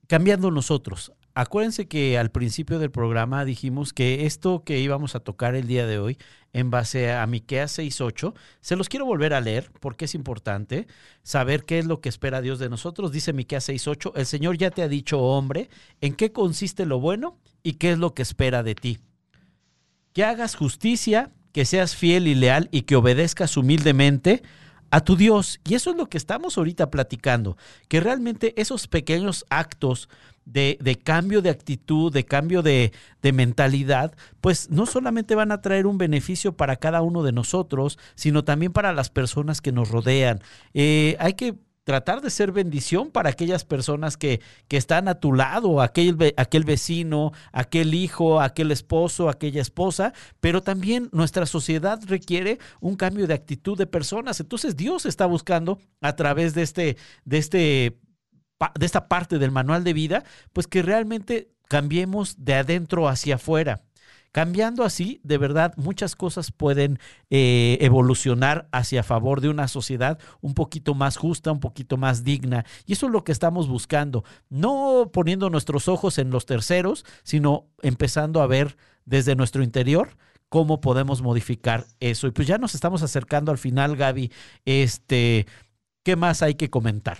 cambiando 0.07 0.51
nosotros. 0.51 1.13
Acuérdense 1.35 1.87
que 1.87 2.19
al 2.19 2.29
principio 2.29 2.77
del 2.77 2.91
programa 2.91 3.43
dijimos 3.43 3.91
que 3.91 4.27
esto 4.27 4.63
que 4.63 4.79
íbamos 4.79 5.15
a 5.15 5.19
tocar 5.19 5.55
el 5.55 5.65
día 5.65 5.87
de 5.87 5.97
hoy, 5.97 6.17
en 6.53 6.69
base 6.69 7.11
a 7.11 7.25
Miqueas 7.25 7.79
6.8, 7.79 8.35
se 8.61 8.75
los 8.75 8.87
quiero 8.87 9.05
volver 9.05 9.33
a 9.33 9.41
leer 9.41 9.71
porque 9.79 10.05
es 10.05 10.13
importante 10.13 10.85
saber 11.23 11.63
qué 11.63 11.79
es 11.79 11.85
lo 11.85 12.01
que 12.01 12.09
espera 12.09 12.41
Dios 12.41 12.59
de 12.59 12.69
nosotros. 12.69 13.11
Dice 13.11 13.33
Miqueas 13.33 13.67
6.8, 13.67 14.11
el 14.15 14.27
Señor 14.27 14.57
ya 14.57 14.69
te 14.69 14.83
ha 14.83 14.87
dicho, 14.87 15.19
hombre, 15.19 15.69
en 16.01 16.13
qué 16.13 16.31
consiste 16.31 16.85
lo 16.85 16.99
bueno 16.99 17.39
y 17.63 17.73
qué 17.73 17.93
es 17.93 17.97
lo 17.97 18.13
que 18.13 18.21
espera 18.21 18.61
de 18.61 18.75
ti. 18.75 18.99
Que 20.13 20.23
hagas 20.23 20.55
justicia, 20.55 21.31
que 21.51 21.65
seas 21.65 21.95
fiel 21.95 22.27
y 22.27 22.35
leal 22.35 22.69
y 22.71 22.83
que 22.83 22.95
obedezcas 22.95 23.57
humildemente 23.57 24.43
a 24.93 25.01
tu 25.01 25.15
Dios. 25.15 25.59
Y 25.67 25.73
eso 25.73 25.89
es 25.89 25.97
lo 25.97 26.05
que 26.05 26.19
estamos 26.19 26.55
ahorita 26.55 26.91
platicando, 26.91 27.57
que 27.87 27.99
realmente 27.99 28.53
esos 28.61 28.87
pequeños 28.87 29.43
actos 29.49 30.07
de, 30.45 30.77
de, 30.81 30.99
cambio 30.99 31.41
de 31.41 31.49
actitud, 31.49 32.13
de 32.13 32.25
cambio 32.25 32.61
de, 32.61 32.93
de, 33.23 33.31
mentalidad, 33.33 34.13
pues 34.39 34.69
no 34.69 34.85
solamente 34.85 35.33
van 35.33 35.51
a 35.51 35.61
traer 35.61 35.87
un 35.87 35.97
beneficio 35.97 36.55
para 36.55 36.75
cada 36.75 37.01
uno 37.01 37.23
de 37.23 37.31
nosotros, 37.31 37.97
sino 38.13 38.43
también 38.43 38.71
para 38.71 38.93
las 38.93 39.09
personas 39.09 39.61
que 39.61 39.71
nos 39.71 39.89
rodean. 39.89 40.41
Eh, 40.75 41.15
hay 41.19 41.33
que 41.33 41.55
tratar 41.83 42.21
de 42.21 42.29
ser 42.29 42.51
bendición 42.51 43.11
para 43.11 43.29
aquellas 43.29 43.65
personas 43.65 44.17
que, 44.17 44.41
que 44.67 44.77
están 44.77 45.07
a 45.07 45.15
tu 45.15 45.33
lado, 45.33 45.81
aquel, 45.81 46.33
aquel 46.37 46.63
vecino, 46.63 47.31
aquel 47.51 47.93
hijo, 47.93 48.39
aquel 48.41 48.71
esposo, 48.71 49.29
aquella 49.29 49.61
esposa, 49.61 50.13
pero 50.39 50.61
también 50.61 51.09
nuestra 51.11 51.45
sociedad 51.45 51.99
requiere 52.05 52.59
un 52.79 52.95
cambio 52.95 53.27
de 53.27 53.33
actitud 53.33 53.77
de 53.77 53.87
personas. 53.87 54.39
Entonces 54.39 54.75
Dios 54.75 55.05
está 55.05 55.25
buscando 55.25 55.79
a 56.01 56.15
través 56.15 56.53
de 56.53 56.61
este, 56.61 56.97
de 57.25 57.37
este 57.37 57.99
de 58.79 58.85
esta 58.85 59.09
parte 59.09 59.39
del 59.39 59.51
manual 59.51 59.83
de 59.83 59.91
vida, 59.91 60.23
pues 60.53 60.67
que 60.67 60.81
realmente 60.81 61.49
cambiemos 61.67 62.45
de 62.45 62.53
adentro 62.53 63.09
hacia 63.09 63.35
afuera. 63.35 63.81
Cambiando 64.33 64.83
así, 64.83 65.21
de 65.23 65.37
verdad, 65.37 65.75
muchas 65.77 66.15
cosas 66.15 66.51
pueden 66.51 66.97
eh, 67.29 67.77
evolucionar 67.81 68.67
hacia 68.71 69.03
favor 69.03 69.41
de 69.41 69.49
una 69.49 69.67
sociedad 69.67 70.17
un 70.41 70.55
poquito 70.55 70.95
más 70.95 71.17
justa, 71.17 71.51
un 71.51 71.59
poquito 71.59 71.97
más 71.97 72.23
digna. 72.23 72.65
Y 72.87 72.93
eso 72.93 73.05
es 73.05 73.11
lo 73.11 73.23
que 73.23 73.31
estamos 73.31 73.67
buscando, 73.67 74.23
no 74.49 75.11
poniendo 75.13 75.51
nuestros 75.51 75.87
ojos 75.87 76.17
en 76.17 76.31
los 76.31 76.47
terceros, 76.47 77.05
sino 77.21 77.67
empezando 77.83 78.41
a 78.41 78.47
ver 78.47 78.75
desde 79.05 79.35
nuestro 79.35 79.61
interior 79.61 80.17
cómo 80.49 80.81
podemos 80.81 81.21
modificar 81.21 81.85
eso. 81.99 82.25
Y 82.25 82.31
pues 82.31 82.47
ya 82.47 82.57
nos 82.57 82.73
estamos 82.73 83.03
acercando 83.03 83.51
al 83.51 83.59
final, 83.59 83.95
Gaby. 83.95 84.31
Este, 84.65 85.45
¿qué 86.01 86.15
más 86.15 86.41
hay 86.41 86.55
que 86.55 86.71
comentar? 86.71 87.19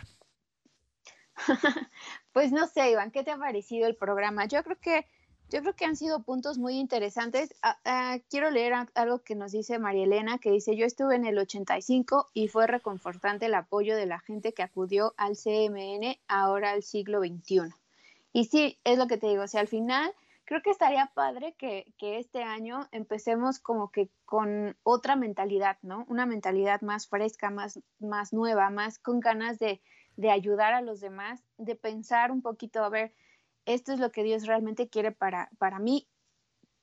pues 2.31 2.51
no 2.51 2.65
sé, 2.65 2.89
Iván, 2.89 3.11
¿qué 3.11 3.23
te 3.23 3.29
ha 3.29 3.37
parecido 3.37 3.85
el 3.85 3.95
programa? 3.95 4.45
Yo 4.45 4.63
creo 4.63 4.79
que 4.79 5.05
yo 5.53 5.61
creo 5.61 5.75
que 5.75 5.85
han 5.85 5.95
sido 5.95 6.23
puntos 6.23 6.57
muy 6.57 6.79
interesantes. 6.79 7.53
Uh, 7.63 7.89
uh, 7.89 8.21
quiero 8.27 8.49
leer 8.49 8.73
algo 8.95 9.19
que 9.19 9.35
nos 9.35 9.51
dice 9.51 9.77
María 9.77 10.05
Elena, 10.05 10.39
que 10.39 10.49
dice, 10.49 10.75
yo 10.75 10.83
estuve 10.83 11.15
en 11.15 11.27
el 11.27 11.37
85 11.37 12.31
y 12.33 12.47
fue 12.47 12.65
reconfortante 12.65 13.45
el 13.45 13.53
apoyo 13.53 13.95
de 13.95 14.07
la 14.07 14.19
gente 14.19 14.53
que 14.53 14.63
acudió 14.63 15.13
al 15.15 15.37
CMN 15.37 16.17
ahora 16.27 16.71
al 16.71 16.81
siglo 16.81 17.19
XXI. 17.19 17.71
Y 18.31 18.45
sí, 18.45 18.79
es 18.83 18.97
lo 18.97 19.05
que 19.05 19.17
te 19.17 19.27
digo, 19.27 19.43
o 19.43 19.57
al 19.57 19.67
final 19.67 20.11
creo 20.45 20.63
que 20.63 20.71
estaría 20.71 21.11
padre 21.13 21.53
que, 21.53 21.93
que 21.99 22.17
este 22.17 22.41
año 22.41 22.87
empecemos 22.91 23.59
como 23.59 23.91
que 23.91 24.09
con 24.25 24.75
otra 24.81 25.15
mentalidad, 25.15 25.77
¿no? 25.83 26.03
Una 26.09 26.25
mentalidad 26.25 26.81
más 26.81 27.07
fresca, 27.07 27.51
más, 27.51 27.79
más 27.99 28.33
nueva, 28.33 28.71
más 28.71 28.97
con 28.97 29.19
ganas 29.19 29.59
de, 29.59 29.81
de 30.17 30.31
ayudar 30.31 30.73
a 30.73 30.81
los 30.81 30.99
demás, 30.99 31.43
de 31.59 31.75
pensar 31.75 32.31
un 32.31 32.41
poquito, 32.41 32.83
a 32.83 32.89
ver, 32.89 33.13
esto 33.65 33.93
es 33.93 33.99
lo 33.99 34.11
que 34.11 34.23
Dios 34.23 34.45
realmente 34.45 34.87
quiere 34.87 35.11
para, 35.11 35.49
para 35.57 35.79
mí, 35.79 36.07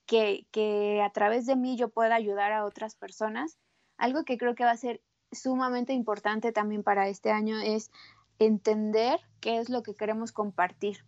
que, 0.06 0.46
que 0.50 1.02
a 1.02 1.10
través 1.10 1.46
de 1.46 1.56
mí 1.56 1.76
yo 1.76 1.88
pueda 1.88 2.14
ayudar 2.14 2.52
a 2.52 2.64
otras 2.64 2.94
personas. 2.94 3.58
Algo 3.96 4.24
que 4.24 4.38
creo 4.38 4.54
que 4.54 4.64
va 4.64 4.72
a 4.72 4.76
ser 4.76 5.00
sumamente 5.32 5.92
importante 5.92 6.52
también 6.52 6.82
para 6.82 7.08
este 7.08 7.30
año 7.30 7.58
es 7.58 7.90
entender 8.38 9.20
qué 9.40 9.58
es 9.58 9.68
lo 9.68 9.82
que 9.82 9.94
queremos 9.94 10.32
compartir. 10.32 11.04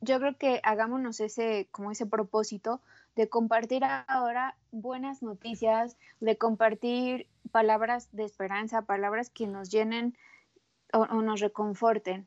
Yo 0.00 0.18
creo 0.18 0.36
que 0.36 0.60
hagámonos 0.64 1.20
ese, 1.20 1.68
como 1.70 1.92
ese 1.92 2.06
propósito 2.06 2.80
de 3.14 3.28
compartir 3.28 3.84
ahora 3.84 4.56
buenas 4.72 5.22
noticias, 5.22 5.96
de 6.18 6.36
compartir 6.36 7.28
palabras 7.52 8.08
de 8.10 8.24
esperanza, 8.24 8.82
palabras 8.82 9.30
que 9.30 9.46
nos 9.46 9.70
llenen 9.70 10.16
o, 10.92 11.02
o 11.02 11.22
nos 11.22 11.40
reconforten 11.40 12.26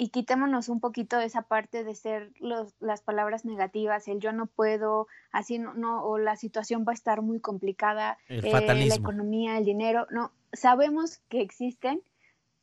y 0.00 0.10
quitémonos 0.10 0.68
un 0.68 0.78
poquito 0.78 1.18
esa 1.18 1.42
parte 1.42 1.82
de 1.82 1.96
ser 1.96 2.30
los, 2.38 2.72
las 2.78 3.02
palabras 3.02 3.44
negativas, 3.44 4.06
el 4.06 4.20
yo 4.20 4.32
no 4.32 4.46
puedo, 4.46 5.08
así 5.32 5.58
no, 5.58 5.74
no 5.74 6.04
o 6.04 6.18
la 6.18 6.36
situación 6.36 6.84
va 6.86 6.92
a 6.92 6.94
estar 6.94 7.20
muy 7.20 7.40
complicada, 7.40 8.16
el 8.28 8.46
eh, 8.46 8.86
la 8.86 8.94
economía, 8.94 9.58
el 9.58 9.64
dinero, 9.64 10.06
no, 10.10 10.30
sabemos 10.52 11.18
que 11.28 11.40
existen 11.40 12.00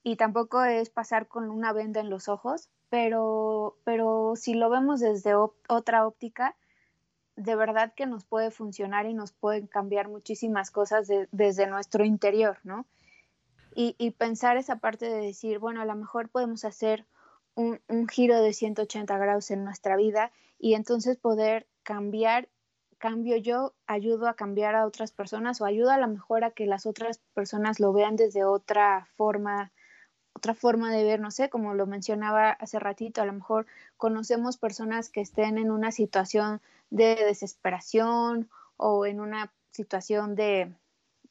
y 0.01 0.15
tampoco 0.15 0.63
es 0.63 0.89
pasar 0.89 1.27
con 1.27 1.49
una 1.49 1.73
venda 1.73 1.99
en 1.99 2.09
los 2.09 2.29
ojos, 2.29 2.69
pero, 2.89 3.75
pero 3.83 4.33
si 4.37 4.53
lo 4.53 4.69
vemos 4.69 5.01
desde 5.01 5.35
otra 5.35 6.07
óptica, 6.07 6.55
de 7.35 7.57
verdad 7.57 7.93
que 7.93 8.05
nos 8.05 8.23
puede 8.23 8.49
funcionar 8.49 9.07
y 9.07 9.13
nos 9.13 9.33
pueden 9.33 9.67
cambiar 9.67 10.07
muchísimas 10.07 10.71
cosas 10.71 11.05
de, 11.07 11.27
desde 11.33 11.67
nuestro 11.67 12.05
interior, 12.05 12.59
¿no? 12.63 12.85
Y, 13.75 13.93
y 13.97 14.11
pensar 14.11 14.55
esa 14.55 14.77
parte 14.77 15.09
de 15.09 15.19
decir, 15.19 15.59
bueno, 15.59 15.81
a 15.81 15.85
lo 15.85 15.95
mejor 15.95 16.29
podemos 16.29 16.63
hacer 16.63 17.05
un, 17.55 17.81
un, 17.87 18.07
giro 18.07 18.41
de 18.41 18.53
180 18.53 19.17
grados 19.17 19.51
en 19.51 19.63
nuestra 19.63 19.95
vida 19.95 20.31
y 20.59 20.73
entonces 20.75 21.17
poder 21.17 21.67
cambiar 21.83 22.49
cambio 22.97 23.37
yo, 23.37 23.73
ayudo 23.87 24.27
a 24.27 24.35
cambiar 24.35 24.75
a 24.75 24.85
otras 24.85 25.11
personas 25.11 25.61
o 25.61 25.65
ayudo 25.65 25.91
a 25.91 25.97
lo 25.97 26.07
mejor 26.07 26.43
a 26.43 26.51
que 26.51 26.65
las 26.65 26.85
otras 26.85 27.19
personas 27.33 27.79
lo 27.79 27.93
vean 27.93 28.15
desde 28.15 28.43
otra 28.43 29.07
forma, 29.15 29.71
otra 30.33 30.53
forma 30.53 30.91
de 30.91 31.03
ver, 31.03 31.19
no 31.19 31.31
sé, 31.31 31.49
como 31.49 31.73
lo 31.73 31.85
mencionaba 31.85 32.51
hace 32.51 32.79
ratito, 32.79 33.21
a 33.21 33.25
lo 33.25 33.33
mejor 33.33 33.67
conocemos 33.97 34.57
personas 34.57 35.09
que 35.09 35.21
estén 35.21 35.57
en 35.57 35.71
una 35.71 35.91
situación 35.91 36.61
de 36.89 37.15
desesperación 37.15 38.49
o 38.77 39.05
en 39.05 39.19
una 39.19 39.53
situación 39.71 40.35
de, 40.35 40.73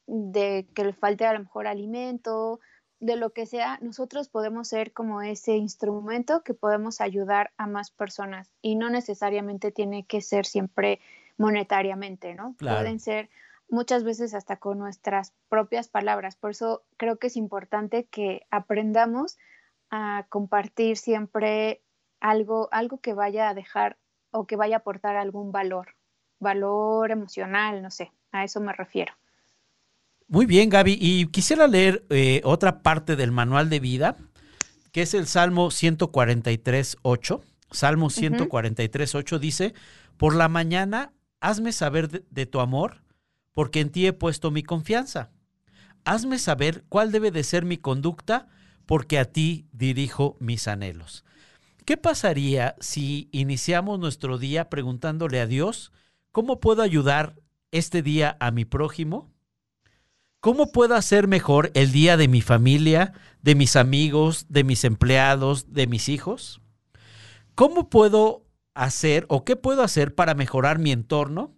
de 0.06 0.66
que 0.74 0.84
le 0.84 0.92
falte 0.92 1.26
a 1.26 1.32
lo 1.32 1.40
mejor 1.40 1.66
alimento, 1.66 2.60
de 3.04 3.16
lo 3.16 3.34
que 3.34 3.44
sea, 3.44 3.78
nosotros 3.82 4.28
podemos 4.28 4.68
ser 4.68 4.92
como 4.92 5.20
ese 5.20 5.56
instrumento 5.56 6.42
que 6.42 6.54
podemos 6.54 7.02
ayudar 7.02 7.52
a 7.58 7.66
más 7.66 7.90
personas 7.90 8.50
y 8.62 8.76
no 8.76 8.88
necesariamente 8.88 9.70
tiene 9.72 10.06
que 10.06 10.22
ser 10.22 10.46
siempre 10.46 11.00
monetariamente, 11.36 12.34
¿no? 12.34 12.54
Pueden 12.58 13.00
ser 13.00 13.28
muchas 13.68 14.04
veces 14.04 14.32
hasta 14.32 14.56
con 14.56 14.78
nuestras 14.78 15.34
propias 15.50 15.88
palabras. 15.88 16.36
Por 16.36 16.52
eso 16.52 16.82
creo 16.96 17.18
que 17.18 17.26
es 17.26 17.36
importante 17.36 18.04
que 18.04 18.46
aprendamos 18.50 19.36
a 19.90 20.24
compartir 20.30 20.96
siempre 20.96 21.82
algo, 22.20 22.70
algo 22.72 23.00
que 23.02 23.12
vaya 23.12 23.50
a 23.50 23.54
dejar 23.54 23.98
o 24.30 24.46
que 24.46 24.56
vaya 24.56 24.76
a 24.76 24.78
aportar 24.78 25.16
algún 25.16 25.52
valor, 25.52 25.94
valor 26.40 27.10
emocional, 27.10 27.82
no 27.82 27.90
sé, 27.90 28.12
a 28.32 28.44
eso 28.44 28.60
me 28.60 28.72
refiero. 28.72 29.12
Muy 30.26 30.46
bien, 30.46 30.70
Gaby. 30.70 30.98
Y 31.00 31.26
quisiera 31.26 31.66
leer 31.66 32.04
eh, 32.10 32.40
otra 32.44 32.82
parte 32.82 33.16
del 33.16 33.32
manual 33.32 33.68
de 33.68 33.80
vida, 33.80 34.16
que 34.92 35.02
es 35.02 35.14
el 35.14 35.26
Salmo 35.26 35.68
143.8. 35.68 37.42
Salmo 37.70 38.08
143.8 38.08 39.38
dice, 39.38 39.74
por 40.16 40.34
la 40.34 40.48
mañana 40.48 41.12
hazme 41.40 41.72
saber 41.72 42.08
de, 42.08 42.46
tu 42.46 42.60
amor, 42.60 43.02
porque 43.52 43.80
en 43.80 43.90
ti 43.90 44.06
he 44.06 44.12
puesto 44.12 44.50
mi 44.50 44.62
confianza. 44.62 45.30
Hazme 46.04 46.38
saber 46.38 46.84
cuál 46.88 47.12
debe 47.12 47.30
de 47.30 47.44
ser 47.44 47.64
mi 47.64 47.76
conducta, 47.76 48.48
porque 48.86 49.18
a 49.18 49.24
ti 49.24 49.66
dirijo 49.72 50.36
mis 50.40 50.68
anhelos. 50.68 51.24
¿Qué 51.84 51.96
pasaría 51.96 52.76
si 52.80 53.28
iniciamos 53.32 53.98
nuestro 53.98 54.38
día 54.38 54.70
preguntándole 54.70 55.40
a 55.40 55.46
Dios, 55.46 55.92
¿cómo 56.32 56.60
puedo 56.60 56.82
ayudar 56.82 57.34
este 57.72 58.02
día 58.02 58.36
a 58.40 58.50
mi 58.50 58.64
prójimo? 58.64 59.33
¿Cómo 60.44 60.72
puedo 60.72 60.94
hacer 60.94 61.26
mejor 61.26 61.70
el 61.72 61.90
día 61.90 62.18
de 62.18 62.28
mi 62.28 62.42
familia, 62.42 63.14
de 63.40 63.54
mis 63.54 63.76
amigos, 63.76 64.44
de 64.50 64.62
mis 64.62 64.84
empleados, 64.84 65.72
de 65.72 65.86
mis 65.86 66.10
hijos? 66.10 66.60
¿Cómo 67.54 67.88
puedo 67.88 68.44
hacer 68.74 69.24
o 69.30 69.46
qué 69.46 69.56
puedo 69.56 69.82
hacer 69.82 70.14
para 70.14 70.34
mejorar 70.34 70.78
mi 70.78 70.92
entorno? 70.92 71.54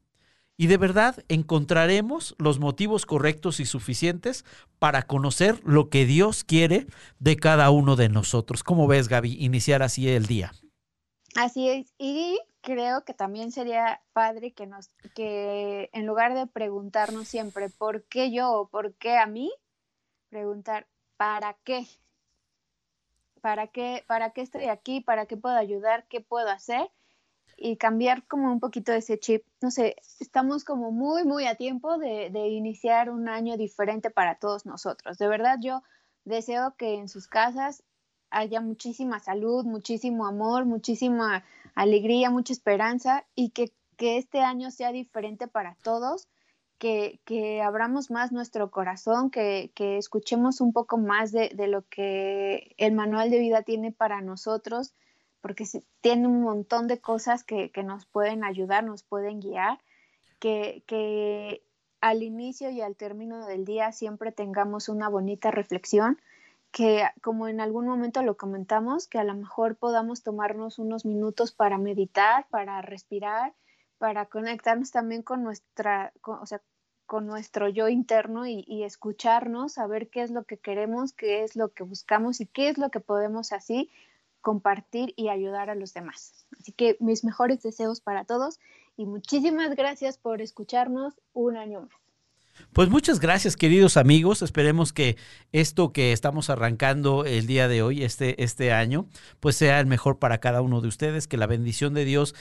Y 0.56 0.68
de 0.68 0.76
verdad 0.76 1.24
encontraremos 1.26 2.36
los 2.38 2.60
motivos 2.60 3.06
correctos 3.06 3.58
y 3.58 3.66
suficientes 3.66 4.44
para 4.78 5.02
conocer 5.02 5.60
lo 5.64 5.90
que 5.90 6.06
Dios 6.06 6.44
quiere 6.44 6.86
de 7.18 7.34
cada 7.34 7.70
uno 7.70 7.96
de 7.96 8.08
nosotros. 8.08 8.62
¿Cómo 8.62 8.86
ves, 8.86 9.08
Gaby, 9.08 9.36
iniciar 9.40 9.82
así 9.82 10.08
el 10.08 10.26
día? 10.26 10.52
Así 11.34 11.68
es. 11.68 11.92
Y 11.98 12.38
creo 12.66 13.04
que 13.04 13.14
también 13.14 13.52
sería 13.52 14.02
padre 14.12 14.52
que 14.52 14.66
nos, 14.66 14.88
que 15.14 15.88
en 15.92 16.04
lugar 16.04 16.34
de 16.34 16.48
preguntarnos 16.48 17.28
siempre 17.28 17.70
por 17.70 18.02
qué 18.06 18.32
yo 18.32 18.50
o 18.50 18.68
por 18.68 18.94
qué 18.94 19.16
a 19.18 19.26
mí, 19.26 19.52
preguntar 20.30 20.88
¿para 21.16 21.54
qué? 21.62 21.86
¿Para 23.40 23.68
qué, 23.68 24.02
para 24.08 24.30
qué 24.30 24.40
estoy 24.40 24.64
aquí? 24.64 25.00
¿Para 25.00 25.26
qué 25.26 25.36
puedo 25.36 25.54
ayudar? 25.54 26.08
¿Qué 26.08 26.20
puedo 26.20 26.48
hacer? 26.48 26.90
Y 27.56 27.76
cambiar 27.76 28.26
como 28.26 28.50
un 28.50 28.58
poquito 28.58 28.92
ese 28.92 29.16
chip. 29.20 29.44
No 29.62 29.70
sé, 29.70 29.94
estamos 30.18 30.64
como 30.64 30.90
muy, 30.90 31.22
muy 31.22 31.46
a 31.46 31.54
tiempo 31.54 31.98
de, 31.98 32.30
de 32.30 32.48
iniciar 32.48 33.10
un 33.10 33.28
año 33.28 33.56
diferente 33.56 34.10
para 34.10 34.40
todos 34.40 34.66
nosotros. 34.66 35.18
De 35.18 35.28
verdad, 35.28 35.58
yo 35.62 35.84
deseo 36.24 36.74
que 36.76 36.94
en 36.94 37.08
sus 37.08 37.28
casas 37.28 37.84
haya 38.30 38.60
muchísima 38.60 39.20
salud, 39.20 39.64
muchísimo 39.64 40.26
amor, 40.26 40.64
muchísima 40.64 41.44
alegría, 41.74 42.30
mucha 42.30 42.52
esperanza 42.52 43.24
y 43.34 43.50
que, 43.50 43.72
este 43.98 44.40
año 44.40 44.70
sea 44.70 44.92
diferente 44.92 45.48
para 45.48 45.76
todos, 45.82 46.28
que, 46.78 47.62
abramos 47.64 48.10
más 48.10 48.32
nuestro 48.32 48.70
corazón, 48.70 49.30
que, 49.30 49.72
escuchemos 49.76 50.60
un 50.60 50.72
poco 50.72 50.98
más 50.98 51.32
de, 51.32 51.50
lo 51.68 51.82
que 51.88 52.74
el 52.76 52.92
manual 52.92 53.30
de 53.30 53.38
vida 53.38 53.62
tiene 53.62 53.92
para 53.92 54.20
nosotros, 54.20 54.92
porque 55.40 55.64
tiene 56.00 56.26
un 56.26 56.42
montón 56.42 56.88
de 56.88 57.00
cosas 57.00 57.44
que, 57.44 57.70
nos 57.84 58.06
pueden 58.06 58.44
ayudar, 58.44 58.84
nos 58.84 59.02
pueden 59.02 59.40
guiar, 59.40 59.78
que, 60.38 60.82
que 60.86 61.62
al 62.02 62.22
inicio 62.22 62.70
y 62.70 62.82
al 62.82 62.96
término 62.96 63.46
del 63.46 63.64
día 63.64 63.92
siempre 63.92 64.30
tengamos 64.32 64.90
una 64.90 65.08
bonita 65.08 65.50
reflexión 65.50 66.20
que 66.76 67.08
como 67.22 67.48
en 67.48 67.62
algún 67.62 67.86
momento 67.86 68.22
lo 68.22 68.36
comentamos, 68.36 69.08
que 69.08 69.18
a 69.18 69.24
lo 69.24 69.32
mejor 69.32 69.76
podamos 69.76 70.22
tomarnos 70.22 70.78
unos 70.78 71.06
minutos 71.06 71.50
para 71.50 71.78
meditar, 71.78 72.46
para 72.50 72.82
respirar, 72.82 73.54
para 73.96 74.26
conectarnos 74.26 74.90
también 74.90 75.22
con 75.22 75.42
nuestra, 75.42 76.12
o 76.22 76.44
sea, 76.44 76.60
con 77.06 77.26
nuestro 77.26 77.70
yo 77.70 77.88
interno 77.88 78.46
y, 78.46 78.62
y, 78.68 78.82
escucharnos, 78.82 79.72
saber 79.72 80.10
qué 80.10 80.20
es 80.20 80.30
lo 80.30 80.44
que 80.44 80.58
queremos, 80.58 81.14
qué 81.14 81.44
es 81.44 81.56
lo 81.56 81.70
que 81.70 81.82
buscamos 81.82 82.42
y 82.42 82.46
qué 82.46 82.68
es 82.68 82.76
lo 82.76 82.90
que 82.90 83.00
podemos 83.00 83.52
así 83.52 83.90
compartir 84.42 85.14
y 85.16 85.30
ayudar 85.30 85.70
a 85.70 85.76
los 85.76 85.94
demás. 85.94 86.46
Así 86.60 86.72
que 86.72 86.98
mis 87.00 87.24
mejores 87.24 87.62
deseos 87.62 88.02
para 88.02 88.26
todos 88.26 88.60
y 88.98 89.06
muchísimas 89.06 89.74
gracias 89.76 90.18
por 90.18 90.42
escucharnos 90.42 91.14
un 91.32 91.56
año 91.56 91.80
más. 91.80 92.05
Pues 92.72 92.88
muchas 92.88 93.20
gracias, 93.20 93.56
queridos 93.56 93.96
amigos. 93.96 94.42
Esperemos 94.42 94.92
que 94.92 95.16
esto 95.52 95.92
que 95.92 96.12
estamos 96.12 96.50
arrancando 96.50 97.24
el 97.24 97.46
día 97.46 97.68
de 97.68 97.82
hoy, 97.82 98.02
este, 98.02 98.42
este 98.42 98.72
año, 98.72 99.06
pues 99.40 99.56
sea 99.56 99.80
el 99.80 99.86
mejor 99.86 100.18
para 100.18 100.38
cada 100.38 100.60
uno 100.60 100.80
de 100.80 100.88
ustedes, 100.88 101.26
que 101.26 101.36
la 101.36 101.46
bendición 101.46 101.94
de 101.94 102.04
Dios 102.04 102.34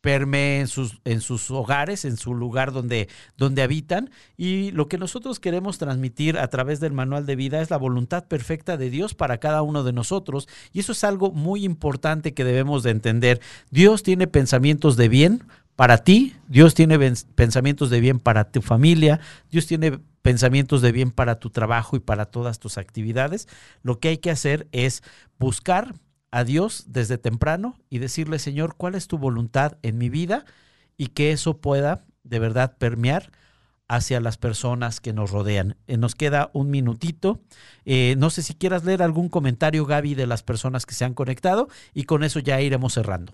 permee 0.00 0.60
en 0.60 0.68
sus, 0.68 1.00
en 1.04 1.20
sus 1.20 1.50
hogares, 1.50 2.04
en 2.04 2.16
su 2.16 2.34
lugar 2.34 2.72
donde, 2.72 3.08
donde 3.36 3.62
habitan. 3.62 4.10
Y 4.36 4.70
lo 4.70 4.88
que 4.88 4.98
nosotros 4.98 5.40
queremos 5.40 5.78
transmitir 5.78 6.38
a 6.38 6.48
través 6.48 6.80
del 6.80 6.92
manual 6.92 7.26
de 7.26 7.36
vida 7.36 7.60
es 7.60 7.70
la 7.70 7.76
voluntad 7.76 8.26
perfecta 8.26 8.76
de 8.76 8.90
Dios 8.90 9.14
para 9.14 9.38
cada 9.38 9.62
uno 9.62 9.82
de 9.82 9.92
nosotros. 9.92 10.48
Y 10.72 10.80
eso 10.80 10.92
es 10.92 11.02
algo 11.04 11.32
muy 11.32 11.64
importante 11.64 12.32
que 12.32 12.44
debemos 12.44 12.82
de 12.82 12.90
entender. 12.90 13.40
Dios 13.70 14.02
tiene 14.02 14.26
pensamientos 14.26 14.96
de 14.96 15.08
bien 15.08 15.44
para 15.78 15.98
ti, 15.98 16.34
Dios 16.48 16.74
tiene 16.74 16.98
pensamientos 17.36 17.88
de 17.88 18.00
bien 18.00 18.18
para 18.18 18.50
tu 18.50 18.62
familia, 18.62 19.20
Dios 19.48 19.68
tiene 19.68 20.00
pensamientos 20.22 20.82
de 20.82 20.90
bien 20.90 21.12
para 21.12 21.38
tu 21.38 21.50
trabajo 21.50 21.94
y 21.94 22.00
para 22.00 22.24
todas 22.24 22.58
tus 22.58 22.78
actividades. 22.78 23.46
Lo 23.84 24.00
que 24.00 24.08
hay 24.08 24.18
que 24.18 24.32
hacer 24.32 24.66
es 24.72 25.04
buscar 25.38 25.94
a 26.32 26.42
Dios 26.42 26.86
desde 26.88 27.16
temprano 27.16 27.76
y 27.90 27.98
decirle, 27.98 28.40
Señor, 28.40 28.74
¿cuál 28.76 28.96
es 28.96 29.06
tu 29.06 29.18
voluntad 29.18 29.78
en 29.82 29.98
mi 29.98 30.08
vida? 30.08 30.46
Y 30.96 31.06
que 31.10 31.30
eso 31.30 31.58
pueda 31.58 32.04
de 32.24 32.40
verdad 32.40 32.76
permear 32.76 33.30
hacia 33.86 34.18
las 34.18 34.36
personas 34.36 34.98
que 34.98 35.12
nos 35.12 35.30
rodean. 35.30 35.76
Eh, 35.86 35.96
nos 35.96 36.16
queda 36.16 36.50
un 36.54 36.70
minutito. 36.70 37.40
Eh, 37.84 38.16
no 38.18 38.30
sé 38.30 38.42
si 38.42 38.54
quieras 38.54 38.84
leer 38.84 39.00
algún 39.00 39.28
comentario, 39.28 39.86
Gaby, 39.86 40.16
de 40.16 40.26
las 40.26 40.42
personas 40.42 40.86
que 40.86 40.96
se 40.96 41.04
han 41.04 41.14
conectado 41.14 41.68
y 41.94 42.02
con 42.02 42.24
eso 42.24 42.40
ya 42.40 42.60
iremos 42.60 42.94
cerrando 42.94 43.32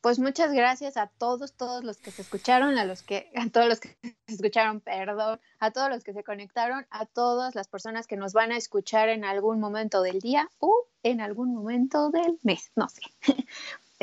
pues 0.00 0.18
muchas 0.18 0.52
gracias 0.52 0.96
a 0.96 1.06
todos, 1.06 1.52
todos 1.52 1.84
los 1.84 1.98
que 1.98 2.10
se 2.10 2.22
escucharon, 2.22 2.78
a 2.78 2.84
los 2.84 3.02
que, 3.02 3.30
a 3.36 3.48
todos 3.50 3.68
los 3.68 3.80
que 3.80 3.96
se 4.26 4.34
escucharon, 4.34 4.80
perdón, 4.80 5.40
a 5.58 5.70
todos 5.70 5.90
los 5.90 6.04
que 6.04 6.12
se 6.12 6.24
conectaron, 6.24 6.86
a 6.90 7.06
todas 7.06 7.54
las 7.54 7.68
personas 7.68 8.06
que 8.06 8.16
nos 8.16 8.32
van 8.32 8.52
a 8.52 8.56
escuchar 8.56 9.08
en 9.08 9.24
algún 9.24 9.60
momento 9.60 10.02
del 10.02 10.20
día 10.20 10.50
o 10.58 10.86
en 11.02 11.20
algún 11.20 11.54
momento 11.54 12.10
del 12.10 12.38
mes, 12.42 12.72
no 12.76 12.88
sé. 12.88 13.02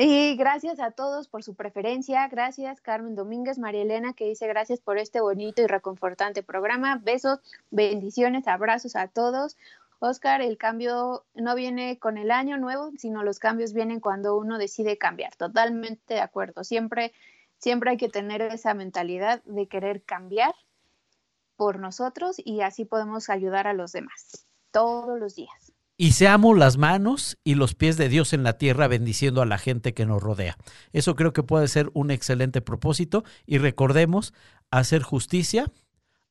Y 0.00 0.36
gracias 0.36 0.78
a 0.78 0.92
todos 0.92 1.26
por 1.26 1.42
su 1.42 1.56
preferencia. 1.56 2.28
Gracias, 2.28 2.80
Carmen 2.80 3.16
Domínguez, 3.16 3.58
María 3.58 3.82
Elena, 3.82 4.12
que 4.12 4.26
dice 4.26 4.46
gracias 4.46 4.78
por 4.78 4.96
este 4.96 5.20
bonito 5.20 5.60
y 5.60 5.66
reconfortante 5.66 6.44
programa. 6.44 7.00
Besos, 7.02 7.40
bendiciones, 7.72 8.46
abrazos 8.46 8.94
a 8.94 9.08
todos. 9.08 9.56
Oscar, 10.00 10.42
el 10.42 10.56
cambio 10.58 11.24
no 11.34 11.54
viene 11.54 11.98
con 11.98 12.18
el 12.18 12.30
año 12.30 12.56
nuevo, 12.56 12.90
sino 12.98 13.22
los 13.24 13.38
cambios 13.38 13.72
vienen 13.72 14.00
cuando 14.00 14.36
uno 14.36 14.58
decide 14.58 14.96
cambiar. 14.96 15.34
Totalmente 15.34 16.14
de 16.14 16.20
acuerdo. 16.20 16.62
Siempre, 16.62 17.12
siempre 17.58 17.90
hay 17.90 17.96
que 17.96 18.08
tener 18.08 18.42
esa 18.42 18.74
mentalidad 18.74 19.42
de 19.44 19.66
querer 19.66 20.02
cambiar 20.04 20.54
por 21.56 21.80
nosotros 21.80 22.36
y 22.38 22.60
así 22.60 22.84
podemos 22.84 23.28
ayudar 23.28 23.66
a 23.66 23.72
los 23.72 23.92
demás 23.92 24.46
todos 24.70 25.18
los 25.18 25.34
días. 25.34 25.72
Y 26.00 26.12
seamos 26.12 26.56
las 26.56 26.76
manos 26.76 27.38
y 27.42 27.56
los 27.56 27.74
pies 27.74 27.96
de 27.96 28.08
Dios 28.08 28.32
en 28.32 28.44
la 28.44 28.56
tierra 28.56 28.86
bendiciendo 28.86 29.42
a 29.42 29.46
la 29.46 29.58
gente 29.58 29.94
que 29.94 30.06
nos 30.06 30.22
rodea. 30.22 30.56
Eso 30.92 31.16
creo 31.16 31.32
que 31.32 31.42
puede 31.42 31.66
ser 31.66 31.90
un 31.92 32.12
excelente 32.12 32.60
propósito 32.60 33.24
y 33.46 33.58
recordemos 33.58 34.32
hacer 34.70 35.02
justicia, 35.02 35.72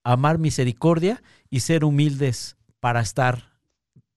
amar 0.06 0.38
misericordia 0.38 1.22
y 1.50 1.60
ser 1.60 1.84
humildes 1.84 2.56
para 2.80 3.02
estar 3.02 3.57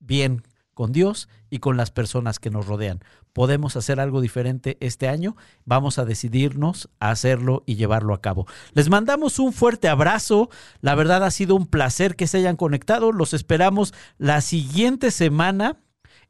bien 0.01 0.43
con 0.75 0.93
Dios 0.93 1.29
y 1.51 1.59
con 1.59 1.77
las 1.77 1.91
personas 1.91 2.39
que 2.39 2.51
nos 2.51 2.67
rodean. 2.67 3.01
podemos 3.33 3.77
hacer 3.77 4.01
algo 4.01 4.21
diferente 4.21 4.77
este 4.81 5.07
año, 5.07 5.37
vamos 5.65 5.99
a 5.99 6.05
decidirnos 6.05 6.91
a 6.99 7.11
hacerlo 7.11 7.63
y 7.65 7.77
llevarlo 7.77 8.13
a 8.13 8.21
cabo. 8.21 8.47
Les 8.73 8.89
mandamos 8.89 9.39
un 9.39 9.53
fuerte 9.53 9.89
abrazo. 9.89 10.51
La 10.81 10.97
verdad 10.97 11.23
ha 11.23 11.31
sido 11.31 11.55
un 11.55 11.67
placer 11.67 12.17
que 12.17 12.27
se 12.27 12.39
hayan 12.39 12.57
conectado. 12.57 13.13
Los 13.13 13.33
esperamos 13.33 13.95
la 14.19 14.41
siguiente 14.41 15.13
semana 15.13 15.79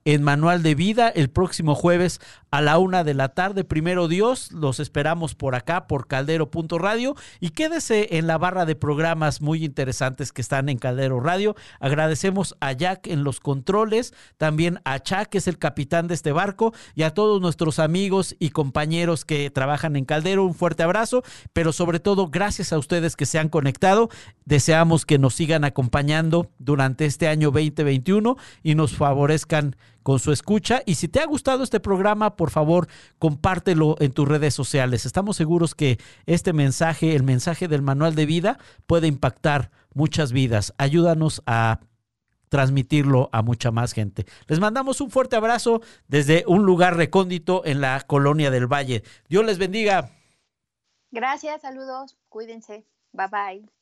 en 0.04 0.22
Manual 0.22 0.62
de 0.62 0.74
Vida 0.74 1.08
el 1.08 1.30
próximo 1.30 1.74
jueves 1.74 2.20
a 2.50 2.60
la 2.60 2.78
una 2.78 3.04
de 3.04 3.14
la 3.14 3.30
tarde. 3.30 3.64
Primero 3.64 4.08
Dios, 4.08 4.52
los 4.52 4.80
esperamos 4.80 5.34
por 5.34 5.54
acá, 5.54 5.86
por 5.86 6.06
caldero.radio 6.06 7.14
y 7.40 7.50
quédese 7.50 8.16
en 8.16 8.26
la 8.26 8.38
barra 8.38 8.66
de 8.66 8.74
programas 8.74 9.40
muy 9.40 9.64
interesantes 9.64 10.32
que 10.32 10.42
están 10.42 10.68
en 10.68 10.78
Caldero 10.78 11.20
Radio. 11.20 11.54
Agradecemos 11.78 12.56
a 12.60 12.72
Jack 12.72 13.06
en 13.06 13.24
los 13.24 13.40
controles, 13.40 14.12
también 14.36 14.80
a 14.84 14.98
Chuck, 14.98 15.28
que 15.28 15.38
es 15.38 15.48
el 15.48 15.58
capitán 15.58 16.08
de 16.08 16.14
este 16.14 16.32
barco, 16.32 16.72
y 16.94 17.02
a 17.02 17.14
todos 17.14 17.40
nuestros 17.40 17.78
amigos 17.78 18.34
y 18.38 18.50
compañeros 18.50 19.24
que 19.24 19.50
trabajan 19.50 19.96
en 19.96 20.04
Caldero. 20.04 20.44
Un 20.44 20.54
fuerte 20.54 20.82
abrazo, 20.82 21.22
pero 21.52 21.72
sobre 21.72 22.00
todo 22.00 22.28
gracias 22.28 22.72
a 22.72 22.78
ustedes 22.78 23.16
que 23.16 23.26
se 23.26 23.38
han 23.38 23.48
conectado. 23.48 24.08
Deseamos 24.44 25.06
que 25.06 25.18
nos 25.18 25.34
sigan 25.34 25.64
acompañando 25.64 26.50
durante 26.58 27.06
este 27.06 27.28
año 27.28 27.50
2021 27.50 28.36
y 28.62 28.74
nos 28.74 28.96
favorezcan 28.96 29.76
con 30.02 30.18
su 30.18 30.32
escucha. 30.32 30.82
Y 30.86 30.96
si 30.96 31.08
te 31.08 31.20
ha 31.20 31.26
gustado 31.26 31.62
este 31.62 31.80
programa, 31.80 32.36
por 32.36 32.50
favor, 32.50 32.88
compártelo 33.18 33.96
en 34.00 34.12
tus 34.12 34.28
redes 34.28 34.54
sociales. 34.54 35.06
Estamos 35.06 35.36
seguros 35.36 35.74
que 35.74 35.98
este 36.26 36.52
mensaje, 36.52 37.14
el 37.14 37.22
mensaje 37.22 37.68
del 37.68 37.82
manual 37.82 38.14
de 38.14 38.26
vida, 38.26 38.58
puede 38.86 39.06
impactar 39.06 39.70
muchas 39.94 40.32
vidas. 40.32 40.74
Ayúdanos 40.78 41.42
a 41.46 41.80
transmitirlo 42.48 43.30
a 43.32 43.42
mucha 43.42 43.70
más 43.70 43.92
gente. 43.92 44.26
Les 44.48 44.60
mandamos 44.60 45.00
un 45.00 45.10
fuerte 45.10 45.36
abrazo 45.36 45.80
desde 46.08 46.44
un 46.46 46.64
lugar 46.64 46.96
recóndito 46.96 47.62
en 47.64 47.80
la 47.80 48.00
colonia 48.02 48.50
del 48.50 48.66
Valle. 48.66 49.02
Dios 49.28 49.44
les 49.46 49.58
bendiga. 49.58 50.10
Gracias, 51.12 51.62
saludos, 51.62 52.18
cuídense. 52.28 52.84
Bye 53.12 53.28
bye. 53.28 53.79